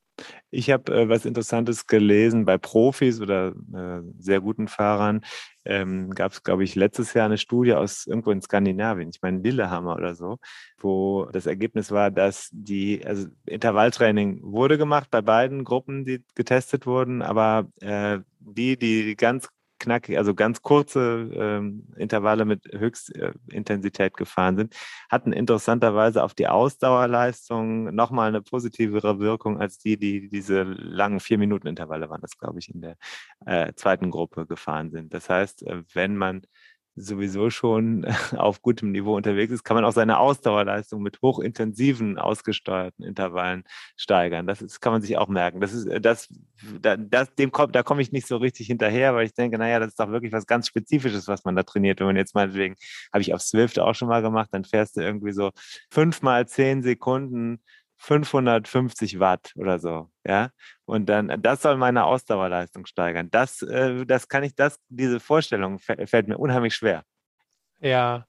Ich 0.49 0.69
habe 0.71 0.93
äh, 0.93 1.09
was 1.09 1.25
Interessantes 1.25 1.87
gelesen 1.87 2.43
bei 2.45 2.57
Profis 2.57 3.21
oder 3.21 3.53
äh, 3.73 4.01
sehr 4.17 4.41
guten 4.41 4.67
Fahrern. 4.67 5.21
Ähm, 5.63 6.09
Gab 6.09 6.31
es, 6.31 6.43
glaube 6.43 6.63
ich, 6.63 6.75
letztes 6.75 7.13
Jahr 7.13 7.25
eine 7.25 7.37
Studie 7.37 7.73
aus 7.73 8.05
irgendwo 8.07 8.31
in 8.31 8.41
Skandinavien, 8.41 9.09
ich 9.09 9.21
meine 9.21 9.39
Lillehammer 9.39 9.95
oder 9.95 10.15
so, 10.15 10.37
wo 10.77 11.25
das 11.31 11.45
Ergebnis 11.45 11.91
war, 11.91 12.11
dass 12.11 12.49
die, 12.51 13.05
also 13.05 13.27
Intervalltraining 13.45 14.41
wurde 14.43 14.77
gemacht 14.77 15.09
bei 15.11 15.21
beiden 15.21 15.63
Gruppen, 15.63 16.05
die 16.05 16.23
getestet 16.35 16.85
wurden, 16.85 17.21
aber 17.21 17.67
äh, 17.81 18.19
die, 18.39 18.77
die 18.77 19.15
ganz 19.15 19.49
knackig, 19.79 20.17
also 20.17 20.35
ganz 20.35 20.61
kurze 20.61 21.29
ähm, 21.33 21.87
Intervalle 21.97 22.45
mit 22.45 22.65
Höchstintensität 22.71 24.15
gefahren 24.15 24.57
sind, 24.57 24.75
hatten 25.09 25.33
interessanterweise 25.33 26.23
auf 26.23 26.33
die 26.33 26.47
Ausdauerleistung 26.47 27.95
nochmal 27.95 28.29
eine 28.29 28.41
positivere 28.41 29.19
Wirkung 29.19 29.59
als 29.59 29.77
die, 29.77 29.97
die 29.97 30.29
diese 30.29 30.63
langen 30.63 31.19
Vier-Minuten-Intervalle 31.19 32.09
waren, 32.09 32.21
das 32.21 32.37
glaube 32.37 32.59
ich 32.59 32.73
in 32.73 32.81
der 32.81 32.97
äh, 33.45 33.73
zweiten 33.73 34.11
Gruppe 34.11 34.45
gefahren 34.45 34.91
sind. 34.91 35.13
Das 35.13 35.29
heißt, 35.29 35.63
äh, 35.63 35.83
wenn 35.93 36.15
man 36.15 36.41
sowieso 36.99 37.49
schon 37.49 38.05
auf 38.35 38.61
gutem 38.61 38.91
Niveau 38.91 39.15
unterwegs 39.15 39.53
ist, 39.53 39.63
kann 39.63 39.75
man 39.75 39.85
auch 39.85 39.91
seine 39.91 40.19
Ausdauerleistung 40.19 41.01
mit 41.01 41.21
hochintensiven, 41.21 42.17
ausgesteuerten 42.17 43.05
Intervallen 43.05 43.63
steigern. 43.95 44.45
Das 44.45 44.61
ist, 44.61 44.81
kann 44.81 44.93
man 44.93 45.01
sich 45.01 45.17
auch 45.17 45.27
merken. 45.27 45.61
Das 45.61 45.73
ist, 45.73 45.85
äh, 45.85 46.01
das, 46.01 46.27
das, 46.81 47.33
dem 47.35 47.51
kommt, 47.51 47.75
da 47.75 47.83
komme 47.83 48.01
ich 48.01 48.11
nicht 48.11 48.27
so 48.27 48.37
richtig 48.37 48.67
hinterher, 48.67 49.15
weil 49.15 49.25
ich 49.25 49.33
denke, 49.33 49.57
naja, 49.57 49.79
das 49.79 49.89
ist 49.89 49.99
doch 49.99 50.09
wirklich 50.09 50.33
was 50.33 50.45
ganz 50.45 50.67
Spezifisches, 50.67 51.27
was 51.27 51.45
man 51.45 51.55
da 51.55 51.63
trainiert. 51.63 51.99
Wenn 51.99 52.07
man 52.07 52.17
jetzt 52.17 52.35
meinetwegen, 52.35 52.75
habe 53.13 53.21
ich 53.21 53.33
auf 53.33 53.41
Swift 53.41 53.79
auch 53.79 53.95
schon 53.95 54.09
mal 54.09 54.21
gemacht, 54.21 54.49
dann 54.51 54.65
fährst 54.65 54.97
du 54.97 55.01
irgendwie 55.01 55.31
so 55.31 55.51
fünf 55.89 56.21
mal 56.21 56.47
zehn 56.47 56.83
Sekunden 56.83 57.61
550 57.99 59.19
Watt 59.19 59.51
oder 59.55 59.79
so, 59.79 60.09
ja. 60.25 60.49
Und 60.85 61.07
dann, 61.07 61.41
das 61.41 61.61
soll 61.61 61.77
meine 61.77 62.05
Ausdauerleistung 62.05 62.85
steigern. 62.85 63.29
Das, 63.29 63.61
äh, 63.61 64.05
das 64.05 64.27
kann 64.27 64.43
ich, 64.43 64.55
das, 64.55 64.79
diese 64.87 65.19
Vorstellung 65.19 65.79
fällt 65.79 66.27
mir 66.27 66.37
unheimlich 66.37 66.75
schwer. 66.75 67.03
Ja, 67.81 68.25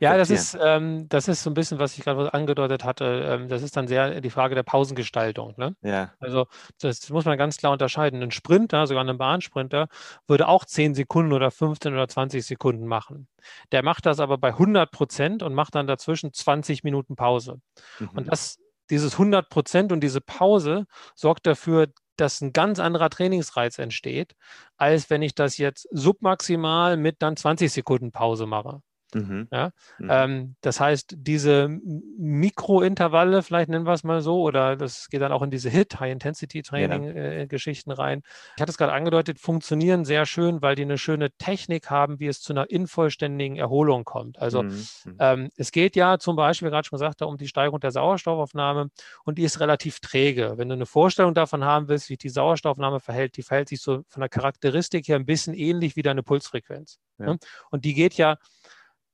ja, 0.00 0.16
das 0.16 0.30
ist, 0.30 0.56
ähm, 0.60 1.08
das 1.08 1.26
ist 1.26 1.42
so 1.42 1.50
ein 1.50 1.54
bisschen, 1.54 1.80
was 1.80 1.98
ich 1.98 2.04
gerade 2.04 2.32
angedeutet 2.32 2.84
hatte. 2.84 3.26
Ähm, 3.26 3.48
das 3.48 3.62
ist 3.62 3.76
dann 3.76 3.88
sehr 3.88 4.20
die 4.20 4.30
Frage 4.30 4.54
der 4.54 4.62
Pausengestaltung. 4.62 5.54
Ne? 5.56 5.74
Ja. 5.82 6.12
Also 6.20 6.46
das 6.80 7.10
muss 7.10 7.24
man 7.24 7.36
ganz 7.36 7.56
klar 7.56 7.72
unterscheiden. 7.72 8.22
Ein 8.22 8.30
Sprinter, 8.30 8.86
sogar 8.86 9.04
ein 9.04 9.18
Bahnsprinter, 9.18 9.88
würde 10.28 10.46
auch 10.46 10.64
10 10.64 10.94
Sekunden 10.94 11.32
oder 11.32 11.50
15 11.50 11.92
oder 11.92 12.06
20 12.06 12.46
Sekunden 12.46 12.86
machen. 12.86 13.26
Der 13.72 13.82
macht 13.82 14.06
das 14.06 14.20
aber 14.20 14.38
bei 14.38 14.50
100 14.50 14.92
Prozent 14.92 15.42
und 15.42 15.52
macht 15.52 15.74
dann 15.74 15.88
dazwischen 15.88 16.32
20 16.32 16.84
Minuten 16.84 17.16
Pause. 17.16 17.60
Mhm. 17.98 18.10
Und 18.10 18.28
das 18.28 18.61
dieses 18.90 19.14
100 19.14 19.48
Prozent 19.48 19.92
und 19.92 20.00
diese 20.00 20.20
Pause 20.20 20.86
sorgt 21.14 21.46
dafür, 21.46 21.88
dass 22.16 22.40
ein 22.40 22.52
ganz 22.52 22.78
anderer 22.78 23.10
Trainingsreiz 23.10 23.78
entsteht, 23.78 24.34
als 24.76 25.10
wenn 25.10 25.22
ich 25.22 25.34
das 25.34 25.56
jetzt 25.56 25.88
submaximal 25.90 26.96
mit 26.96 27.22
dann 27.22 27.36
20 27.36 27.72
Sekunden 27.72 28.12
Pause 28.12 28.46
mache. 28.46 28.82
Mhm. 29.14 29.48
Ja? 29.50 29.70
Mhm. 29.98 30.08
Ähm, 30.10 30.56
das 30.60 30.80
heißt, 30.80 31.14
diese 31.18 31.68
Mikrointervalle, 31.68 33.42
vielleicht 33.42 33.68
nennen 33.68 33.86
wir 33.86 33.92
es 33.92 34.04
mal 34.04 34.22
so, 34.22 34.42
oder 34.42 34.76
das 34.76 35.08
geht 35.08 35.20
dann 35.20 35.32
auch 35.32 35.42
in 35.42 35.50
diese 35.50 35.70
HIT, 35.70 36.00
High-Intensity-Training-Geschichten 36.00 37.90
ja. 37.90 37.96
äh, 37.96 38.00
rein. 38.00 38.22
Ich 38.56 38.62
hatte 38.62 38.70
es 38.70 38.78
gerade 38.78 38.92
angedeutet, 38.92 39.38
funktionieren 39.38 40.04
sehr 40.04 40.26
schön, 40.26 40.62
weil 40.62 40.74
die 40.74 40.82
eine 40.82 40.98
schöne 40.98 41.30
Technik 41.32 41.90
haben, 41.90 42.20
wie 42.20 42.26
es 42.26 42.40
zu 42.40 42.52
einer 42.52 42.70
invollständigen 42.70 43.56
Erholung 43.56 44.04
kommt. 44.04 44.38
Also 44.38 44.62
mhm. 44.62 44.86
mhm. 45.04 45.16
ähm, 45.18 45.50
es 45.56 45.72
geht 45.72 45.96
ja 45.96 46.18
zum 46.18 46.36
Beispiel, 46.36 46.70
gerade 46.70 46.86
schon 46.86 46.98
gesagt, 46.98 47.22
um 47.22 47.36
die 47.36 47.48
Steigerung 47.48 47.80
der 47.80 47.90
Sauerstoffaufnahme 47.90 48.90
und 49.24 49.38
die 49.38 49.44
ist 49.44 49.60
relativ 49.60 50.00
träge. 50.00 50.54
Wenn 50.56 50.68
du 50.68 50.74
eine 50.74 50.86
Vorstellung 50.86 51.34
davon 51.34 51.64
haben 51.64 51.88
willst, 51.88 52.08
wie 52.08 52.16
die 52.16 52.28
Sauerstoffaufnahme 52.28 53.00
verhält, 53.00 53.36
die 53.36 53.42
verhält 53.42 53.68
sich 53.68 53.80
so 53.80 54.02
von 54.08 54.20
der 54.20 54.28
Charakteristik 54.28 55.08
her 55.08 55.16
ein 55.16 55.26
bisschen 55.26 55.54
ähnlich 55.54 55.96
wie 55.96 56.02
deine 56.02 56.22
Pulsfrequenz. 56.22 56.98
Ja. 57.18 57.26
Ne? 57.26 57.38
Und 57.70 57.84
die 57.84 57.94
geht 57.94 58.14
ja 58.14 58.36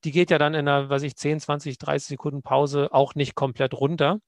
die 0.04 0.12
geht 0.12 0.30
ja 0.30 0.38
dann 0.38 0.54
in 0.54 0.68
einer, 0.68 0.88
weiß 0.88 1.02
ich, 1.02 1.16
10, 1.16 1.40
20, 1.40 1.78
30 1.78 2.08
Sekunden 2.08 2.42
Pause 2.42 2.88
auch 2.92 3.14
nicht 3.14 3.34
komplett 3.34 3.74
runter. 3.74 4.20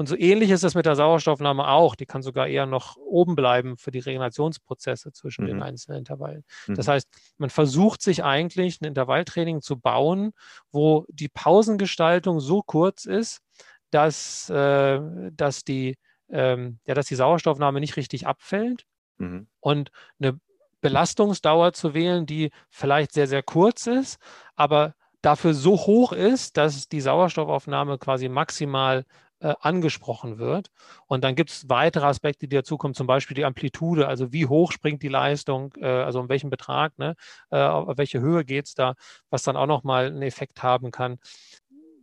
Und 0.00 0.08
so 0.08 0.16
ähnlich 0.16 0.50
ist 0.50 0.64
es 0.64 0.74
mit 0.74 0.86
der 0.86 0.96
Sauerstoffnahme 0.96 1.68
auch. 1.68 1.94
Die 1.94 2.06
kann 2.06 2.22
sogar 2.22 2.46
eher 2.46 2.64
noch 2.64 2.96
oben 2.96 3.34
bleiben 3.34 3.76
für 3.76 3.90
die 3.90 3.98
Regenerationsprozesse 3.98 5.12
zwischen 5.12 5.44
mhm. 5.44 5.48
den 5.48 5.62
einzelnen 5.62 5.98
Intervallen. 5.98 6.42
Mhm. 6.66 6.74
Das 6.76 6.88
heißt, 6.88 7.06
man 7.36 7.50
versucht 7.50 8.00
sich 8.00 8.24
eigentlich 8.24 8.80
ein 8.80 8.86
Intervalltraining 8.86 9.60
zu 9.60 9.78
bauen, 9.78 10.32
wo 10.72 11.04
die 11.10 11.28
Pausengestaltung 11.28 12.40
so 12.40 12.62
kurz 12.62 13.04
ist, 13.04 13.42
dass, 13.90 14.48
äh, 14.48 15.00
dass, 15.32 15.64
die, 15.64 15.98
ähm, 16.30 16.78
ja, 16.86 16.94
dass 16.94 17.06
die 17.06 17.16
Sauerstoffnahme 17.16 17.80
nicht 17.80 17.96
richtig 17.96 18.26
abfällt 18.26 18.86
mhm. 19.18 19.48
und 19.60 19.90
eine 20.18 20.40
Belastungsdauer 20.80 21.74
zu 21.74 21.92
wählen, 21.92 22.24
die 22.24 22.52
vielleicht 22.70 23.12
sehr, 23.12 23.26
sehr 23.26 23.42
kurz 23.42 23.86
ist, 23.86 24.18
aber 24.56 24.94
dafür 25.22 25.54
so 25.54 25.72
hoch 25.72 26.12
ist, 26.12 26.56
dass 26.56 26.88
die 26.88 27.00
Sauerstoffaufnahme 27.00 27.98
quasi 27.98 28.28
maximal 28.28 29.04
äh, 29.40 29.54
angesprochen 29.60 30.38
wird. 30.38 30.70
Und 31.06 31.24
dann 31.24 31.34
gibt 31.34 31.50
es 31.50 31.68
weitere 31.68 32.06
Aspekte, 32.06 32.46
die 32.46 32.56
dazukommen, 32.56 32.94
zum 32.94 33.06
Beispiel 33.06 33.34
die 33.34 33.44
Amplitude, 33.44 34.06
also 34.06 34.32
wie 34.32 34.46
hoch 34.46 34.72
springt 34.72 35.02
die 35.02 35.08
Leistung, 35.08 35.74
äh, 35.78 35.86
also 35.86 36.20
um 36.20 36.28
welchen 36.28 36.50
Betrag, 36.50 36.98
ne, 36.98 37.14
äh, 37.50 37.58
auf 37.58 37.96
welche 37.96 38.20
Höhe 38.20 38.44
geht 38.44 38.66
es 38.66 38.74
da, 38.74 38.94
was 39.30 39.42
dann 39.42 39.56
auch 39.56 39.66
nochmal 39.66 40.06
einen 40.06 40.22
Effekt 40.22 40.62
haben 40.62 40.90
kann. 40.90 41.18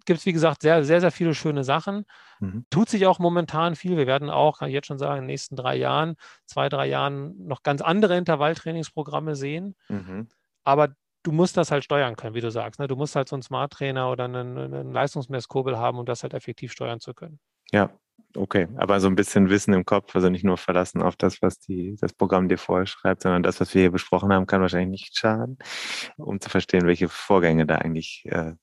Gibt 0.05 0.19
es, 0.19 0.25
wie 0.25 0.33
gesagt, 0.33 0.61
sehr, 0.61 0.83
sehr, 0.83 1.01
sehr 1.01 1.11
viele 1.11 1.35
schöne 1.35 1.63
Sachen. 1.63 2.05
Mhm. 2.39 2.65
Tut 2.69 2.89
sich 2.89 3.05
auch 3.05 3.19
momentan 3.19 3.75
viel. 3.75 3.97
Wir 3.97 4.07
werden 4.07 4.29
auch, 4.29 4.59
kann 4.59 4.69
ich 4.69 4.73
jetzt 4.73 4.87
schon 4.87 4.99
sagen, 4.99 5.17
in 5.17 5.23
den 5.23 5.27
nächsten 5.27 5.57
drei 5.57 5.75
Jahren, 5.75 6.15
zwei, 6.45 6.69
drei 6.69 6.87
Jahren 6.87 7.35
noch 7.45 7.61
ganz 7.61 7.81
andere 7.81 8.17
Intervalltrainingsprogramme 8.17 9.35
sehen. 9.35 9.75
Mhm. 9.89 10.29
Aber 10.63 10.95
du 11.27 11.33
musst 11.33 11.57
das 11.57 11.71
halt 11.71 11.83
steuern 11.83 12.15
können, 12.15 12.35
wie 12.35 12.41
du 12.41 12.49
sagst. 12.49 12.79
Ne? 12.79 12.87
Du 12.87 12.95
musst 12.95 13.17
halt 13.17 13.27
so 13.27 13.35
einen 13.35 13.43
Smart 13.43 13.73
Trainer 13.73 14.09
oder 14.09 14.23
einen, 14.23 14.57
einen 14.57 14.93
Leistungsmesskurbel 14.93 15.77
haben, 15.77 15.99
um 15.99 16.05
das 16.05 16.23
halt 16.23 16.33
effektiv 16.33 16.71
steuern 16.71 17.01
zu 17.01 17.13
können. 17.13 17.39
Ja, 17.71 17.89
okay. 18.33 18.69
Aber 18.77 19.01
so 19.01 19.07
ein 19.07 19.15
bisschen 19.15 19.49
Wissen 19.49 19.73
im 19.73 19.83
Kopf, 19.83 20.15
also 20.15 20.29
nicht 20.29 20.45
nur 20.45 20.57
verlassen 20.57 21.01
auf 21.01 21.17
das, 21.17 21.41
was 21.41 21.59
die, 21.59 21.97
das 21.99 22.13
Programm 22.13 22.47
dir 22.47 22.57
vorschreibt, 22.57 23.23
sondern 23.23 23.43
das, 23.43 23.59
was 23.59 23.73
wir 23.73 23.81
hier 23.81 23.91
besprochen 23.91 24.31
haben, 24.31 24.45
kann 24.45 24.61
wahrscheinlich 24.61 25.01
nicht 25.01 25.17
schaden, 25.17 25.57
um 26.15 26.39
zu 26.39 26.49
verstehen, 26.49 26.87
welche 26.87 27.09
Vorgänge 27.09 27.65
da 27.65 27.75
eigentlich 27.75 28.23
äh, 28.27 28.53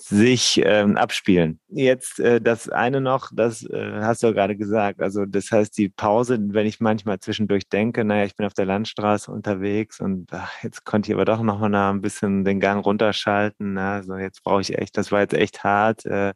sich 0.00 0.60
ähm, 0.64 0.96
abspielen. 0.96 1.60
Jetzt 1.68 2.18
äh, 2.20 2.40
das 2.40 2.68
eine 2.68 3.00
noch, 3.00 3.30
das 3.34 3.62
äh, 3.64 4.00
hast 4.00 4.22
du 4.22 4.28
ja 4.28 4.32
gerade 4.32 4.56
gesagt. 4.56 5.00
Also 5.00 5.26
das 5.26 5.50
heißt, 5.50 5.76
die 5.76 5.88
Pause, 5.88 6.38
wenn 6.40 6.66
ich 6.66 6.80
manchmal 6.80 7.20
zwischendurch 7.20 7.68
denke, 7.68 8.04
naja, 8.04 8.24
ich 8.24 8.34
bin 8.34 8.46
auf 8.46 8.54
der 8.54 8.66
Landstraße 8.66 9.30
unterwegs 9.30 10.00
und 10.00 10.28
ach, 10.32 10.50
jetzt 10.62 10.84
konnte 10.84 11.10
ich 11.10 11.14
aber 11.14 11.24
doch 11.24 11.42
noch 11.42 11.60
mal 11.60 11.90
ein 11.90 12.00
bisschen 12.00 12.44
den 12.44 12.60
Gang 12.60 12.84
runterschalten. 12.84 13.74
Na, 13.74 13.94
also 13.94 14.16
jetzt 14.16 14.42
brauche 14.42 14.62
ich 14.62 14.76
echt, 14.76 14.96
das 14.96 15.12
war 15.12 15.20
jetzt 15.20 15.34
echt 15.34 15.62
hart. 15.64 16.06
Äh, 16.06 16.32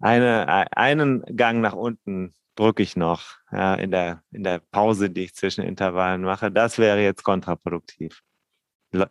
eine, 0.00 0.76
einen 0.76 1.24
Gang 1.36 1.60
nach 1.60 1.74
unten 1.74 2.32
drücke 2.54 2.82
ich 2.82 2.96
noch 2.96 3.22
ja, 3.52 3.74
in, 3.74 3.90
der, 3.90 4.22
in 4.30 4.44
der 4.44 4.60
Pause, 4.70 5.10
die 5.10 5.24
ich 5.24 5.34
zwischen 5.34 5.64
Intervallen 5.64 6.22
mache. 6.22 6.50
Das 6.50 6.78
wäre 6.78 7.02
jetzt 7.02 7.24
kontraproduktiv. 7.24 8.22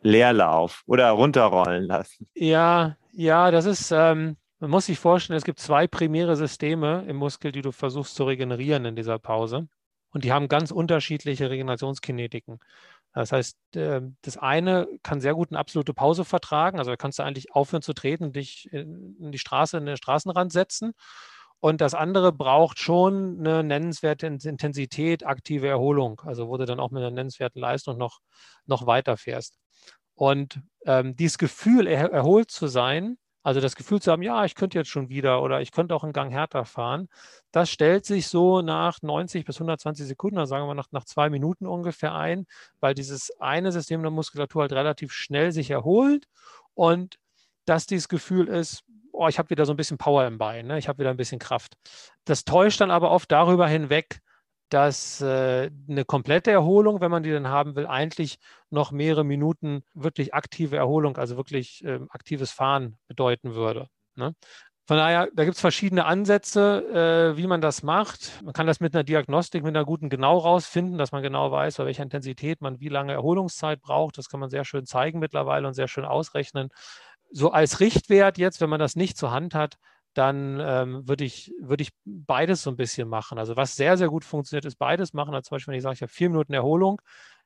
Leerlauf 0.02 0.84
oder 0.88 1.12
runterrollen 1.12 1.84
lassen. 1.84 2.28
Ja, 2.34 2.98
ja, 3.18 3.50
das 3.50 3.66
ist, 3.66 3.92
ähm, 3.92 4.38
man 4.60 4.70
muss 4.70 4.86
sich 4.86 5.00
vorstellen, 5.00 5.38
es 5.38 5.44
gibt 5.44 5.60
zwei 5.60 5.88
primäre 5.88 6.36
Systeme 6.36 7.04
im 7.08 7.16
Muskel, 7.16 7.52
die 7.52 7.64
du 7.64 7.72
versuchst 7.72 8.14
zu 8.14 8.26
regenerieren 8.26 8.86
in 8.86 8.96
dieser 8.96 9.18
Pause. 9.18 9.68
Und 10.12 10.24
die 10.24 10.32
haben 10.32 10.48
ganz 10.48 10.70
unterschiedliche 10.70 11.50
Regenerationskinetiken. 11.50 12.60
Das 13.14 13.32
heißt, 13.32 13.58
äh, 13.76 14.02
das 14.22 14.38
eine 14.38 14.88
kann 15.02 15.20
sehr 15.20 15.34
gut 15.34 15.50
eine 15.52 15.58
absolute 15.58 15.96
Pause 15.96 16.26
vertragen. 16.26 16.78
Also 16.78 16.92
da 16.92 16.96
kannst 16.96 17.18
du 17.18 17.24
eigentlich 17.24 17.54
aufhören 17.56 17.82
zu 17.82 17.94
treten 17.94 18.26
und 18.26 18.36
dich 18.36 18.70
in 18.72 19.32
die 19.32 19.40
Straße, 19.40 19.78
in 19.78 19.88
den 19.88 19.98
Straßenrand 19.98 20.52
setzen. 20.52 20.94
Und 21.60 21.82
das 21.82 21.96
andere 21.96 22.32
braucht 22.32 22.78
schon 22.78 23.40
eine 23.40 23.64
nennenswerte 23.64 24.28
Intensität, 24.28 25.26
aktive 25.26 25.68
Erholung. 25.68 26.22
Also 26.24 26.50
wo 26.50 26.58
du 26.58 26.66
dann 26.66 26.80
auch 26.80 26.92
mit 26.92 27.02
einer 27.02 27.12
nennenswerten 27.12 27.60
Leistung 27.60 27.98
noch, 27.98 28.20
noch 28.68 28.86
weiter 28.86 29.18
fährst. 29.18 29.58
Und 30.18 30.62
ähm, 30.86 31.16
dieses 31.16 31.38
Gefühl, 31.38 31.86
er, 31.86 32.12
erholt 32.12 32.50
zu 32.50 32.66
sein, 32.68 33.18
Also 33.44 33.62
das 33.62 33.76
Gefühl 33.76 34.02
zu 34.02 34.12
haben, 34.12 34.24
ja, 34.24 34.44
ich 34.46 34.56
könnte 34.56 34.78
jetzt 34.78 34.90
schon 34.90 35.10
wieder 35.10 35.42
oder 35.44 35.62
ich 35.62 35.72
könnte 35.72 35.96
auch 35.96 36.04
einen 36.04 36.12
Gang 36.12 36.32
härter 36.34 36.66
fahren, 36.66 37.08
das 37.52 37.70
stellt 37.70 38.06
sich 38.06 38.28
so 38.28 38.62
nach 38.62 39.02
90 39.02 39.46
bis 39.46 39.58
120 39.58 40.08
Sekunden, 40.08 40.38
also 40.40 40.50
sagen 40.50 40.68
wir 40.68 40.74
nach, 40.74 40.92
nach 40.92 41.06
zwei 41.06 41.30
Minuten 41.30 41.68
ungefähr 41.68 42.14
ein, 42.16 42.46
weil 42.82 42.94
dieses 42.96 43.32
eine 43.40 43.72
System 43.72 44.02
der 44.02 44.12
Muskulatur 44.12 44.64
halt 44.64 44.74
relativ 44.74 45.14
schnell 45.14 45.52
sich 45.54 45.70
erholt 45.70 46.26
und 46.74 47.20
dass 47.66 47.86
dieses 47.86 48.10
Gefühl 48.10 48.48
ist, 48.48 48.84
oh, 49.14 49.28
ich 49.28 49.38
habe 49.40 49.52
wieder 49.52 49.66
so 49.66 49.74
ein 49.74 49.78
bisschen 49.78 49.98
Power 50.00 50.26
im 50.26 50.40
Bein, 50.40 50.66
ne? 50.68 50.80
ich 50.80 50.88
habe 50.90 51.00
wieder 51.00 51.12
ein 51.12 51.18
bisschen 51.18 51.40
Kraft. 51.40 51.76
Das 52.26 52.44
täuscht 52.44 52.82
dann 52.82 52.92
aber 52.92 53.12
oft 53.12 53.32
darüber 53.32 53.68
hinweg, 53.68 54.20
dass 54.70 55.22
äh, 55.22 55.70
eine 55.90 56.06
komplette 56.06 56.52
Erholung, 56.52 57.02
wenn 57.02 57.12
man 57.12 57.24
die 57.24 57.32
dann 57.32 57.48
haben 57.48 57.76
will, 57.76 57.88
eigentlich 57.88 58.38
noch 58.70 58.92
mehrere 58.92 59.24
Minuten 59.24 59.84
wirklich 59.94 60.34
aktive 60.34 60.76
Erholung, 60.76 61.18
also 61.18 61.38
wirklich 61.38 61.84
äh, 61.86 62.00
aktives 62.10 62.52
Fahren 62.52 62.98
bedeuten 63.08 63.56
würde. 63.56 63.88
Ne? 64.16 64.34
Von 64.88 64.96
daher, 64.96 65.28
da 65.34 65.44
gibt 65.44 65.56
es 65.56 65.62
verschiedene 65.62 66.06
Ansätze, 66.06 67.34
äh, 67.34 67.38
wie 67.38 67.46
man 67.46 67.60
das 67.60 67.84
macht. 67.84 68.42
Man 68.42 68.54
kann 68.54 68.68
das 68.68 68.80
mit 68.80 68.96
einer 68.96 69.04
Diagnostik, 69.04 69.64
mit 69.64 69.76
einer 69.76 69.84
guten 69.84 70.10
Genau 70.10 70.38
rausfinden, 70.38 70.98
dass 70.98 71.12
man 71.12 71.22
genau 71.22 71.52
weiß, 71.52 71.76
bei 71.76 71.86
welcher 71.86 72.04
Intensität 72.04 72.62
man 72.62 72.80
wie 72.80 72.88
lange 72.88 73.12
Erholungszeit 73.12 73.82
braucht. 73.82 74.18
Das 74.18 74.30
kann 74.30 74.40
man 74.40 74.50
sehr 74.50 74.64
schön 74.64 74.86
zeigen 74.86 75.20
mittlerweile 75.20 75.68
und 75.68 75.74
sehr 75.74 75.90
schön 75.90 76.06
ausrechnen. 76.06 76.70
So 77.32 77.52
als 77.52 77.82
Richtwert 77.82 78.38
jetzt, 78.38 78.62
wenn 78.62 78.70
man 78.70 78.80
das 78.80 78.96
nicht 78.96 79.18
zur 79.18 79.32
Hand 79.32 79.56
hat, 79.56 79.78
dann 80.18 80.60
ähm, 80.60 81.08
würde 81.08 81.24
ich, 81.24 81.54
würd 81.60 81.82
ich 81.82 81.92
beides 82.06 82.64
so 82.64 82.70
ein 82.70 82.76
bisschen 82.76 83.08
machen. 83.08 83.38
Also 83.38 83.56
was 83.56 83.76
sehr, 83.76 83.98
sehr 83.98 84.10
gut 84.10 84.26
funktioniert, 84.26 84.66
ist 84.66 84.78
beides 84.78 85.14
machen. 85.14 85.34
Also 85.34 85.50
zum 85.50 85.56
Beispiel, 85.56 85.72
wenn 85.72 85.78
ich 85.78 85.84
sage, 85.84 85.96
ich 85.96 86.02
habe 86.02 86.12
vier 86.12 86.30
Minuten 86.30 86.54
Erholung, 86.54 87.02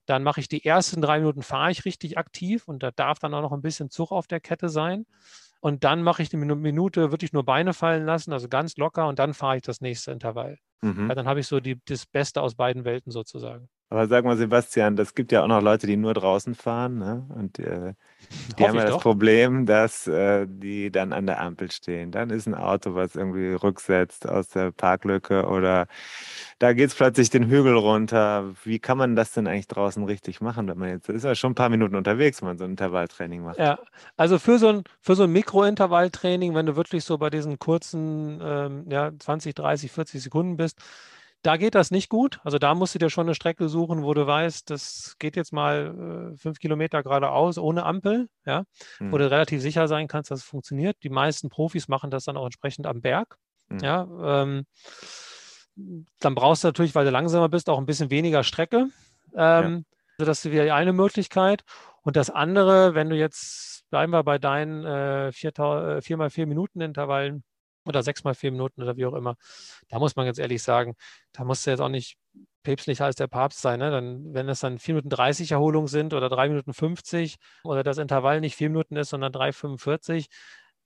dann 0.06 0.24
mache 0.24 0.40
ich 0.40 0.48
die 0.48 0.66
ersten 0.66 1.02
drei 1.02 1.20
Minuten, 1.20 1.44
fahre 1.44 1.72
ich 1.72 1.86
richtig 1.86 2.18
aktiv 2.18 2.68
und 2.68 2.82
da 2.84 2.92
darf 2.92 3.20
dann 3.20 3.34
auch 3.34 3.42
noch 3.42 3.52
ein 3.52 3.62
bisschen 3.62 3.90
Zug 3.90 4.12
auf 4.12 4.28
der 4.28 4.40
Kette 4.40 4.70
sein. 4.70 5.06
Und 5.60 5.84
dann 5.84 6.02
mache 6.02 6.24
ich 6.24 6.30
die 6.30 6.38
Minute 6.38 7.12
wirklich 7.12 7.34
nur 7.34 7.46
Beine 7.46 7.74
fallen 7.74 8.06
lassen, 8.06 8.34
also 8.34 8.48
ganz 8.50 8.78
locker 8.78 9.08
und 9.08 9.20
dann 9.20 9.36
fahre 9.36 9.58
ich 9.58 9.62
das 9.62 9.80
nächste 9.80 10.12
Intervall. 10.12 10.58
Mhm. 10.82 11.10
Dann 11.10 11.28
habe 11.28 11.40
ich 11.40 11.48
so 11.48 11.60
die, 11.60 11.80
das 11.86 12.08
Beste 12.08 12.42
aus 12.42 12.56
beiden 12.56 12.84
Welten 12.84 13.12
sozusagen. 13.12 13.70
Aber 13.92 14.08
sag 14.08 14.24
mal, 14.24 14.38
Sebastian, 14.38 14.96
das 14.96 15.16
gibt 15.16 15.34
ja 15.34 15.44
auch 15.44 15.48
noch 15.48 15.62
Leute, 15.62 15.86
die 15.86 15.98
nur 15.98 16.14
draußen 16.14 16.56
fahren. 16.56 16.98
Ne? 16.98 17.26
Und 17.36 17.60
äh, 17.60 17.94
die 18.58 18.66
haben 18.66 18.78
ja 18.78 18.86
das 18.86 19.00
Problem, 19.00 19.66
dass 19.66 20.08
äh, 20.08 20.48
die 20.48 20.94
dann 20.94 21.12
an 21.12 21.26
der 21.26 21.42
Ampel 21.42 21.70
stehen. 21.72 22.10
Dann 22.10 22.30
ist 22.30 22.48
ein 22.48 22.56
Auto, 22.56 22.96
was 22.96 23.18
irgendwie 23.18 23.52
rücksetzt 23.52 24.30
aus 24.30 24.48
der 24.48 24.72
Parklücke 24.72 25.46
oder 25.46 25.88
da 26.58 26.72
geht 26.72 26.88
es 26.88 26.96
plötzlich 26.96 27.32
den 27.32 27.50
Hügel 27.50 27.76
runter. 27.76 28.54
Wie 28.64 28.80
kann 28.80 28.98
man 28.98 29.18
das 29.18 29.34
denn 29.34 29.46
eigentlich 29.46 29.68
draußen 29.68 30.06
richtig 30.06 30.40
machen, 30.40 30.70
wenn 30.70 30.78
man 30.78 30.88
jetzt 30.88 31.10
ist 31.10 31.26
ja 31.26 31.36
schon 31.36 31.52
ein 31.52 31.56
paar 31.56 31.68
Minuten 31.68 31.96
unterwegs, 31.98 32.42
wenn 32.42 32.48
man 32.48 32.58
so 32.58 32.64
ein 32.64 32.72
Intervalltraining 32.72 33.44
macht? 33.44 33.60
Ja, 33.60 33.78
also 34.16 34.40
für 34.40 34.58
so 34.58 34.70
ein, 34.70 34.84
für 35.02 35.16
so 35.16 35.24
ein 35.24 35.34
Mikrointervalltraining, 35.34 36.56
wenn 36.56 36.66
du 36.66 36.78
wirklich 36.78 37.04
so 37.04 37.18
bei 37.18 37.30
diesen 37.30 37.60
kurzen 37.60 38.40
ähm, 38.42 38.86
ja, 38.90 39.12
20, 39.20 39.54
30, 39.54 39.92
40 39.92 40.24
Sekunden 40.24 40.56
bist, 40.56 40.80
da 41.42 41.58
geht 41.58 41.76
das 41.76 41.92
nicht 41.92 42.10
gut. 42.10 42.40
Also 42.44 42.60
da 42.60 42.76
musst 42.76 42.94
du 42.96 43.00
dir 43.00 43.10
schon 43.10 43.26
eine 43.26 43.36
Strecke 43.36 43.68
suchen, 43.68 44.04
wo 44.04 44.14
du 44.14 44.28
weißt, 44.28 44.70
das 44.70 45.16
geht 45.20 45.36
jetzt 45.36 45.54
mal 45.54 46.34
äh, 46.34 46.38
fünf 46.38 46.60
Kilometer 46.60 47.02
geradeaus 47.04 47.58
ohne 47.58 47.84
Ampel, 47.84 48.28
ja, 48.46 48.64
mhm. 49.00 49.12
wo 49.12 49.18
du 49.18 49.30
relativ 49.30 49.62
sicher 49.62 49.88
sein 49.88 50.08
kannst, 50.08 50.32
dass 50.32 50.40
es 50.40 50.46
funktioniert. 50.46 50.98
Die 51.04 51.10
meisten 51.10 51.50
Profis 51.50 51.88
machen 51.88 52.12
das 52.12 52.26
dann 52.26 52.38
auch 52.38 52.46
entsprechend 52.46 52.86
am 52.86 53.02
Berg. 53.02 53.38
Mhm. 53.70 53.80
Ja, 53.80 54.42
ähm, 54.44 54.66
dann 56.20 56.36
brauchst 56.36 56.64
du 56.64 56.68
natürlich, 56.68 56.94
weil 56.94 57.06
du 57.06 57.12
langsamer 57.12 57.50
bist, 57.50 57.70
auch 57.70 57.80
ein 57.80 57.86
bisschen 57.86 58.10
weniger 58.12 58.44
Strecke. 58.44 58.90
Ähm, 59.34 59.34
ja. 59.34 59.64
Also 60.18 60.26
das 60.26 60.46
ist 60.46 60.52
wieder 60.52 60.76
eine 60.76 60.94
Möglichkeit. 60.94 61.64
Und 62.04 62.16
das 62.16 62.30
andere, 62.30 62.94
wenn 62.94 63.10
du 63.10 63.16
jetzt, 63.16 63.84
bleiben 63.90 64.12
wir 64.12 64.24
bei 64.24 64.38
deinen 64.38 64.86
äh, 64.86 65.32
vier, 65.32 65.52
äh, 65.58 66.46
Minuten 66.46 66.82
Intervallen, 66.82 67.44
oder 67.86 68.04
sechs 68.04 68.24
mal 68.24 68.36
vier 68.36 68.52
Minuten 68.52 68.82
oder 68.82 68.98
wie 68.98 69.06
auch 69.06 69.14
immer. 69.14 69.36
Da 69.90 70.00
muss 70.00 70.16
man 70.16 70.26
ganz 70.26 70.38
ehrlich 70.38 70.62
sagen, 70.64 70.96
da 71.32 71.44
musst 71.44 71.66
du 71.66 71.72
jetzt 71.72 71.80
auch 71.80 71.90
nicht 71.90 72.18
päpstlicher 72.64 73.06
als 73.06 73.16
der 73.16 73.28
Papst 73.28 73.62
sein. 73.62 73.80
Ne? 73.80 73.92
Dann, 73.92 74.34
wenn 74.34 74.48
es 74.50 74.60
dann 74.60 74.80
4 74.80 74.96
Minuten 74.96 75.10
30 75.10 75.52
Erholungen 75.52 75.88
sind 75.88 76.14
oder 76.14 76.30
3 76.30 76.50
Minuten 76.50 76.74
50 76.74 77.38
oder 77.64 77.84
das 77.84 77.98
Intervall 77.98 78.42
nicht 78.42 78.56
4 78.56 78.70
Minuten 78.70 78.96
ist, 78.96 79.10
sondern 79.10 79.32
3,45, 79.32 80.28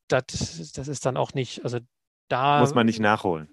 das, 0.07 0.71
das 0.73 0.87
ist 0.87 1.05
dann 1.05 1.17
auch 1.17 1.33
nicht, 1.33 1.63
also 1.63 1.79
da. 2.27 2.59
Muss 2.59 2.75
man 2.75 2.85
nicht 2.85 2.99
nachholen. 2.99 3.49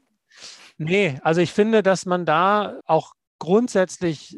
Nee, 0.79 1.19
also 1.23 1.41
ich 1.41 1.53
finde, 1.53 1.83
dass 1.83 2.07
man 2.07 2.25
da 2.25 2.81
auch 2.87 3.13
grundsätzlich 3.39 4.37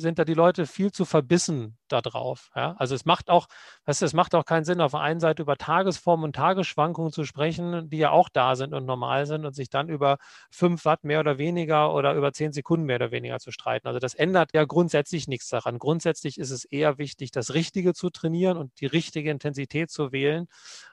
sind 0.00 0.18
da 0.18 0.24
die 0.24 0.34
Leute 0.34 0.66
viel 0.66 0.90
zu 0.92 1.04
verbissen 1.04 1.78
darauf. 1.88 2.50
Ja? 2.54 2.74
Also 2.78 2.94
es 2.94 3.04
macht 3.04 3.30
auch, 3.30 3.46
weißt 3.84 4.02
du, 4.02 4.06
es 4.06 4.12
macht 4.12 4.34
auch 4.34 4.44
keinen 4.44 4.64
Sinn, 4.64 4.80
auf 4.80 4.92
der 4.92 5.00
einen 5.00 5.20
Seite 5.20 5.42
über 5.42 5.56
Tagesformen 5.56 6.24
und 6.24 6.36
Tagesschwankungen 6.36 7.12
zu 7.12 7.24
sprechen, 7.24 7.88
die 7.90 7.98
ja 7.98 8.10
auch 8.10 8.28
da 8.28 8.56
sind 8.56 8.74
und 8.74 8.86
normal 8.86 9.26
sind 9.26 9.44
und 9.44 9.54
sich 9.54 9.70
dann 9.70 9.88
über 9.88 10.18
5 10.50 10.84
Watt 10.84 11.04
mehr 11.04 11.20
oder 11.20 11.38
weniger 11.38 11.94
oder 11.94 12.14
über 12.14 12.32
10 12.32 12.52
Sekunden 12.52 12.86
mehr 12.86 12.96
oder 12.96 13.10
weniger 13.10 13.38
zu 13.38 13.50
streiten. 13.52 13.86
Also 13.86 13.98
das 13.98 14.14
ändert 14.14 14.50
ja 14.54 14.64
grundsätzlich 14.64 15.28
nichts 15.28 15.48
daran. 15.48 15.78
Grundsätzlich 15.78 16.38
ist 16.38 16.50
es 16.50 16.64
eher 16.64 16.98
wichtig, 16.98 17.30
das 17.30 17.54
Richtige 17.54 17.94
zu 17.94 18.10
trainieren 18.10 18.56
und 18.56 18.72
die 18.80 18.86
richtige 18.86 19.30
Intensität 19.30 19.90
zu 19.90 20.12
wählen 20.12 20.46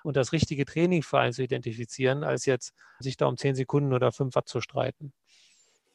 und 0.03 0.18
das 0.18 0.32
richtige 0.32 0.66
Training 0.66 1.03
für 1.03 1.20
einen 1.20 1.34
zu 1.34 1.43
identifizieren, 1.43 2.24
als 2.24 2.45
jetzt 2.45 2.74
sich 2.99 3.18
da 3.18 3.28
um 3.28 3.38
10 3.38 3.55
Sekunden 3.55 3.93
oder 3.93 4.12
5 4.12 4.36
Watt 4.36 4.47
zu 4.47 4.62
streiten. 4.62 5.14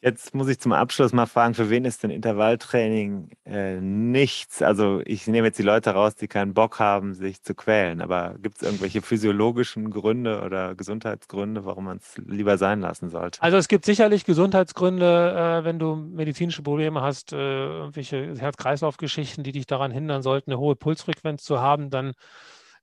Jetzt 0.03 0.35
muss 0.35 0.49
ich 0.49 0.59
zum 0.59 0.73
Abschluss 0.73 1.13
mal 1.13 1.27
fragen, 1.27 1.53
für 1.53 1.69
wen 1.69 1.85
ist 1.85 2.03
denn 2.03 2.09
Intervalltraining 2.09 3.29
äh, 3.45 3.79
nichts? 3.79 4.61
Also 4.61 5.01
ich 5.05 5.27
nehme 5.27 5.47
jetzt 5.47 5.59
die 5.59 5.63
Leute 5.63 5.91
raus, 5.91 6.15
die 6.15 6.27
keinen 6.27 6.53
Bock 6.53 6.79
haben, 6.79 7.13
sich 7.13 7.41
zu 7.41 7.55
quälen. 7.55 8.01
Aber 8.01 8.35
gibt 8.41 8.57
es 8.57 8.63
irgendwelche 8.63 9.01
physiologischen 9.01 9.91
Gründe 9.91 10.41
oder 10.41 10.75
Gesundheitsgründe, 10.75 11.63
warum 11.63 11.85
man 11.85 11.97
es 11.99 12.17
lieber 12.17 12.57
sein 12.57 12.81
lassen 12.81 13.09
sollte? 13.09 13.41
Also 13.41 13.55
es 13.55 13.69
gibt 13.69 13.85
sicherlich 13.85 14.25
Gesundheitsgründe, 14.25 15.61
äh, 15.61 15.63
wenn 15.63 15.79
du 15.79 15.95
medizinische 15.95 16.63
Probleme 16.63 17.01
hast, 17.01 17.31
äh, 17.31 17.37
irgendwelche 17.37 18.35
Herz-Kreislauf-Geschichten, 18.37 19.43
die 19.43 19.53
dich 19.53 19.67
daran 19.67 19.91
hindern 19.91 20.21
sollten, 20.21 20.51
eine 20.51 20.59
hohe 20.59 20.75
Pulsfrequenz 20.75 21.45
zu 21.45 21.61
haben, 21.61 21.89
dann 21.89 22.11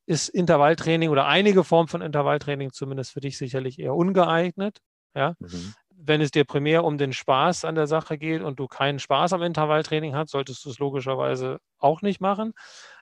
ist 0.07 0.31
Intervalltraining 0.31 1.11
oder 1.11 1.27
einige 1.27 1.65
Formen 1.65 1.89
von 1.89 2.01
Intervalltraining 2.01 2.73
zumindest 2.73 3.13
für 3.13 3.21
dich 3.21 3.37
sicherlich 3.37 3.79
eher 3.79 3.95
ungeeignet. 3.95 4.79
Ja? 5.15 5.35
Mhm 5.39 5.75
wenn 6.03 6.21
es 6.21 6.31
dir 6.31 6.45
primär 6.45 6.85
um 6.85 6.99
den 6.99 7.13
Spaß 7.13 7.65
an 7.65 7.75
der 7.75 7.87
Sache 7.87 8.19
geht 8.19 8.43
und 8.43 8.59
du 8.59 8.67
keinen 8.67 8.99
Spaß 8.99 9.33
am 9.33 9.43
Intervalltraining 9.43 10.15
hast, 10.15 10.31
solltest 10.31 10.65
du 10.65 10.71
es 10.71 10.79
logischerweise 10.79 11.59
auch 11.79 12.03
nicht 12.03 12.21
machen. 12.21 12.53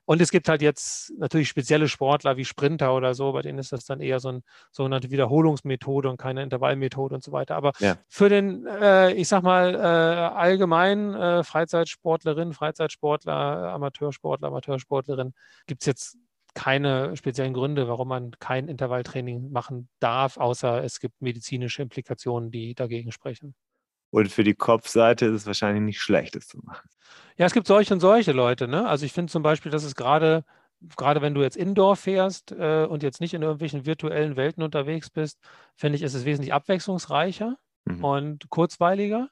Und 0.04 0.22
es 0.22 0.30
gibt 0.30 0.48
halt 0.48 0.62
jetzt 0.62 1.12
natürlich 1.18 1.50
spezielle 1.50 1.86
Sportler 1.86 2.38
wie 2.38 2.46
Sprinter 2.46 2.94
oder 2.94 3.12
so, 3.12 3.32
bei 3.32 3.42
denen 3.42 3.58
ist 3.58 3.72
das 3.72 3.84
dann 3.84 4.00
eher 4.00 4.20
so 4.20 4.30
eine 4.30 4.40
sogenannte 4.70 5.10
Wiederholungsmethode 5.10 6.08
und 6.08 6.16
keine 6.16 6.42
Intervallmethode 6.42 7.14
und 7.14 7.22
so 7.22 7.30
weiter. 7.30 7.56
Aber 7.56 7.72
ja. 7.78 7.96
für 8.08 8.30
den, 8.30 8.66
äh, 8.66 9.12
ich 9.12 9.28
sag 9.28 9.42
mal, 9.42 9.74
äh, 9.74 9.78
allgemein 9.78 11.12
äh, 11.12 11.44
Freizeitsportlerin, 11.44 12.54
Freizeitsportler, 12.54 13.34
Amateursportler, 13.74 14.48
Amateursportlerin 14.48 15.34
gibt 15.66 15.82
es 15.82 15.86
jetzt 15.86 16.18
keine 16.58 17.16
speziellen 17.16 17.54
Gründe, 17.54 17.86
warum 17.86 18.08
man 18.08 18.32
kein 18.40 18.66
Intervalltraining 18.66 19.52
machen 19.52 19.88
darf, 20.00 20.38
außer 20.38 20.82
es 20.82 20.98
gibt 20.98 21.22
medizinische 21.22 21.82
Implikationen, 21.82 22.50
die 22.50 22.74
dagegen 22.74 23.12
sprechen. 23.12 23.54
Und 24.10 24.32
für 24.32 24.42
die 24.42 24.54
Kopfseite 24.54 25.26
ist 25.26 25.34
es 25.34 25.46
wahrscheinlich 25.46 25.84
nicht 25.84 26.00
schlecht, 26.00 26.34
es 26.34 26.48
zu 26.48 26.58
machen. 26.58 26.88
Ja, 27.36 27.46
es 27.46 27.52
gibt 27.52 27.68
solche 27.68 27.94
und 27.94 28.00
solche 28.00 28.32
Leute. 28.32 28.66
Ne? 28.66 28.88
Also 28.88 29.06
ich 29.06 29.12
finde 29.12 29.30
zum 29.30 29.44
Beispiel, 29.44 29.70
dass 29.70 29.84
es 29.84 29.94
gerade, 29.94 30.44
gerade 30.96 31.22
wenn 31.22 31.34
du 31.34 31.42
jetzt 31.42 31.56
Indoor 31.56 31.94
fährst 31.94 32.50
äh, 32.50 32.86
und 32.86 33.04
jetzt 33.04 33.20
nicht 33.20 33.34
in 33.34 33.42
irgendwelchen 33.42 33.86
virtuellen 33.86 34.34
Welten 34.34 34.64
unterwegs 34.64 35.10
bist, 35.10 35.38
finde 35.76 35.94
ich, 35.94 36.02
ist 36.02 36.14
es 36.14 36.24
wesentlich 36.24 36.52
abwechslungsreicher 36.52 37.56
mhm. 37.84 38.04
und 38.04 38.50
kurzweiliger. 38.50 39.28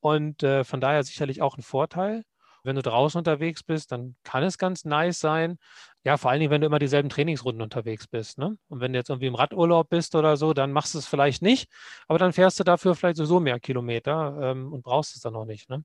Und 0.00 0.42
äh, 0.42 0.64
von 0.64 0.80
daher 0.80 1.04
sicherlich 1.04 1.40
auch 1.40 1.56
ein 1.56 1.62
Vorteil. 1.62 2.24
Wenn 2.64 2.76
du 2.76 2.82
draußen 2.82 3.18
unterwegs 3.18 3.62
bist, 3.62 3.92
dann 3.92 4.16
kann 4.24 4.42
es 4.42 4.58
ganz 4.58 4.84
nice 4.84 5.20
sein. 5.20 5.58
Ja, 6.04 6.18
vor 6.18 6.30
allen 6.30 6.40
Dingen, 6.40 6.50
wenn 6.50 6.60
du 6.60 6.66
immer 6.66 6.78
dieselben 6.78 7.08
Trainingsrunden 7.08 7.62
unterwegs 7.62 8.06
bist. 8.06 8.36
Ne? 8.36 8.58
Und 8.68 8.80
wenn 8.80 8.92
du 8.92 8.98
jetzt 8.98 9.08
irgendwie 9.08 9.26
im 9.26 9.34
Radurlaub 9.34 9.88
bist 9.88 10.14
oder 10.14 10.36
so, 10.36 10.52
dann 10.52 10.70
machst 10.70 10.94
du 10.94 10.98
es 10.98 11.06
vielleicht 11.06 11.40
nicht, 11.40 11.70
aber 12.08 12.18
dann 12.18 12.34
fährst 12.34 12.60
du 12.60 12.64
dafür 12.64 12.94
vielleicht 12.94 13.16
sowieso 13.16 13.40
mehr 13.40 13.58
Kilometer 13.58 14.36
ähm, 14.42 14.72
und 14.72 14.82
brauchst 14.82 15.16
es 15.16 15.22
dann 15.22 15.32
noch 15.32 15.46
nicht. 15.46 15.70
Ne? 15.70 15.82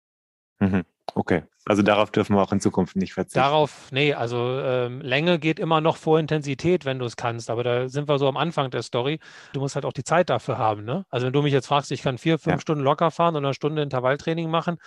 Mhm. 0.60 0.84
Okay, 1.16 1.44
also 1.66 1.82
darauf 1.82 2.12
dürfen 2.12 2.36
wir 2.36 2.42
auch 2.42 2.52
in 2.52 2.60
Zukunft 2.60 2.96
nicht 2.96 3.14
verzichten. 3.14 3.40
Darauf, 3.40 3.92
nee, 3.92 4.14
also 4.14 4.60
ähm, 4.60 5.02
Länge 5.02 5.40
geht 5.40 5.60
immer 5.60 5.82
noch 5.82 5.98
vor 5.98 6.20
Intensität, 6.20 6.86
wenn 6.86 7.00
du 7.00 7.06
es 7.06 7.16
kannst, 7.16 7.50
aber 7.50 7.64
da 7.64 7.90
sind 7.90 8.08
wir 8.08 8.18
so 8.18 8.28
am 8.28 8.38
Anfang 8.38 8.72
der 8.72 8.82
Story. 8.82 9.20
Du 9.54 9.60
musst 9.60 9.76
halt 9.76 9.86
auch 9.86 9.94
die 9.94 10.04
Zeit 10.04 10.30
dafür 10.30 10.58
haben. 10.58 10.84
Ne? 10.84 11.06
Also 11.10 11.26
wenn 11.26 11.34
du 11.34 11.42
mich 11.42 11.54
jetzt 11.54 11.68
fragst, 11.68 11.92
ich 11.92 12.02
kann 12.02 12.18
vier, 12.18 12.40
fünf 12.40 12.56
ja. 12.56 12.62
Stunden 12.62 12.84
locker 12.84 13.12
fahren 13.12 13.36
und 13.36 13.46
eine 13.46 13.54
Stunde 13.54 13.82
Intervalltraining 13.82 14.50
machen, 14.50 14.78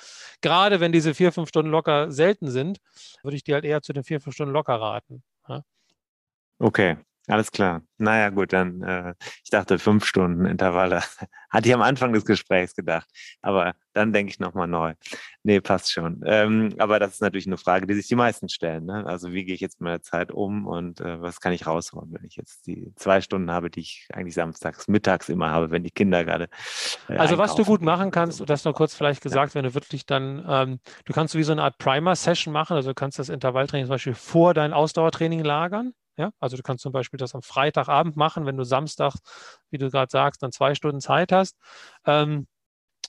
gerade 0.41 0.81
wenn 0.81 0.93
diese 0.93 1.15
vier, 1.15 1.33
fünf 1.33 1.49
Stunden 1.49 1.71
locker 1.71 2.11
selten 2.11 2.51
sind, 2.51 2.79
würde 3.23 3.37
ich 3.37 3.45
dir 3.45 3.55
halt 3.55 3.65
eher 3.65 3.83
zu 3.83 3.93
den 3.93 4.05
vier, 4.05 4.21
fünf 4.21 4.35
Stunden 4.35 4.53
locker 4.53 4.75
raten. 4.75 5.23
Ja? 5.49 5.63
Okay, 6.59 6.97
Alles 7.29 7.53
klar. 7.53 7.83
Naja, 7.99 8.31
gut, 8.31 8.53
dann, 8.53 8.83
äh, 8.83 9.15
ich 9.45 9.51
dachte 9.51 9.79
fünf 9.79 10.05
Stunden 10.05 10.45
Intervalle. 10.45 11.03
Hatte 11.51 11.69
ich 11.69 11.75
am 11.75 11.83
Anfang 11.83 12.13
des 12.13 12.25
Gesprächs 12.25 12.75
gedacht. 12.75 13.09
Aber 13.43 13.75
dann 13.93 14.13
denke 14.13 14.31
ich 14.31 14.41
nochmal 14.41 14.67
neu. 14.67 14.95
Nee, 15.45 15.61
passt 15.61 15.93
schon. 15.93 16.21
Ähm, 16.25 16.75
aber 16.79 16.99
das 16.99 17.15
ist 17.15 17.21
natürlich 17.21 17.47
eine 17.47 17.59
Frage, 17.59 17.87
die 17.87 17.95
sich 17.95 18.09
die 18.09 18.17
meisten 18.17 18.49
stellen. 18.49 18.87
Ne? 18.87 19.07
Also 19.07 19.33
wie 19.33 19.45
gehe 19.45 19.55
ich 19.55 19.61
jetzt 19.61 19.81
mit 19.81 19.91
der 19.91 20.03
Zeit 20.03 20.33
um 20.33 20.67
und 20.67 21.01
äh, 21.01 21.21
was 21.21 21.41
kann 21.41 21.53
ich 21.53 21.67
rausholen, 21.67 22.13
wenn 22.13 22.25
ich 22.25 22.37
jetzt 22.37 22.67
die 22.67 22.93
zwei 22.97 23.21
Stunden 23.21 23.53
habe, 23.53 23.71
die 23.71 23.81
ich 23.81 24.09
eigentlich 24.13 24.35
samstags, 24.35 24.89
mittags 24.89 25.29
immer 25.29 25.51
habe, 25.51 25.71
wenn 25.71 25.85
die 25.85 25.91
Kinder 25.91 26.25
gerade. 26.25 26.49
Äh, 27.09 27.19
also 27.19 27.39
was 27.39 27.55
du 27.55 27.65
gut 27.65 27.83
machen 27.83 28.11
kannst, 28.11 28.39
so. 28.39 28.45
das 28.45 28.65
noch 28.65 28.75
kurz 28.75 28.95
vielleicht 28.95 29.23
gesagt, 29.23 29.53
ja. 29.53 29.55
wenn 29.57 29.65
du 29.65 29.75
wirklich 29.75 30.07
dann, 30.07 30.45
ähm, 30.49 30.81
du 31.05 31.13
kannst 31.13 31.33
so 31.33 31.39
wie 31.39 31.45
so 31.45 31.53
eine 31.53 31.63
Art 31.63 31.79
Primer-Session 31.79 32.53
machen, 32.53 32.75
also 32.75 32.91
du 32.91 32.95
kannst 32.95 33.19
das 33.21 33.29
Intervalltraining 33.29 33.87
zum 33.87 33.95
Beispiel 33.95 34.15
vor 34.15 34.55
dein 34.55 34.73
Ausdauertraining 34.73 35.45
lagern. 35.45 35.95
Ja, 36.17 36.31
also 36.41 36.57
du 36.57 36.63
kannst 36.63 36.83
zum 36.83 36.93
Beispiel 36.93 37.19
das 37.19 37.35
am 37.35 37.43
Freitagabend 37.43 38.17
machen, 38.17 38.45
wenn 38.47 38.57
du 38.57 38.65
Samstag, 38.65 39.15
wie 39.71 39.79
du 39.79 39.91
gerade 39.91 40.11
sagst, 40.11 40.43
dann 40.43 40.53
zwei 40.53 40.75
Stunden 40.75 41.01
Zeit 41.01 41.33
hast. 41.33 41.57
Ähm, 42.07 42.47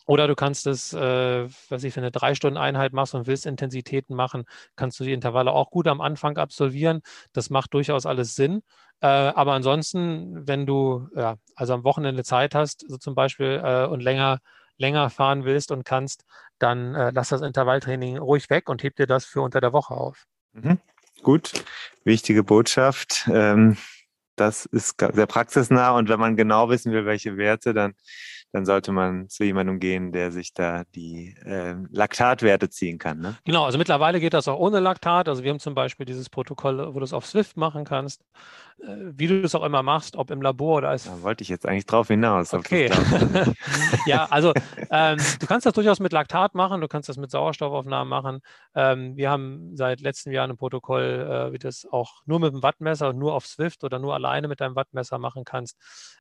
oder 0.05 0.27
du 0.27 0.35
kannst 0.35 0.67
es, 0.67 0.93
äh, 0.93 1.47
was 1.69 1.83
ich 1.83 1.93
für 1.93 2.01
eine 2.01 2.11
drei 2.11 2.35
Stunden 2.35 2.57
Einheit 2.57 2.93
machst 2.93 3.15
und 3.15 3.27
willst 3.27 3.45
Intensitäten 3.45 4.15
machen, 4.15 4.43
kannst 4.75 4.99
du 4.99 5.05
die 5.05 5.13
Intervalle 5.13 5.51
auch 5.51 5.71
gut 5.71 5.87
am 5.87 6.01
Anfang 6.01 6.37
absolvieren. 6.37 7.01
Das 7.33 7.49
macht 7.49 7.73
durchaus 7.73 8.05
alles 8.05 8.35
Sinn. 8.35 8.63
Äh, 9.01 9.07
aber 9.07 9.53
ansonsten, 9.53 10.45
wenn 10.47 10.65
du 10.65 11.07
ja, 11.15 11.35
also 11.55 11.73
am 11.73 11.83
Wochenende 11.85 12.23
Zeit 12.23 12.53
hast, 12.55 12.85
so 12.89 12.97
zum 12.97 13.15
Beispiel 13.15 13.61
äh, 13.63 13.85
und 13.87 14.01
länger 14.01 14.39
länger 14.77 15.09
fahren 15.11 15.45
willst 15.45 15.71
und 15.71 15.85
kannst, 15.85 16.25
dann 16.57 16.95
äh, 16.95 17.11
lass 17.13 17.29
das 17.29 17.41
Intervalltraining 17.41 18.17
ruhig 18.17 18.49
weg 18.49 18.69
und 18.69 18.81
heb 18.83 18.95
dir 18.95 19.05
das 19.07 19.23
für 19.25 19.41
unter 19.41 19.61
der 19.61 19.71
Woche 19.71 19.93
auf. 19.93 20.25
Mhm. 20.53 20.79
Gut, 21.23 21.51
wichtige 22.03 22.43
Botschaft. 22.43 23.27
Ähm, 23.31 23.77
das 24.35 24.65
ist 24.65 24.99
sehr 24.99 25.27
praxisnah 25.27 25.91
und 25.91 26.09
wenn 26.09 26.19
man 26.19 26.35
genau 26.35 26.69
wissen 26.69 26.91
will, 26.91 27.05
welche 27.05 27.37
Werte, 27.37 27.73
dann 27.73 27.93
dann 28.53 28.65
sollte 28.65 28.91
man 28.91 29.29
zu 29.29 29.43
jemandem 29.43 29.79
gehen, 29.79 30.11
der 30.11 30.31
sich 30.31 30.53
da 30.53 30.83
die 30.93 31.35
äh, 31.43 31.75
Laktatwerte 31.91 32.69
ziehen 32.69 32.99
kann. 32.99 33.19
Ne? 33.19 33.35
Genau, 33.45 33.65
also 33.65 33.79
mittlerweile 33.79 34.19
geht 34.19 34.35
das 34.35 34.47
auch 34.47 34.59
ohne 34.59 34.79
Laktat. 34.79 35.27
Also 35.27 35.43
wir 35.43 35.49
haben 35.49 35.59
zum 35.59 35.73
Beispiel 35.73 36.05
dieses 36.05 36.29
Protokoll, 36.29 36.93
wo 36.93 36.99
du 36.99 37.03
es 37.03 37.13
auf 37.13 37.25
Swift 37.25 37.57
machen 37.57 37.83
kannst, 37.83 38.21
wie 39.15 39.27
du 39.27 39.41
es 39.41 39.55
auch 39.55 39.63
immer 39.63 39.83
machst, 39.83 40.15
ob 40.15 40.31
im 40.31 40.41
Labor 40.41 40.77
oder 40.77 40.89
als. 40.89 41.05
Da 41.05 41.21
wollte 41.21 41.41
ich 41.41 41.49
jetzt 41.49 41.65
eigentlich 41.65 41.85
drauf 41.85 42.07
hinaus. 42.07 42.53
Okay. 42.53 42.91
ja, 44.05 44.27
also 44.29 44.53
ähm, 44.91 45.17
du 45.39 45.47
kannst 45.47 45.65
das 45.65 45.73
durchaus 45.73 45.99
mit 45.99 46.13
Laktat 46.13 46.55
machen, 46.55 46.81
du 46.81 46.87
kannst 46.87 47.09
das 47.09 47.17
mit 47.17 47.31
Sauerstoffaufnahmen 47.31 48.09
machen. 48.09 48.39
Ähm, 48.75 49.15
wir 49.17 49.29
haben 49.29 49.75
seit 49.75 50.01
letztem 50.01 50.31
Jahr 50.31 50.47
ein 50.47 50.57
Protokoll, 50.57 51.47
äh, 51.49 51.53
wie 51.53 51.57
du 51.57 51.67
das 51.67 51.87
auch 51.91 52.21
nur 52.25 52.39
mit 52.39 52.53
dem 52.53 52.61
Wattmesser 52.61 53.09
und 53.09 53.17
nur 53.17 53.33
auf 53.33 53.47
Swift 53.47 53.83
oder 53.83 53.99
nur 53.99 54.13
alleine 54.13 54.47
mit 54.47 54.61
deinem 54.61 54.75
Wattmesser 54.75 55.17
machen 55.17 55.43
kannst. 55.43 55.77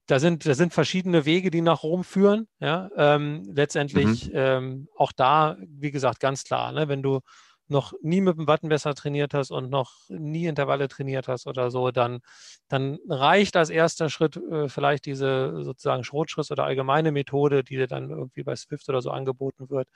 Da 0.07 0.19
sind, 0.19 0.47
da 0.47 0.55
sind 0.55 0.73
verschiedene 0.73 1.25
Wege, 1.25 1.51
die 1.51 1.61
nach 1.61 1.83
Rom 1.83 2.05
führen 2.05 2.23
führen. 2.23 2.49
Ja, 2.61 2.91
ähm, 2.97 3.43
letztendlich 3.53 4.27
mhm. 4.27 4.33
ähm, 4.35 4.89
auch 4.97 5.13
da, 5.13 5.57
wie 5.67 5.91
gesagt, 5.91 6.21
ganz 6.21 6.45
klar, 6.45 6.73
ne, 6.73 6.89
wenn 6.89 7.03
du 7.03 7.21
noch 7.69 7.93
nie 8.03 8.21
mit 8.21 8.37
dem 8.37 8.47
Wattenmesser 8.47 8.95
trainiert 8.95 9.35
hast 9.35 9.51
und 9.51 9.71
noch 9.71 9.93
nie 10.09 10.47
Intervalle 10.47 10.89
trainiert 10.89 11.29
hast 11.29 11.47
oder 11.47 11.71
so, 11.71 11.91
dann, 11.91 12.21
dann 12.69 12.99
reicht 13.09 13.57
als 13.57 13.71
erster 13.71 14.11
Schritt 14.11 14.37
äh, 14.37 14.69
vielleicht 14.69 15.07
diese 15.07 15.63
sozusagen 15.63 16.05
Schrotschriss 16.05 16.51
oder 16.51 16.65
allgemeine 16.65 17.13
Methode, 17.13 17.65
die 17.65 17.77
dir 17.77 17.87
dann 17.87 18.11
irgendwie 18.11 18.43
bei 18.43 18.57
Swift 18.57 18.89
oder 18.89 19.01
so 19.01 19.11
angeboten 19.11 19.71
wird. 19.71 19.89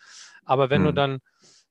Aber 0.45 0.71
wenn 0.71 0.83
mhm. 0.83 0.87
du 0.87 0.93
dann 0.93 1.19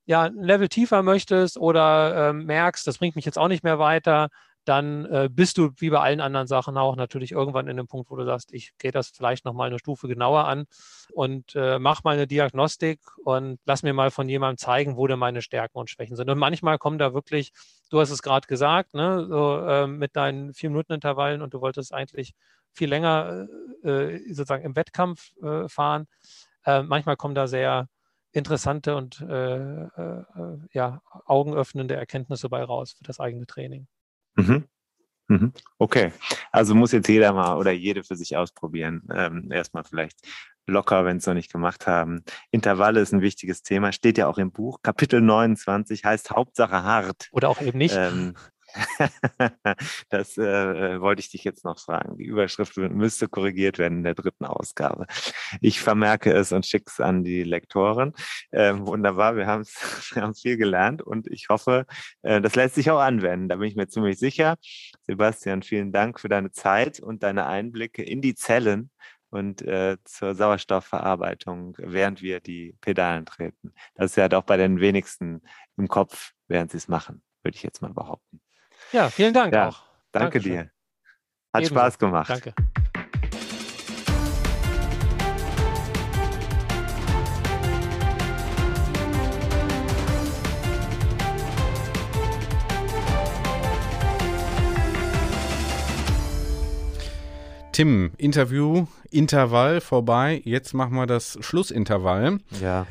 ja 0.05 0.23
ein 0.23 0.35
Level 0.35 0.69
tiefer 0.69 1.01
möchtest 1.03 1.57
oder 1.57 2.29
äh, 2.29 2.33
merkst, 2.33 2.85
das 2.85 2.99
bringt 2.99 3.15
mich 3.15 3.25
jetzt 3.25 3.39
auch 3.39 3.47
nicht 3.47 3.63
mehr 3.63 3.79
weiter, 3.79 4.29
dann 4.65 5.05
äh, 5.05 5.29
bist 5.31 5.57
du 5.57 5.71
wie 5.77 5.89
bei 5.89 5.99
allen 5.99 6.21
anderen 6.21 6.47
Sachen 6.47 6.77
auch 6.77 6.95
natürlich 6.95 7.31
irgendwann 7.31 7.67
in 7.67 7.77
dem 7.77 7.87
Punkt, 7.87 8.09
wo 8.09 8.15
du 8.15 8.25
sagst, 8.25 8.53
ich 8.53 8.77
gehe 8.77 8.91
das 8.91 9.09
vielleicht 9.09 9.45
noch 9.45 9.53
mal 9.53 9.67
eine 9.67 9.79
Stufe 9.79 10.07
genauer 10.07 10.45
an 10.45 10.65
und 11.13 11.55
äh, 11.55 11.79
mach 11.79 12.03
mal 12.03 12.15
eine 12.15 12.27
Diagnostik 12.27 12.99
und 13.23 13.59
lass 13.65 13.83
mir 13.83 13.93
mal 13.93 14.11
von 14.11 14.27
jemandem 14.27 14.57
zeigen, 14.57 14.97
wo 14.97 15.07
denn 15.07 15.19
meine 15.19 15.41
Stärken 15.41 15.77
und 15.77 15.89
Schwächen 15.89 16.15
sind. 16.15 16.29
Und 16.29 16.39
manchmal 16.39 16.77
kommen 16.77 16.97
da 16.97 17.13
wirklich, 17.13 17.51
du 17.89 17.99
hast 17.99 18.09
es 18.09 18.21
gerade 18.21 18.47
gesagt, 18.47 18.93
ne, 18.93 19.25
so, 19.29 19.59
äh, 19.59 19.87
mit 19.87 20.15
deinen 20.15 20.53
vier 20.53 20.69
Minuten 20.69 20.93
Intervallen 20.93 21.41
und 21.41 21.53
du 21.53 21.61
wolltest 21.61 21.93
eigentlich 21.93 22.33
viel 22.73 22.89
länger 22.89 23.47
äh, 23.83 24.19
sozusagen 24.27 24.63
im 24.63 24.75
Wettkampf 24.75 25.31
äh, 25.41 25.67
fahren. 25.67 26.07
Äh, 26.65 26.83
manchmal 26.83 27.15
kommen 27.15 27.35
da 27.35 27.47
sehr 27.47 27.87
interessante 28.31 28.97
und 28.97 29.19
ja, 30.73 31.01
augenöffnende 31.25 31.95
Erkenntnisse 31.95 32.49
bei 32.49 32.61
raus 32.65 32.91
für 32.97 33.05
das 33.05 33.21
eigene 33.21 33.45
Training. 33.45 33.87
Mhm. 34.35 34.65
Mhm. 35.27 35.53
Okay, 35.79 36.11
also 36.51 36.75
muss 36.75 36.91
jetzt 36.91 37.07
jeder 37.07 37.33
mal 37.33 37.57
oder 37.57 37.71
jede 37.71 38.03
für 38.03 38.15
sich 38.15 38.37
ausprobieren. 38.37 39.07
Ähm, 39.13 39.49
erstmal 39.51 39.83
vielleicht 39.83 40.19
locker, 40.67 41.05
wenn 41.05 41.17
es 41.17 41.25
noch 41.25 41.33
nicht 41.33 41.51
gemacht 41.51 41.87
haben. 41.87 42.23
Intervalle 42.51 42.99
ist 42.99 43.13
ein 43.13 43.21
wichtiges 43.21 43.63
Thema, 43.63 43.91
steht 43.91 44.17
ja 44.17 44.27
auch 44.27 44.37
im 44.37 44.51
Buch. 44.51 44.79
Kapitel 44.81 45.21
29 45.21 46.03
heißt 46.05 46.31
Hauptsache 46.31 46.83
hart. 46.83 47.29
Oder 47.31 47.49
auch 47.49 47.61
eben 47.61 47.77
nicht. 47.77 47.95
Ähm, 47.97 48.35
das 50.09 50.37
äh, 50.37 50.99
wollte 51.01 51.21
ich 51.21 51.29
dich 51.29 51.43
jetzt 51.43 51.63
noch 51.63 51.79
fragen. 51.79 52.17
Die 52.17 52.25
Überschrift 52.25 52.77
müsste 52.77 53.27
korrigiert 53.27 53.77
werden 53.77 53.99
in 53.99 54.03
der 54.03 54.15
dritten 54.15 54.45
Ausgabe. 54.45 55.07
Ich 55.61 55.79
vermerke 55.79 56.31
es 56.33 56.51
und 56.51 56.65
schicke 56.65 56.85
es 56.87 56.99
an 56.99 57.23
die 57.23 57.43
Lektoren. 57.43 58.13
Äh, 58.51 58.73
wunderbar, 58.77 59.35
wir 59.35 59.47
haben 59.47 59.65
wir 59.65 60.33
viel 60.33 60.57
gelernt 60.57 61.01
und 61.01 61.27
ich 61.27 61.47
hoffe, 61.49 61.85
äh, 62.21 62.41
das 62.41 62.55
lässt 62.55 62.75
sich 62.75 62.91
auch 62.91 62.99
anwenden. 62.99 63.49
Da 63.49 63.55
bin 63.55 63.67
ich 63.67 63.75
mir 63.75 63.87
ziemlich 63.87 64.19
sicher. 64.19 64.57
Sebastian, 65.03 65.63
vielen 65.63 65.91
Dank 65.91 66.19
für 66.19 66.29
deine 66.29 66.51
Zeit 66.51 66.99
und 66.99 67.23
deine 67.23 67.45
Einblicke 67.45 68.03
in 68.03 68.21
die 68.21 68.35
Zellen 68.35 68.91
und 69.29 69.61
äh, 69.63 69.97
zur 70.05 70.35
Sauerstoffverarbeitung, 70.35 71.75
während 71.77 72.21
wir 72.21 72.39
die 72.39 72.75
Pedalen 72.81 73.25
treten. 73.25 73.73
Das 73.95 74.11
ist 74.11 74.17
ja 74.17 74.29
doch 74.29 74.43
bei 74.43 74.57
den 74.57 74.79
wenigsten 74.79 75.41
im 75.77 75.87
Kopf, 75.87 76.33
während 76.47 76.71
sie 76.71 76.77
es 76.77 76.87
machen, 76.87 77.21
würde 77.43 77.55
ich 77.55 77.63
jetzt 77.63 77.81
mal 77.81 77.93
behaupten. 77.93 78.44
Ja, 78.91 79.09
vielen 79.09 79.33
Dank 79.33 79.53
ja, 79.53 79.69
auch. 79.69 79.83
Danke 80.11 80.39
Dankeschön. 80.39 80.51
dir. 80.51 80.71
Hat 81.53 81.61
Ebenso. 81.63 81.75
Spaß 81.75 81.99
gemacht. 81.99 82.29
Danke. 82.29 82.53
Tim, 97.71 98.13
Interview, 98.17 98.87
Intervall 99.11 99.81
vorbei. 99.81 100.41
Jetzt 100.45 100.73
machen 100.73 100.95
wir 100.95 101.07
das 101.07 101.37
Schlussintervall. 101.41 102.37
Ja. 102.61 102.87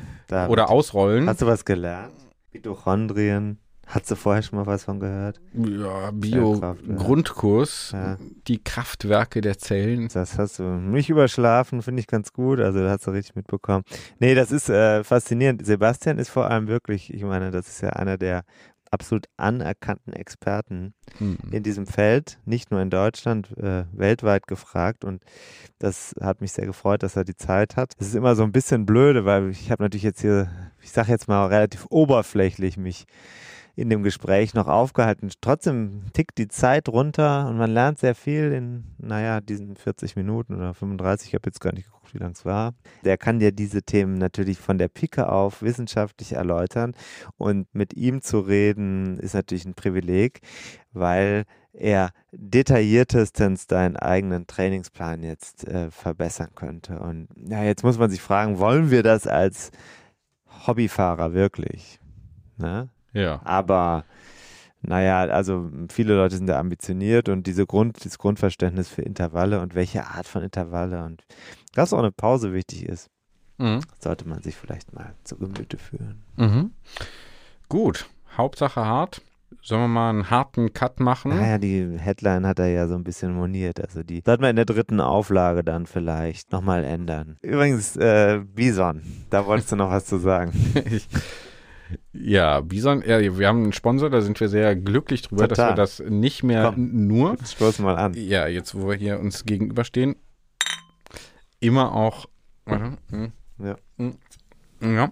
Oder 0.47 0.69
ausrollen. 0.69 1.27
Hast 1.27 1.41
du 1.41 1.47
was 1.47 1.65
gelernt? 1.65 2.13
Mitochondrien. 2.53 3.57
Hast 3.85 4.09
du 4.09 4.15
vorher 4.15 4.41
schon 4.41 4.57
mal 4.57 4.65
was 4.65 4.85
von 4.85 4.99
gehört? 4.99 5.39
Ja, 5.53 6.11
Bio-Grundkurs, 6.11 7.91
ja. 7.93 8.17
die 8.47 8.63
Kraftwerke 8.63 9.41
der 9.41 9.57
Zellen. 9.57 10.09
Das 10.11 10.37
hast 10.39 10.59
du 10.59 10.63
nicht 10.63 11.09
überschlafen, 11.09 11.81
finde 11.81 11.99
ich 11.99 12.07
ganz 12.07 12.33
gut. 12.33 12.59
Also, 12.59 12.79
das 12.79 12.93
hast 12.93 13.07
du 13.07 13.11
richtig 13.11 13.35
mitbekommen. 13.35 13.83
Nee, 14.19 14.33
das 14.33 14.51
ist 14.51 14.69
äh, 14.69 15.03
faszinierend. 15.03 15.65
Sebastian 15.65 16.17
ist 16.17 16.29
vor 16.29 16.49
allem 16.49 16.67
wirklich, 16.67 17.13
ich 17.13 17.23
meine, 17.23 17.51
das 17.51 17.67
ist 17.67 17.81
ja 17.81 17.89
einer 17.89 18.17
der 18.17 18.43
absolut 18.95 19.25
anerkannten 19.37 20.13
Experten 20.13 20.93
mhm. 21.19 21.37
in 21.51 21.63
diesem 21.63 21.85
Feld, 21.85 22.39
nicht 22.45 22.71
nur 22.71 22.81
in 22.81 22.89
Deutschland, 22.89 23.55
äh, 23.57 23.83
weltweit 23.91 24.47
gefragt. 24.47 25.03
Und 25.03 25.21
das 25.79 26.15
hat 26.21 26.41
mich 26.41 26.53
sehr 26.53 26.65
gefreut, 26.65 27.03
dass 27.03 27.15
er 27.15 27.25
die 27.25 27.35
Zeit 27.35 27.75
hat. 27.75 27.93
Es 27.99 28.07
ist 28.07 28.15
immer 28.15 28.35
so 28.35 28.43
ein 28.43 28.51
bisschen 28.51 28.85
blöde, 28.85 29.25
weil 29.25 29.49
ich 29.49 29.69
habe 29.69 29.83
natürlich 29.83 30.03
jetzt 30.03 30.21
hier, 30.21 30.49
ich 30.81 30.91
sage 30.91 31.11
jetzt 31.11 31.27
mal 31.27 31.47
relativ 31.47 31.85
oberflächlich 31.89 32.77
mich 32.77 33.05
in 33.75 33.89
dem 33.89 34.03
Gespräch 34.03 34.53
noch 34.53 34.67
aufgehalten. 34.67 35.29
Trotzdem 35.41 36.03
tickt 36.13 36.37
die 36.37 36.47
Zeit 36.47 36.87
runter 36.87 37.47
und 37.47 37.57
man 37.57 37.71
lernt 37.71 37.99
sehr 37.99 38.15
viel 38.15 38.51
in, 38.53 38.85
naja, 38.97 39.41
diesen 39.41 39.75
40 39.75 40.15
Minuten 40.15 40.55
oder 40.55 40.73
35. 40.73 41.29
Ich 41.29 41.35
habe 41.35 41.47
jetzt 41.47 41.59
gar 41.59 41.73
nicht 41.73 41.85
geguckt, 41.85 42.13
wie 42.13 42.19
lang 42.19 42.31
es 42.31 42.45
war. 42.45 42.73
Der 43.03 43.17
kann 43.17 43.39
dir 43.39 43.51
diese 43.51 43.83
Themen 43.83 44.17
natürlich 44.17 44.59
von 44.59 44.77
der 44.77 44.87
Pike 44.87 45.29
auf 45.29 45.61
wissenschaftlich 45.61 46.33
erläutern. 46.33 46.93
Und 47.37 47.67
mit 47.73 47.93
ihm 47.95 48.21
zu 48.21 48.39
reden 48.39 49.19
ist 49.19 49.33
natürlich 49.33 49.65
ein 49.65 49.73
Privileg, 49.73 50.39
weil 50.93 51.43
er 51.73 52.11
detailliertestens 52.31 53.67
deinen 53.67 53.97
eigenen 53.97 54.47
Trainingsplan 54.47 55.23
jetzt 55.23 55.67
äh, 55.67 55.91
verbessern 55.91 56.51
könnte. 56.55 56.99
Und 56.99 57.27
ja, 57.35 57.63
jetzt 57.63 57.83
muss 57.83 57.97
man 57.97 58.09
sich 58.09 58.21
fragen, 58.21 58.59
wollen 58.59 58.91
wir 58.91 59.03
das 59.03 59.27
als 59.27 59.71
Hobbyfahrer 60.65 61.33
wirklich? 61.33 61.99
Ne? 62.57 62.89
Ja. 63.15 63.41
Aber 63.43 64.05
naja, 64.81 65.21
also 65.21 65.69
viele 65.89 66.15
Leute 66.15 66.35
sind 66.35 66.47
da 66.47 66.59
ambitioniert 66.59 67.29
und 67.29 67.47
diese 67.47 67.65
Grund, 67.65 68.03
dieses 68.03 68.17
Grundverständnis 68.17 68.87
für 68.87 69.01
Intervalle 69.01 69.61
und 69.61 69.73
welche 69.75 70.05
Art 70.05 70.27
von 70.27 70.43
Intervalle 70.43 71.03
und 71.03 71.23
dass 71.73 71.93
auch 71.93 71.99
eine 71.99 72.11
Pause 72.11 72.53
wichtig 72.53 72.87
ist, 72.87 73.09
mhm. 73.57 73.79
sollte 73.99 74.27
man 74.27 74.41
sich 74.41 74.55
vielleicht 74.55 74.93
mal 74.93 75.15
zu 75.23 75.37
Gemüte 75.37 75.77
führen. 75.77 76.23
Mhm. 76.35 76.71
Gut, 77.67 78.07
Hauptsache 78.37 78.85
hart. 78.85 79.21
Sollen 79.61 79.81
wir 79.81 79.87
mal 79.87 80.09
einen 80.09 80.29
harten 80.29 80.73
Cut 80.73 80.99
machen? 80.99 81.29
Naja, 81.29 81.57
die 81.57 81.97
Headline 81.97 82.45
hat 82.45 82.59
er 82.59 82.67
ja 82.67 82.87
so 82.87 82.95
ein 82.95 83.03
bisschen 83.03 83.33
moniert. 83.33 83.79
Also 83.81 84.03
die 84.03 84.21
sollten 84.23 84.43
wir 84.43 84.49
in 84.49 84.55
der 84.55 84.65
dritten 84.65 84.99
Auflage 84.99 85.63
dann 85.63 85.85
vielleicht 85.85 86.51
nochmal 86.51 86.83
ändern. 86.83 87.37
Übrigens, 87.41 87.95
äh, 87.95 88.41
Bison, 88.43 89.01
da 89.29 89.45
wolltest 89.45 89.71
du 89.71 89.75
noch 89.75 89.89
was 89.89 90.05
zu 90.05 90.17
sagen. 90.17 90.51
Ich, 90.85 91.07
ja, 92.13 92.61
Bison, 92.61 93.03
ja, 93.05 93.19
wir 93.37 93.47
haben 93.47 93.63
einen 93.63 93.73
Sponsor, 93.73 94.09
da 94.09 94.21
sind 94.21 94.39
wir 94.39 94.49
sehr 94.49 94.75
glücklich 94.75 95.21
drüber, 95.23 95.47
dass 95.47 95.57
Total. 95.57 95.71
wir 95.71 95.75
das 95.75 95.99
nicht 95.99 96.43
mehr 96.43 96.71
Komm. 96.73 97.07
nur, 97.07 97.37
Stoß 97.45 97.79
mal 97.79 97.95
an. 97.97 98.13
ja, 98.13 98.47
jetzt 98.47 98.73
wo 98.75 98.87
wir 98.89 98.95
hier 98.95 99.19
uns 99.19 99.45
gegenüberstehen, 99.45 100.15
immer 101.59 101.93
auch, 101.93 102.25
warte, 102.65 102.97
hm, 103.11 103.31
Ja. 103.59 103.75
hm, 103.97 104.15
ja, 104.81 105.11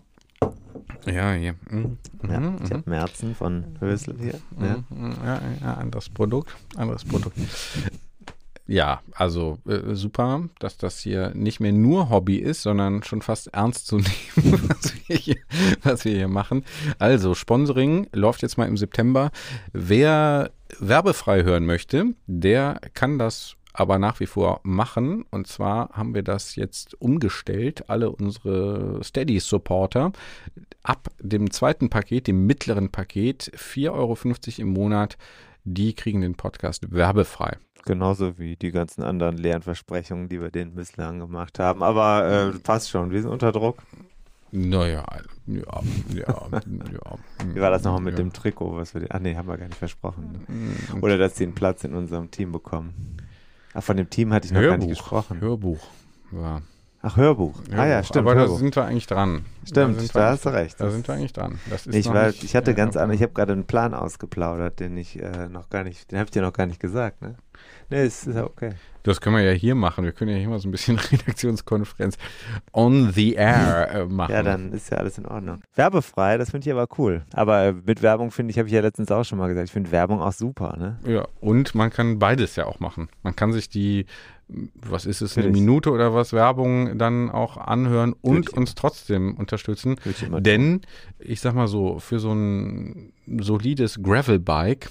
ja, 1.05 1.33
hier, 1.33 1.55
hm, 1.69 1.97
Ja, 2.27 2.39
mhm, 2.39 2.57
ich 2.63 2.71
habe 2.71 2.89
Merzen 2.89 3.35
von 3.35 3.65
Hösel 3.79 4.15
hier. 4.19 4.39
Ja. 4.59 4.77
Mhm, 4.89 5.13
Ja, 5.23 5.41
ja, 5.61 5.73
anderes 5.75 6.09
Produkt, 6.09 6.55
anderes 6.75 7.03
Produkt. 7.05 7.37
Ja, 8.65 9.01
also 9.13 9.57
äh, 9.67 9.93
super, 9.93 10.47
dass 10.59 10.77
das 10.77 10.99
hier 10.99 11.31
nicht 11.35 11.59
mehr 11.59 11.73
nur 11.73 12.09
Hobby 12.09 12.37
ist, 12.37 12.61
sondern 12.61 13.03
schon 13.03 13.21
fast 13.21 13.47
ernst 13.47 13.87
zu 13.87 13.97
nehmen, 14.35 14.69
was 14.69 14.93
wir 15.07 15.17
hier, 15.17 15.37
was 15.83 16.05
wir 16.05 16.13
hier 16.13 16.29
machen. 16.29 16.63
Also, 16.97 17.35
Sponsoring 17.35 18.07
läuft 18.13 18.41
jetzt 18.41 18.57
mal 18.57 18.67
im 18.67 18.77
September. 18.77 19.31
Wer 19.73 20.51
werbefrei 20.79 21.43
hören 21.43 21.65
möchte, 21.65 22.13
der 22.25 22.79
kann 22.93 23.19
das 23.19 23.57
aber 23.73 23.97
nach 23.99 24.19
wie 24.19 24.27
vor 24.27 24.61
machen. 24.63 25.25
Und 25.31 25.47
zwar 25.47 25.89
haben 25.89 26.13
wir 26.13 26.23
das 26.23 26.55
jetzt 26.55 26.99
umgestellt, 27.01 27.89
alle 27.89 28.11
unsere 28.11 29.03
Steady-Supporter 29.03 30.13
ab 30.83 31.09
dem 31.19 31.51
zweiten 31.51 31.89
Paket, 31.89 32.27
dem 32.27 32.45
mittleren 32.45 32.91
Paket, 32.91 33.51
4,50 33.55 33.89
Euro 33.91 34.17
im 34.57 34.67
Monat, 34.69 35.17
die 35.63 35.93
kriegen 35.93 36.21
den 36.21 36.35
Podcast 36.35 36.91
werbefrei. 36.91 37.57
Genauso 37.85 38.37
wie 38.37 38.55
die 38.55 38.71
ganzen 38.71 39.03
anderen 39.03 39.37
leeren 39.37 39.61
Versprechungen, 39.61 40.29
die 40.29 40.39
wir 40.39 40.51
denen 40.51 40.75
bislang 40.75 41.19
gemacht 41.19 41.59
haben. 41.59 41.83
Aber 41.83 42.53
äh, 42.55 42.59
passt 42.59 42.89
schon, 42.89 43.11
wir 43.11 43.21
sind 43.21 43.31
unter 43.31 43.51
Druck. 43.51 43.83
Naja, 44.55 45.03
ja, 45.47 45.81
ja, 46.13 46.49
ja. 46.53 47.17
Wie 47.53 47.59
war 47.59 47.71
das 47.71 47.83
nochmal 47.83 48.03
mit 48.03 48.19
ja. 48.19 48.23
dem 48.23 48.31
Trikot, 48.31 48.75
was 48.75 48.93
wir. 48.93 49.07
Ach 49.09 49.19
nee, 49.19 49.35
haben 49.35 49.47
wir 49.47 49.57
gar 49.57 49.65
nicht 49.65 49.77
versprochen. 49.77 50.45
Ne? 50.47 51.01
Oder 51.01 51.17
dass 51.17 51.35
sie 51.35 51.45
einen 51.45 51.55
Platz 51.55 51.83
in 51.83 51.95
unserem 51.95 52.29
Team 52.29 52.51
bekommen. 52.51 53.17
Ach, 53.73 53.81
von 53.81 53.97
dem 53.97 54.09
Team 54.11 54.31
hatte 54.31 54.45
ich 54.45 54.53
noch 54.53 54.61
gar 54.61 54.77
nicht 54.77 54.89
gesprochen. 54.89 55.41
Hörbuch. 55.41 55.79
Ja. 56.31 56.61
Ach, 57.05 57.17
Hörbuch. 57.17 57.59
Ah 57.71 57.85
ja, 57.85 57.85
Hörbuch. 57.85 58.07
stimmt. 58.07 58.25
Aber 58.27 58.35
da 58.35 58.41
Hörbuch. 58.41 58.57
sind 58.59 58.75
wir 58.77 58.85
eigentlich 58.85 59.07
dran. 59.07 59.43
Stimmt, 59.65 59.97
da 60.15 60.21
wir 60.21 60.25
hast 60.29 60.45
du 60.45 60.49
recht. 60.49 60.79
Da 60.79 60.89
sind 60.89 61.05
wir 61.05 61.15
eigentlich 61.15 61.33
dran. 61.33 61.59
Das 61.69 61.85
ist 61.85 61.93
Ich, 61.93 62.07
war, 62.07 62.27
nicht, 62.27 62.43
ich 62.45 62.55
hatte 62.55 62.71
ja, 62.71 62.77
ganz 62.77 62.95
andere, 62.95 63.15
ich 63.15 63.21
habe 63.21 63.33
gerade 63.33 63.51
einen 63.51 63.65
Plan 63.65 63.93
ausgeplaudert, 63.93 64.79
den 64.79 64.95
ich 64.95 65.21
äh, 65.21 65.49
noch 65.49 65.69
gar 65.69 65.83
nicht, 65.83 66.11
den 66.11 66.17
habe 66.19 66.27
ich 66.27 66.31
dir 66.31 66.41
noch 66.41 66.53
gar 66.53 66.65
nicht 66.65 66.79
gesagt, 66.79 67.21
ne? 67.21 67.35
Ne, 67.89 67.97
es 67.97 68.25
ist 68.25 68.35
ja 68.35 68.45
okay. 68.45 68.71
Das 69.03 69.19
können 69.19 69.35
wir 69.35 69.43
ja 69.43 69.51
hier 69.51 69.75
machen. 69.75 70.05
Wir 70.05 70.13
können 70.13 70.31
ja 70.31 70.37
hier 70.37 70.47
mal 70.47 70.59
so 70.59 70.67
ein 70.67 70.71
bisschen 70.71 70.97
Redaktionskonferenz 71.11 72.17
on 72.71 73.11
the 73.11 73.33
air 73.33 73.89
äh, 73.91 74.05
machen. 74.09 74.31
Ja, 74.31 74.41
dann 74.43 74.71
ist 74.71 74.89
ja 74.89 74.97
alles 74.97 75.17
in 75.17 75.25
Ordnung. 75.25 75.61
Werbefrei, 75.75 76.37
das 76.37 76.51
finde 76.51 76.67
ich 76.67 76.73
aber 76.73 76.87
cool. 76.97 77.23
Aber 77.33 77.63
äh, 77.63 77.73
mit 77.73 78.01
Werbung 78.01 78.31
finde 78.31 78.51
ich, 78.51 78.57
habe 78.57 78.67
ich 78.69 78.73
ja 78.73 78.81
letztens 78.81 79.11
auch 79.11 79.23
schon 79.25 79.37
mal 79.37 79.49
gesagt, 79.49 79.67
ich 79.67 79.73
finde 79.73 79.91
Werbung 79.91 80.21
auch 80.21 80.31
super, 80.31 80.77
ne? 80.77 80.97
Ja, 81.05 81.27
und 81.41 81.75
man 81.75 81.89
kann 81.89 82.17
beides 82.19 82.55
ja 82.55 82.65
auch 82.65 82.79
machen. 82.79 83.09
Man 83.23 83.35
kann 83.35 83.51
sich 83.51 83.67
die, 83.69 84.05
was 84.47 85.05
ist 85.05 85.21
es, 85.21 85.37
eine. 85.37 85.49
Minute 85.49 85.91
oder 85.91 86.13
was 86.13 86.33
Werbung 86.33 86.97
dann 86.97 87.29
auch 87.29 87.57
anhören 87.57 88.13
und 88.21 88.49
uns 88.51 88.75
trotzdem 88.75 89.35
unterstützen. 89.35 89.95
Denn, 90.39 90.81
ich 91.19 91.41
sag 91.41 91.53
mal 91.55 91.67
so, 91.67 91.99
für 91.99 92.19
so 92.19 92.33
ein 92.33 93.13
solides 93.39 94.01
Gravelbike 94.01 94.89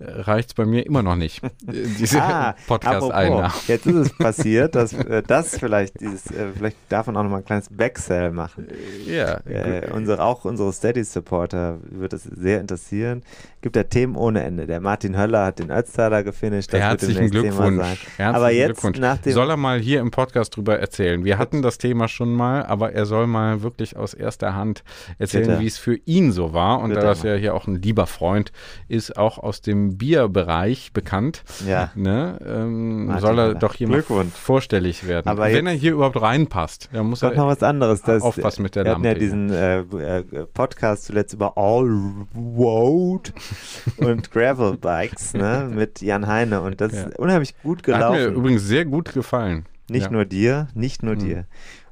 reicht 0.00 0.48
es 0.50 0.54
bei 0.54 0.64
mir 0.66 0.84
immer 0.86 1.02
noch 1.02 1.16
nicht. 1.16 1.42
äh, 1.44 1.50
Diese 1.98 2.20
Ah, 2.20 2.54
Podcast-Einnahmen. 2.66 3.52
Jetzt 3.68 3.86
ist 3.86 3.94
es 3.94 4.12
passiert, 4.18 4.74
dass 4.74 4.92
äh, 4.92 5.22
das 5.22 5.56
vielleicht 5.56 6.00
dieses, 6.00 6.30
äh, 6.30 6.48
vielleicht 6.54 6.76
darf 6.88 7.06
man 7.06 7.16
auch 7.16 7.22
noch 7.22 7.30
mal 7.30 7.38
ein 7.38 7.44
kleines 7.44 7.68
Backsell 7.70 8.32
machen. 8.32 8.68
Ja, 9.06 9.38
Äh, 9.46 9.90
unsere, 9.92 10.22
auch 10.22 10.44
unsere 10.44 10.72
Steady-Supporter 10.72 11.78
wird 11.90 12.12
es 12.12 12.24
sehr 12.24 12.60
interessieren. 12.60 13.22
Gibt 13.64 13.76
ja 13.76 13.84
Themen 13.84 14.14
ohne 14.14 14.42
Ende. 14.44 14.66
Der 14.66 14.78
Martin 14.78 15.16
Höller 15.16 15.46
hat 15.46 15.58
den 15.58 15.70
Ötztaler 15.70 16.22
gefinisht. 16.22 16.68
Das 16.70 16.80
wird 16.80 16.82
Herzlichen 16.90 17.30
demnächst 17.30 17.56
Thema 17.56 17.68
Glückwunsch. 17.70 17.78
sein. 17.82 17.96
Herzlichen 18.18 18.34
Aber 18.34 18.50
jetzt 18.50 18.66
Glückwunsch. 18.66 18.98
nach 18.98 19.16
dem 19.16 19.32
soll 19.32 19.48
er 19.48 19.56
mal 19.56 19.78
hier 19.80 20.00
im 20.00 20.10
Podcast 20.10 20.54
drüber 20.54 20.78
erzählen. 20.78 21.24
Wir 21.24 21.38
hatten 21.38 21.62
das 21.62 21.78
Thema 21.78 22.06
schon 22.06 22.34
mal, 22.34 22.62
aber 22.66 22.92
er 22.92 23.06
soll 23.06 23.26
mal 23.26 23.62
wirklich 23.62 23.96
aus 23.96 24.12
erster 24.12 24.54
Hand 24.54 24.84
erzählen, 25.18 25.58
wie 25.60 25.66
es 25.66 25.78
für 25.78 25.96
ihn 26.04 26.30
so 26.30 26.52
war. 26.52 26.80
Und 26.80 26.90
Bitte 26.90 27.00
da 27.00 27.06
das 27.06 27.22
ja 27.22 27.36
hier 27.36 27.54
auch 27.54 27.66
ein 27.66 27.80
lieber 27.80 28.06
Freund 28.06 28.52
ist, 28.88 29.16
auch 29.16 29.38
aus 29.38 29.62
dem 29.62 29.96
Bierbereich 29.96 30.92
bekannt, 30.92 31.42
Ja. 31.66 31.90
ne, 31.94 32.38
ähm, 32.46 33.16
soll 33.18 33.38
er 33.38 33.44
Höller. 33.46 33.54
doch 33.54 33.72
hier 33.72 33.88
mal 33.88 33.94
Glückwunsch. 33.94 34.34
vorstellig 34.34 35.08
werden. 35.08 35.26
Aber 35.26 35.44
Wenn 35.46 35.66
er 35.66 35.72
hier 35.72 35.92
überhaupt 35.92 36.20
reinpasst, 36.20 36.90
dann 36.92 37.06
muss 37.06 37.22
er 37.22 37.32
noch 37.34 37.46
was 37.46 37.62
anderes. 37.62 38.02
Das, 38.02 38.22
aufpassen 38.22 38.62
mit 38.62 38.76
der 38.76 38.84
wir 38.84 38.90
hatten 38.92 39.04
ja 39.04 39.10
Lampe 39.12 39.20
diesen 39.20 39.50
äh, 39.50 39.78
äh, 39.78 40.22
Podcast 40.52 41.06
zuletzt 41.06 41.32
über 41.32 41.56
All-Road 41.56 43.32
und 43.98 44.30
Gravel-Bikes 44.30 45.34
ne, 45.34 45.70
mit 45.72 46.00
Jan 46.00 46.26
Heine 46.26 46.60
und 46.62 46.80
das 46.80 46.92
ist 46.92 47.18
unheimlich 47.18 47.54
gut 47.62 47.78
Hat 47.88 48.12
mir 48.12 48.18
gelaufen. 48.18 48.34
übrigens 48.34 48.62
sehr 48.62 48.84
gut 48.84 49.12
gefallen. 49.12 49.66
Nicht 49.88 50.06
ja. 50.06 50.10
nur 50.12 50.24
dir, 50.24 50.68
nicht 50.74 51.02
nur 51.02 51.14
Mhm. 51.14 51.18
dir. 51.18 51.46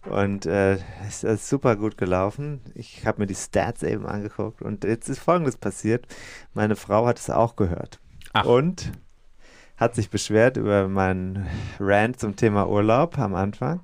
Und 0.09 0.47
äh, 0.47 0.79
es 1.07 1.23
ist 1.23 1.49
super 1.49 1.77
gut 1.77 1.97
gelaufen. 1.97 2.61
Ich 2.75 3.07
habe 3.07 3.21
mir 3.21 3.27
die 3.27 3.37
Stats 3.37 3.83
eben 3.85 4.05
angeguckt 4.07 4.61
und 4.61 4.83
jetzt 4.85 5.09
ist 5.09 5.21
Folgendes 5.21 5.57
passiert. 5.57 6.07
Meine 6.55 6.75
Frau 6.75 7.07
hat 7.07 7.19
es 7.19 7.31
auch 7.31 7.55
gehört. 7.55 8.01
Ach. 8.33 8.45
Und 8.45 8.91
hat 9.77 9.95
sich 9.95 10.11
beschwert 10.11 10.57
über 10.57 10.87
meinen 10.89 11.47
Rant 11.81 12.19
zum 12.21 12.37
Thema 12.37 12.69
Urlaub 12.69 13.19
am 13.19 13.35
Anfang. 13.35 13.81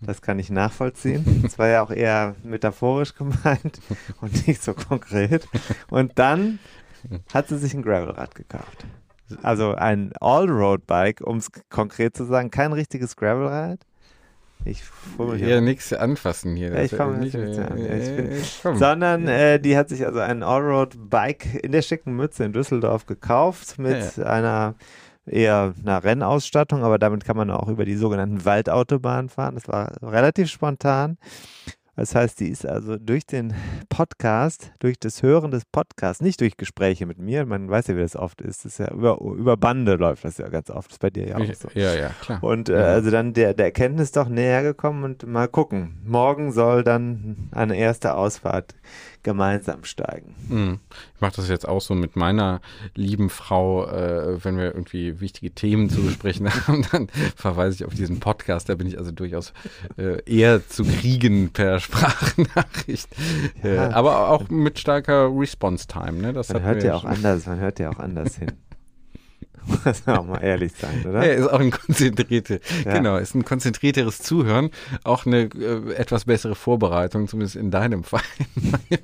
Das 0.00 0.20
kann 0.20 0.38
ich 0.38 0.50
nachvollziehen. 0.50 1.42
Es 1.46 1.58
war 1.58 1.68
ja 1.68 1.82
auch 1.82 1.90
eher 1.90 2.34
metaphorisch 2.42 3.14
gemeint 3.18 3.80
und 4.20 4.46
nicht 4.46 4.62
so 4.62 4.74
konkret. 4.74 5.48
Und 5.90 6.18
dann 6.18 6.58
hat 7.32 7.48
sie 7.48 7.58
sich 7.58 7.74
ein 7.74 7.82
Gravelrad 7.82 8.34
gekauft. 8.34 8.86
Also 9.42 9.74
ein 9.74 10.12
Allroad-Bike, 10.20 11.20
um 11.22 11.36
es 11.36 11.50
konkret 11.68 12.16
zu 12.16 12.24
sagen, 12.24 12.50
kein 12.50 12.72
richtiges 12.72 13.14
Gravelrad. 13.16 13.80
Ich 14.64 14.82
mich 15.18 15.40
Ja, 15.42 15.60
nichts 15.60 15.92
anfassen 15.92 16.56
hier. 16.56 16.72
Ja, 16.74 16.82
ich 16.82 16.96
komm 16.96 17.20
nicht- 17.20 17.34
nicht 17.34 17.58
an. 17.58 17.78
Ja, 17.78 17.94
ich 17.94 18.16
bin- 18.16 18.42
komm. 18.62 18.76
Sondern 18.76 19.28
äh, 19.28 19.60
die 19.60 19.76
hat 19.76 19.88
sich 19.88 20.04
also 20.04 20.18
ein 20.20 20.42
Allroad-Bike 20.42 21.62
in 21.62 21.72
der 21.72 21.82
schicken 21.82 22.16
Mütze 22.16 22.44
in 22.44 22.52
Düsseldorf 22.52 23.06
gekauft 23.06 23.78
mit 23.78 24.16
Ja, 24.16 24.24
einer 24.24 24.74
eher 25.26 25.74
einer 25.82 26.02
Rennausstattung, 26.02 26.82
aber 26.82 26.98
damit 26.98 27.24
kann 27.24 27.36
man 27.36 27.50
auch 27.50 27.68
über 27.68 27.84
die 27.84 27.96
sogenannten 27.96 28.44
Waldautobahnen 28.44 29.28
fahren. 29.28 29.54
Das 29.56 29.68
war 29.68 29.92
relativ 30.02 30.48
spontan. 30.50 31.18
Das 31.98 32.14
heißt, 32.14 32.38
die 32.38 32.46
ist 32.48 32.64
also 32.64 32.96
durch 32.96 33.26
den 33.26 33.54
Podcast, 33.88 34.70
durch 34.78 35.00
das 35.00 35.24
Hören 35.24 35.50
des 35.50 35.64
Podcasts, 35.64 36.22
nicht 36.22 36.40
durch 36.40 36.56
Gespräche 36.56 37.06
mit 37.06 37.18
mir, 37.18 37.44
man 37.44 37.68
weiß 37.68 37.88
ja, 37.88 37.96
wie 37.96 38.00
das 38.02 38.14
oft 38.14 38.40
ist, 38.40 38.64
das 38.64 38.74
ist 38.74 38.78
ja 38.78 38.92
über, 38.92 39.20
über 39.20 39.56
Bande 39.56 39.96
läuft 39.96 40.24
das 40.24 40.38
ja 40.38 40.48
ganz 40.48 40.70
oft, 40.70 40.86
das 40.90 40.94
ist 40.94 41.00
bei 41.00 41.10
dir 41.10 41.26
ja 41.26 41.36
auch 41.38 41.54
so. 41.54 41.68
Ja, 41.74 41.92
ja, 41.96 42.10
klar. 42.20 42.44
Und 42.44 42.68
äh, 42.68 42.78
Ja. 42.78 42.84
also 42.86 43.10
dann 43.10 43.32
der, 43.32 43.52
der 43.52 43.66
Erkenntnis 43.66 44.12
doch 44.12 44.28
näher 44.28 44.62
gekommen 44.62 45.02
und 45.02 45.26
mal 45.26 45.48
gucken. 45.48 45.98
Morgen 46.06 46.52
soll 46.52 46.84
dann 46.84 47.48
eine 47.50 47.76
erste 47.76 48.14
Ausfahrt 48.14 48.76
gemeinsam 49.24 49.82
steigen. 49.82 50.36
Mhm. 50.48 50.78
Ich 51.16 51.20
mache 51.20 51.34
das 51.36 51.48
jetzt 51.48 51.66
auch 51.66 51.80
so 51.80 51.94
mit 51.96 52.14
meiner 52.14 52.60
lieben 52.94 53.28
Frau, 53.28 53.86
äh, 53.88 54.42
wenn 54.44 54.56
wir 54.56 54.66
irgendwie 54.66 55.20
wichtige 55.20 55.50
Themen 55.50 55.90
zu 55.90 56.02
besprechen 56.02 56.48
haben, 56.68 56.86
dann 56.92 57.08
verweise 57.34 57.74
ich 57.74 57.84
auf 57.84 57.94
diesen 57.94 58.20
Podcast. 58.20 58.68
Da 58.68 58.76
bin 58.76 58.86
ich 58.86 58.96
also 58.96 59.10
durchaus 59.10 59.52
äh, 59.96 60.22
eher 60.24 60.66
zu 60.68 60.84
kriegen 60.84 61.50
per 61.50 61.80
Sprachnachricht. 61.88 63.08
Äh, 63.64 63.74
Ja. 63.76 63.90
aber 63.90 64.28
auch 64.30 64.48
mit 64.50 64.78
starker 64.78 65.28
Response-Time. 65.34 66.12
Ne? 66.12 66.32
Das 66.32 66.48
Man 66.52 66.62
hört 66.62 66.82
ja 66.84 66.94
auch 66.94 67.02
schon. 67.02 67.10
anders, 67.10 67.46
man 67.46 67.58
hört 67.58 67.78
ja 67.80 67.90
auch 67.90 67.98
anders 67.98 68.36
hin. 68.36 68.52
Muss 69.84 70.06
man 70.06 70.16
auch 70.18 70.24
mal 70.26 70.38
ehrlich 70.38 70.72
sein, 70.72 71.04
oder? 71.06 71.26
Ja, 71.26 71.32
ist 71.32 71.48
auch 71.48 71.60
ein 71.60 71.70
konzentrierte, 71.70 72.60
Ja. 72.86 72.92
genau, 72.94 73.16
ist 73.18 73.34
ein 73.34 73.44
konzentrierteres 73.44 74.18
Zuhören, 74.20 74.70
auch 75.04 75.26
eine 75.26 75.42
äh, 75.54 75.92
etwas 75.94 76.24
bessere 76.24 76.54
Vorbereitung, 76.54 77.28
zumindest 77.28 77.56
in 77.56 77.70
deinem 77.70 78.02
Fall. 78.04 78.22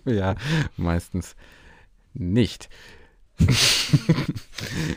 ja, 0.07 0.37
meistens 0.77 1.35
nicht. 2.15 2.69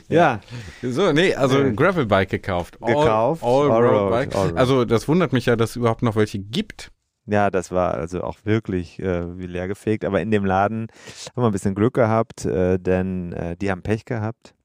ja. 0.09 0.39
So, 0.81 1.11
nee, 1.11 1.33
also 1.35 1.57
ein 1.57 1.69
Nee. 1.69 1.75
Gravelbike 1.75 2.29
gekauft. 2.29 2.77
All- 2.81 2.93
Gekauft, 2.93 3.43
All, 3.43 3.71
Allroad, 3.71 3.91
Road 4.01 4.09
Bike. 4.11 4.35
Allroad. 4.35 4.57
Also 4.57 4.85
das 4.85 5.07
wundert 5.07 5.33
mich 5.33 5.47
ja, 5.47 5.55
dass 5.55 5.71
es 5.71 5.75
überhaupt 5.75 6.01
noch 6.03 6.15
welche 6.15 6.39
gibt. 6.39 6.91
Ja, 7.27 7.51
das 7.51 7.71
war 7.71 7.93
also 7.93 8.23
auch 8.23 8.37
wirklich 8.45 8.99
äh, 8.99 9.37
wie 9.37 9.47
leer 9.47 9.67
gefegt. 9.67 10.05
Aber 10.05 10.21
in 10.21 10.31
dem 10.31 10.45
Laden 10.45 10.87
haben 11.35 11.43
wir 11.43 11.47
ein 11.47 11.51
bisschen 11.51 11.75
Glück 11.75 11.93
gehabt, 11.93 12.45
äh, 12.45 12.79
denn 12.79 13.33
äh, 13.33 13.57
die 13.57 13.69
haben 13.69 13.83
Pech 13.83 14.05
gehabt. 14.05 14.55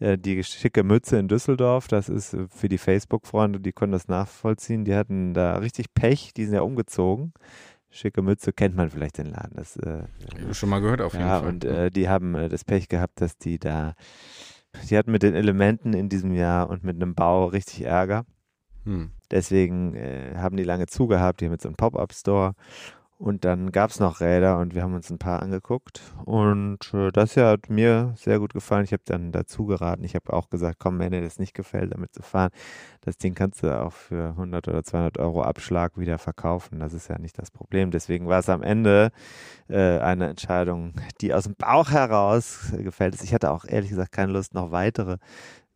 Äh, 0.00 0.16
die 0.16 0.42
schicke 0.42 0.84
Mütze 0.84 1.18
in 1.18 1.28
Düsseldorf, 1.28 1.86
das 1.86 2.08
ist 2.08 2.32
äh, 2.32 2.46
für 2.48 2.68
die 2.68 2.78
Facebook-Freunde, 2.78 3.60
die 3.60 3.72
können 3.72 3.92
das 3.92 4.08
nachvollziehen. 4.08 4.84
Die 4.84 4.94
hatten 4.94 5.34
da 5.34 5.58
richtig 5.58 5.92
Pech, 5.92 6.32
die 6.34 6.46
sind 6.46 6.54
ja 6.54 6.62
umgezogen. 6.62 7.34
Schicke 7.90 8.22
Mütze 8.22 8.52
kennt 8.52 8.74
man 8.74 8.90
vielleicht 8.90 9.18
den 9.18 9.26
Laden. 9.26 9.56
Das, 9.56 9.76
äh, 9.76 10.04
Schon 10.52 10.70
mal 10.70 10.80
gehört 10.80 11.02
auf 11.02 11.12
jeden 11.12 11.26
ja, 11.26 11.40
Fall. 11.40 11.48
und 11.48 11.94
die 11.96 12.08
haben 12.08 12.34
das 12.50 12.64
Pech 12.64 12.88
gehabt, 12.88 13.20
dass 13.22 13.38
die 13.38 13.58
da, 13.58 13.94
die 14.90 14.96
hatten 14.96 15.10
mit 15.10 15.22
den 15.22 15.34
Elementen 15.34 15.94
in 15.94 16.10
diesem 16.10 16.34
Jahr 16.34 16.68
und 16.68 16.84
mit 16.84 16.96
einem 16.96 17.14
Bau 17.14 17.46
richtig 17.46 17.84
Ärger. 17.84 18.26
hm. 18.84 19.12
Deswegen 19.30 19.94
äh, 19.94 20.34
haben 20.36 20.56
die 20.56 20.64
lange 20.64 20.86
zugehabt, 20.86 21.42
haben 21.42 21.52
jetzt 21.52 21.62
so 21.62 21.68
einen 21.68 21.76
Pop-Up-Store. 21.76 22.54
Und 23.18 23.44
dann 23.44 23.72
gab 23.72 23.90
es 23.90 23.98
noch 23.98 24.20
Räder 24.20 24.60
und 24.60 24.76
wir 24.76 24.82
haben 24.82 24.94
uns 24.94 25.10
ein 25.10 25.18
paar 25.18 25.42
angeguckt. 25.42 26.00
Und 26.24 26.94
äh, 26.94 27.10
das 27.10 27.34
hier 27.34 27.46
hat 27.46 27.68
mir 27.68 28.14
sehr 28.16 28.38
gut 28.38 28.52
gefallen. 28.52 28.84
Ich 28.84 28.92
habe 28.92 29.02
dann 29.04 29.32
dazu 29.32 29.66
geraten. 29.66 30.04
Ich 30.04 30.14
habe 30.14 30.32
auch 30.32 30.48
gesagt, 30.50 30.78
komm, 30.78 31.00
wenn 31.00 31.10
dir 31.10 31.20
das 31.20 31.40
nicht 31.40 31.52
gefällt, 31.52 31.92
damit 31.92 32.14
zu 32.14 32.22
fahren, 32.22 32.50
das 33.00 33.18
Ding 33.18 33.34
kannst 33.34 33.64
du 33.64 33.76
auch 33.76 33.92
für 33.92 34.28
100 34.28 34.68
oder 34.68 34.84
200 34.84 35.18
Euro 35.18 35.42
Abschlag 35.42 35.98
wieder 35.98 36.18
verkaufen. 36.18 36.78
Das 36.78 36.92
ist 36.94 37.08
ja 37.08 37.18
nicht 37.18 37.36
das 37.40 37.50
Problem. 37.50 37.90
Deswegen 37.90 38.28
war 38.28 38.38
es 38.38 38.48
am 38.48 38.62
Ende 38.62 39.10
äh, 39.68 39.98
eine 39.98 40.28
Entscheidung, 40.28 40.92
die 41.20 41.34
aus 41.34 41.42
dem 41.42 41.56
Bauch 41.56 41.90
heraus 41.90 42.72
gefällt 42.78 43.16
ist. 43.16 43.24
Ich 43.24 43.34
hatte 43.34 43.50
auch 43.50 43.64
ehrlich 43.64 43.90
gesagt 43.90 44.12
keine 44.12 44.30
Lust, 44.30 44.54
noch 44.54 44.70
weitere 44.70 45.16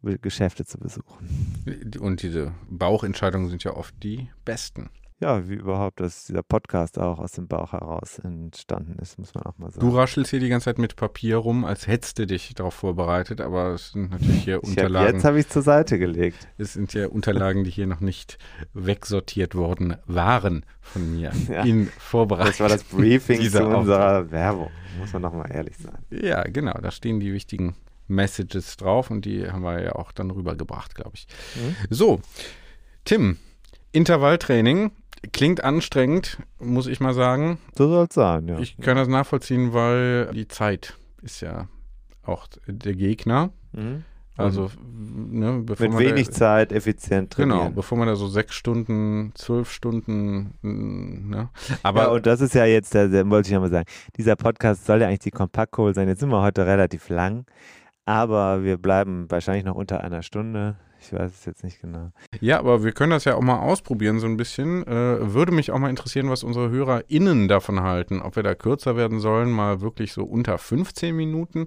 Geschäfte 0.02 0.64
zu 0.64 0.78
besuchen. 0.78 1.54
Und 2.00 2.22
diese 2.22 2.52
Bauchentscheidungen 2.70 3.48
sind 3.48 3.64
ja 3.64 3.74
oft 3.76 3.94
die 4.02 4.28
besten. 4.44 4.90
Ja, 5.20 5.48
wie 5.48 5.54
überhaupt, 5.54 6.00
dass 6.00 6.24
dieser 6.24 6.42
Podcast 6.42 6.98
auch 6.98 7.20
aus 7.20 7.30
dem 7.30 7.46
Bauch 7.46 7.70
heraus 7.70 8.18
entstanden 8.18 8.98
ist, 9.00 9.20
muss 9.20 9.32
man 9.36 9.44
auch 9.44 9.56
mal 9.56 9.68
Du 9.68 9.74
sagen. 9.80 9.94
raschelst 9.94 10.30
hier 10.32 10.40
die 10.40 10.48
ganze 10.48 10.64
Zeit 10.64 10.78
mit 10.78 10.96
Papier 10.96 11.36
rum, 11.36 11.64
als 11.64 11.86
hättest 11.86 12.18
du 12.18 12.26
dich 12.26 12.52
darauf 12.56 12.74
vorbereitet, 12.74 13.40
aber 13.40 13.68
es 13.74 13.92
sind 13.92 14.10
natürlich 14.10 14.42
hier 14.42 14.56
Ich 14.56 14.70
hab, 14.70 14.78
Unterlagen. 14.84 15.14
jetzt 15.14 15.24
habe 15.24 15.38
ich 15.38 15.46
es 15.46 15.52
zur 15.52 15.62
Seite 15.62 16.00
gelegt. 16.00 16.48
Es 16.58 16.72
sind 16.72 16.92
ja 16.92 17.06
Unterlagen, 17.06 17.62
die 17.62 17.70
hier 17.70 17.86
noch 17.86 18.00
nicht 18.00 18.36
wegsortiert 18.74 19.54
worden 19.54 19.96
waren 20.06 20.66
von 20.80 21.12
mir 21.14 21.30
Ja. 21.48 21.62
in 21.62 21.86
Vorbereitung. 21.86 22.48
Das 22.50 22.58
war 22.60 22.68
das 22.68 22.82
Briefing 22.82 23.48
zu 23.48 23.64
unserer 23.64 24.28
Werbung. 24.32 24.70
Muss 24.98 25.12
man 25.12 25.22
nochmal 25.22 25.52
ehrlich 25.52 25.76
sein. 25.78 25.98
Ja, 26.10 26.42
genau, 26.42 26.74
da 26.82 26.90
stehen 26.90 27.20
die 27.20 27.32
wichtigen 27.32 27.76
Messages 28.08 28.76
drauf 28.76 29.10
und 29.10 29.24
die 29.24 29.50
haben 29.50 29.62
wir 29.62 29.82
ja 29.82 29.92
auch 29.94 30.12
dann 30.12 30.30
rübergebracht, 30.30 30.94
glaube 30.94 31.12
ich. 31.14 31.26
Mhm. 31.54 31.76
So, 31.90 32.20
Tim, 33.04 33.38
Intervalltraining 33.92 34.92
klingt 35.32 35.62
anstrengend, 35.62 36.38
muss 36.58 36.86
ich 36.86 37.00
mal 37.00 37.14
sagen. 37.14 37.58
So 37.76 37.88
soll 37.88 38.06
es 38.08 38.14
sein, 38.14 38.48
ja. 38.48 38.58
Ich 38.58 38.76
kann 38.78 38.96
das 38.96 39.08
nachvollziehen, 39.08 39.72
weil 39.72 40.26
die 40.32 40.48
Zeit 40.48 40.96
ist 41.22 41.40
ja 41.40 41.68
auch 42.24 42.46
der 42.66 42.94
Gegner. 42.94 43.50
Mhm. 43.72 44.04
Also, 44.34 44.70
ne, 44.82 45.62
bevor 45.62 45.84
Mit 45.84 45.92
man 45.92 46.02
wenig 46.02 46.28
da, 46.28 46.32
Zeit 46.32 46.72
effizient 46.72 47.36
Genau, 47.36 47.56
trainieren. 47.56 47.74
bevor 47.74 47.98
man 47.98 48.08
da 48.08 48.16
so 48.16 48.28
sechs 48.28 48.54
Stunden, 48.54 49.32
zwölf 49.34 49.70
Stunden, 49.70 50.54
ne? 50.62 51.50
Aber 51.82 52.04
ja, 52.04 52.08
und 52.08 52.24
das 52.24 52.40
ist 52.40 52.54
ja 52.54 52.64
jetzt, 52.64 52.94
der 52.94 53.28
wollte 53.28 53.48
ich 53.48 53.52
nochmal 53.52 53.70
sagen, 53.70 53.86
dieser 54.16 54.36
Podcast 54.36 54.86
soll 54.86 55.02
ja 55.02 55.08
eigentlich 55.08 55.20
die 55.20 55.30
Kompaktkohl 55.30 55.94
sein. 55.94 56.08
Jetzt 56.08 56.20
sind 56.20 56.30
wir 56.30 56.40
heute 56.40 56.66
relativ 56.66 57.10
lang, 57.10 57.44
aber 58.04 58.64
wir 58.64 58.78
bleiben 58.78 59.30
wahrscheinlich 59.30 59.64
noch 59.64 59.76
unter 59.76 60.02
einer 60.02 60.22
Stunde. 60.22 60.76
Ich 61.04 61.12
weiß 61.12 61.32
es 61.32 61.44
jetzt 61.46 61.64
nicht 61.64 61.80
genau. 61.80 62.12
Ja, 62.40 62.60
aber 62.60 62.84
wir 62.84 62.92
können 62.92 63.10
das 63.10 63.24
ja 63.24 63.34
auch 63.34 63.42
mal 63.42 63.58
ausprobieren, 63.58 64.20
so 64.20 64.26
ein 64.28 64.36
bisschen. 64.36 64.86
Äh, 64.86 65.34
würde 65.34 65.50
mich 65.50 65.72
auch 65.72 65.78
mal 65.78 65.90
interessieren, 65.90 66.30
was 66.30 66.44
unsere 66.44 66.70
HörerInnen 66.70 67.48
davon 67.48 67.82
halten. 67.82 68.22
Ob 68.22 68.36
wir 68.36 68.44
da 68.44 68.54
kürzer 68.54 68.96
werden 68.96 69.18
sollen, 69.18 69.50
mal 69.50 69.80
wirklich 69.80 70.12
so 70.12 70.22
unter 70.22 70.58
15 70.58 71.14
Minuten 71.14 71.66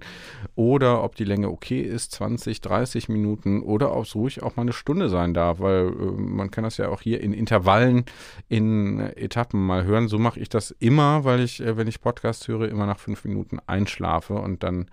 oder 0.55 1.03
ob 1.03 1.15
die 1.15 1.25
Länge 1.25 1.49
okay 1.49 1.81
ist, 1.81 2.13
20, 2.13 2.61
30 2.61 3.09
Minuten 3.09 3.61
oder 3.61 3.93
ob 3.93 4.05
es 4.05 4.15
ruhig 4.15 4.41
auch 4.41 4.55
mal 4.55 4.61
eine 4.61 4.73
Stunde 4.73 5.09
sein 5.09 5.33
darf, 5.33 5.59
weil 5.59 5.87
äh, 5.87 5.91
man 5.91 6.49
kann 6.49 6.63
das 6.63 6.77
ja 6.77 6.87
auch 6.87 7.01
hier 7.01 7.19
in 7.19 7.33
Intervallen, 7.33 8.05
in 8.47 9.01
Etappen 9.01 9.65
mal 9.65 9.83
hören. 9.83 10.07
So 10.07 10.17
mache 10.17 10.39
ich 10.39 10.47
das 10.47 10.71
immer, 10.71 11.25
weil 11.25 11.41
ich, 11.41 11.61
äh, 11.61 11.75
wenn 11.75 11.87
ich 11.87 11.99
Podcasts 11.99 12.47
höre, 12.47 12.69
immer 12.69 12.85
nach 12.85 12.99
fünf 12.99 13.25
Minuten 13.25 13.59
einschlafe 13.67 14.35
und 14.35 14.63
dann 14.63 14.87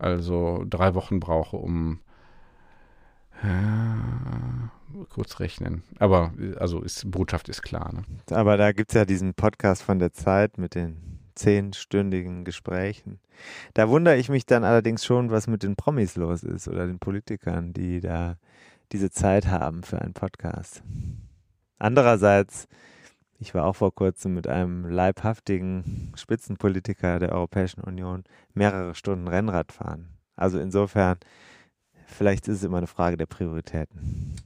also 0.00 0.64
drei 0.68 0.94
Wochen 0.94 1.20
brauche, 1.20 1.56
um 1.56 2.00
äh, 3.42 5.04
kurz 5.08 5.40
rechnen. 5.40 5.82
Aber 5.98 6.32
also 6.58 6.82
ist, 6.82 7.10
Botschaft 7.10 7.48
ist 7.48 7.62
klar. 7.62 7.92
Ne? 7.92 8.02
Aber 8.36 8.56
da 8.56 8.72
gibt 8.72 8.90
es 8.90 8.94
ja 8.94 9.04
diesen 9.04 9.34
Podcast 9.34 9.82
von 9.82 9.98
der 9.98 10.12
Zeit 10.12 10.58
mit 10.58 10.74
den 10.74 11.18
zehnstündigen 11.34 12.44
Gesprächen. 12.44 13.18
Da 13.74 13.88
wundere 13.88 14.16
ich 14.16 14.28
mich 14.28 14.46
dann 14.46 14.64
allerdings 14.64 15.04
schon, 15.04 15.30
was 15.30 15.46
mit 15.46 15.62
den 15.62 15.76
Promis 15.76 16.16
los 16.16 16.42
ist 16.42 16.68
oder 16.68 16.86
den 16.86 16.98
Politikern, 16.98 17.72
die 17.72 18.00
da 18.00 18.36
diese 18.92 19.10
Zeit 19.10 19.46
haben 19.46 19.82
für 19.82 20.00
einen 20.00 20.12
Podcast. 20.12 20.82
Andererseits, 21.78 22.68
ich 23.40 23.54
war 23.54 23.64
auch 23.64 23.76
vor 23.76 23.94
kurzem 23.94 24.34
mit 24.34 24.46
einem 24.46 24.84
leibhaftigen 24.84 26.12
Spitzenpolitiker 26.14 27.18
der 27.18 27.32
Europäischen 27.32 27.80
Union 27.80 28.24
mehrere 28.52 28.94
Stunden 28.94 29.28
Rennrad 29.28 29.72
fahren. 29.72 30.10
Also 30.36 30.60
insofern, 30.60 31.18
vielleicht 32.06 32.48
ist 32.48 32.58
es 32.58 32.64
immer 32.64 32.78
eine 32.78 32.86
Frage 32.86 33.16
der 33.16 33.26
Prioritäten. 33.26 34.36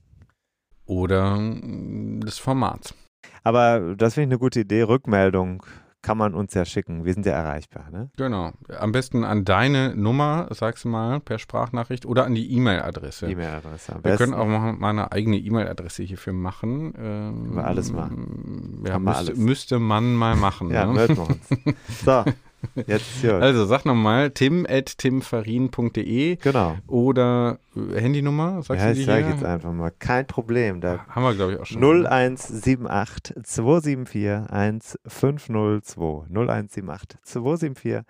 Oder 0.87 1.37
mm, 1.37 2.21
des 2.21 2.39
Formats. 2.39 2.95
Aber 3.43 3.97
das 3.97 4.15
finde 4.15 4.27
ich 4.27 4.33
eine 4.33 4.39
gute 4.39 4.61
Idee. 4.61 4.83
Rückmeldung 4.83 5.67
kann 6.05 6.19
man 6.19 6.35
uns 6.35 6.53
ja 6.53 6.65
schicken. 6.67 7.05
Wir 7.05 7.15
sind 7.15 7.25
ja 7.25 7.33
erreichbar. 7.33 7.87
Ne? 7.91 8.11
Genau. 8.17 8.53
Am 8.79 8.93
besten 8.93 9.25
an 9.25 9.45
deine 9.45 9.97
Nummer, 9.97 10.49
sagst 10.51 10.85
du 10.85 10.89
mal, 10.89 11.19
per 11.19 11.39
Sprachnachricht 11.39 12.05
oder 12.05 12.27
an 12.27 12.35
die 12.35 12.53
E-Mail-Adresse. 12.53 13.27
E-Mail-Adresse. 13.27 14.01
Wir 14.03 14.17
können 14.17 14.35
auch 14.35 14.47
mal, 14.47 14.91
eine 14.91 15.11
eigene 15.11 15.39
E-Mail-Adresse 15.39 16.03
hierfür 16.03 16.35
machen. 16.35 16.93
Ähm, 16.99 17.57
wir 17.57 17.65
alles 17.65 17.91
machen. 17.91 18.85
Ja, 18.87 18.99
müsste, 18.99 19.35
müsste 19.35 19.79
man 19.79 20.15
mal 20.15 20.37
machen. 20.37 20.71
Ja, 20.71 20.87
ne? 20.87 21.09
wir 21.09 21.19
uns. 21.19 21.39
So, 22.05 22.25
jetzt 22.87 23.23
gut. 23.23 23.31
Also 23.33 23.65
sag 23.67 23.85
nochmal, 23.85 24.31
tim 24.31 24.67
at 24.69 24.99
timfarin.de 24.99 26.37
genau. 26.37 26.77
oder 26.87 27.59
äh, 27.77 28.01
Handynummer, 28.01 28.63
sagst 28.63 28.83
Ja, 28.83 28.87
du 28.87 28.93
ich 28.93 28.99
die 28.99 29.05
sage 29.05 29.25
hier? 29.27 29.35
jetzt 29.35 29.45
einfach 29.45 29.73
mal. 29.73 29.93
Kein 29.99 30.27
Problem. 30.27 30.81
Da 30.81 31.05
Haben 31.09 31.23
wir, 31.25 31.35
glaube 31.35 31.53
ich, 31.55 31.59
auch 31.61 31.67
schon. 31.67 31.83
0178 31.83 33.37
274 33.45 34.51
1502. 34.51 36.27
0178 36.31 37.19
274 37.23 38.03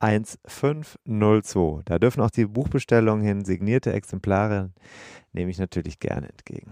1502. 0.00 1.82
Da 1.84 1.98
dürfen 1.98 2.20
auch 2.22 2.30
die 2.30 2.46
Buchbestellungen 2.46 3.24
hin, 3.24 3.44
signierte 3.44 3.92
Exemplare, 3.92 4.70
nehme 5.32 5.50
ich 5.50 5.58
natürlich 5.58 5.98
gerne 6.00 6.28
entgegen. 6.28 6.70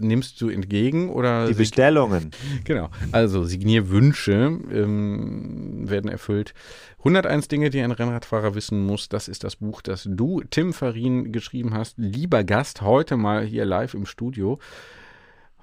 Nimmst 0.00 0.40
du 0.40 0.48
entgegen 0.48 1.10
oder 1.10 1.46
Die 1.46 1.54
Bestellungen. 1.54 2.30
Genau. 2.64 2.90
Also 3.12 3.44
Signierwünsche 3.44 4.58
ähm, 4.72 5.88
werden 5.88 6.10
erfüllt. 6.10 6.54
101 6.98 7.48
Dinge, 7.48 7.70
die 7.70 7.80
ein 7.80 7.90
Rennradfahrer 7.90 8.54
wissen 8.54 8.84
muss. 8.84 9.08
Das 9.08 9.28
ist 9.28 9.44
das 9.44 9.56
Buch, 9.56 9.80
das 9.82 10.06
du, 10.08 10.42
Tim 10.50 10.72
Farin, 10.72 11.32
geschrieben 11.32 11.74
hast. 11.74 11.98
Lieber 11.98 12.44
Gast, 12.44 12.82
heute 12.82 13.16
mal 13.16 13.44
hier 13.44 13.64
live 13.64 13.94
im 13.94 14.06
Studio. 14.06 14.58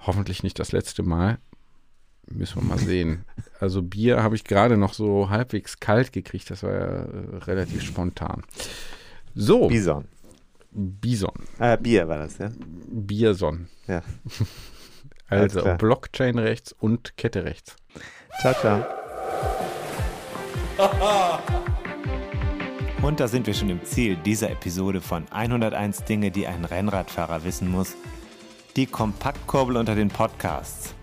Hoffentlich 0.00 0.42
nicht 0.42 0.58
das 0.58 0.72
letzte 0.72 1.02
Mal. 1.02 1.38
Müssen 2.30 2.62
wir 2.62 2.68
mal 2.68 2.78
sehen. 2.78 3.24
Also 3.60 3.82
Bier 3.82 4.22
habe 4.22 4.36
ich 4.36 4.44
gerade 4.44 4.76
noch 4.76 4.94
so 4.94 5.30
halbwegs 5.30 5.80
kalt 5.80 6.12
gekriegt. 6.12 6.48
Das 6.48 6.62
war 6.62 6.72
ja 6.72 6.78
äh, 6.78 7.36
relativ 7.38 7.82
spontan. 7.82 8.44
So, 9.34 9.66
Bison. 9.66 10.04
Bison. 10.78 11.32
Äh, 11.58 11.76
Bier 11.76 12.06
war 12.06 12.18
das, 12.18 12.38
ja? 12.38 12.50
Bierson. 12.88 13.68
Ja. 13.86 14.02
Also. 15.30 15.62
Blockchain 15.76 16.38
rechts 16.38 16.72
und 16.72 17.18
Kette 17.18 17.44
rechts. 17.44 17.76
Ciao, 18.40 18.54
ciao. 18.54 18.82
Und 23.02 23.20
da 23.20 23.28
sind 23.28 23.46
wir 23.46 23.52
schon 23.52 23.68
im 23.68 23.84
Ziel 23.84 24.16
dieser 24.16 24.50
Episode 24.50 25.02
von 25.02 25.26
101 25.30 26.04
Dinge, 26.04 26.30
die 26.30 26.46
ein 26.46 26.64
Rennradfahrer 26.64 27.44
wissen 27.44 27.70
muss. 27.70 27.94
Die 28.76 28.86
Kompaktkurbel 28.86 29.76
unter 29.76 29.94
den 29.94 30.08
Podcasts. 30.08 30.94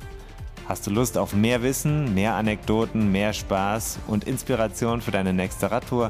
Hast 0.67 0.87
du 0.87 0.91
Lust 0.91 1.19
auf 1.19 1.33
mehr 1.33 1.61
Wissen, 1.61 2.15
mehr 2.15 2.33
Anekdoten, 2.33 3.11
mehr 3.11 3.31
Spaß 3.31 3.99
und 4.07 4.23
Inspiration 4.23 5.01
für 5.01 5.11
deine 5.11 5.33
nächste 5.33 5.69
Radtour? 5.69 6.09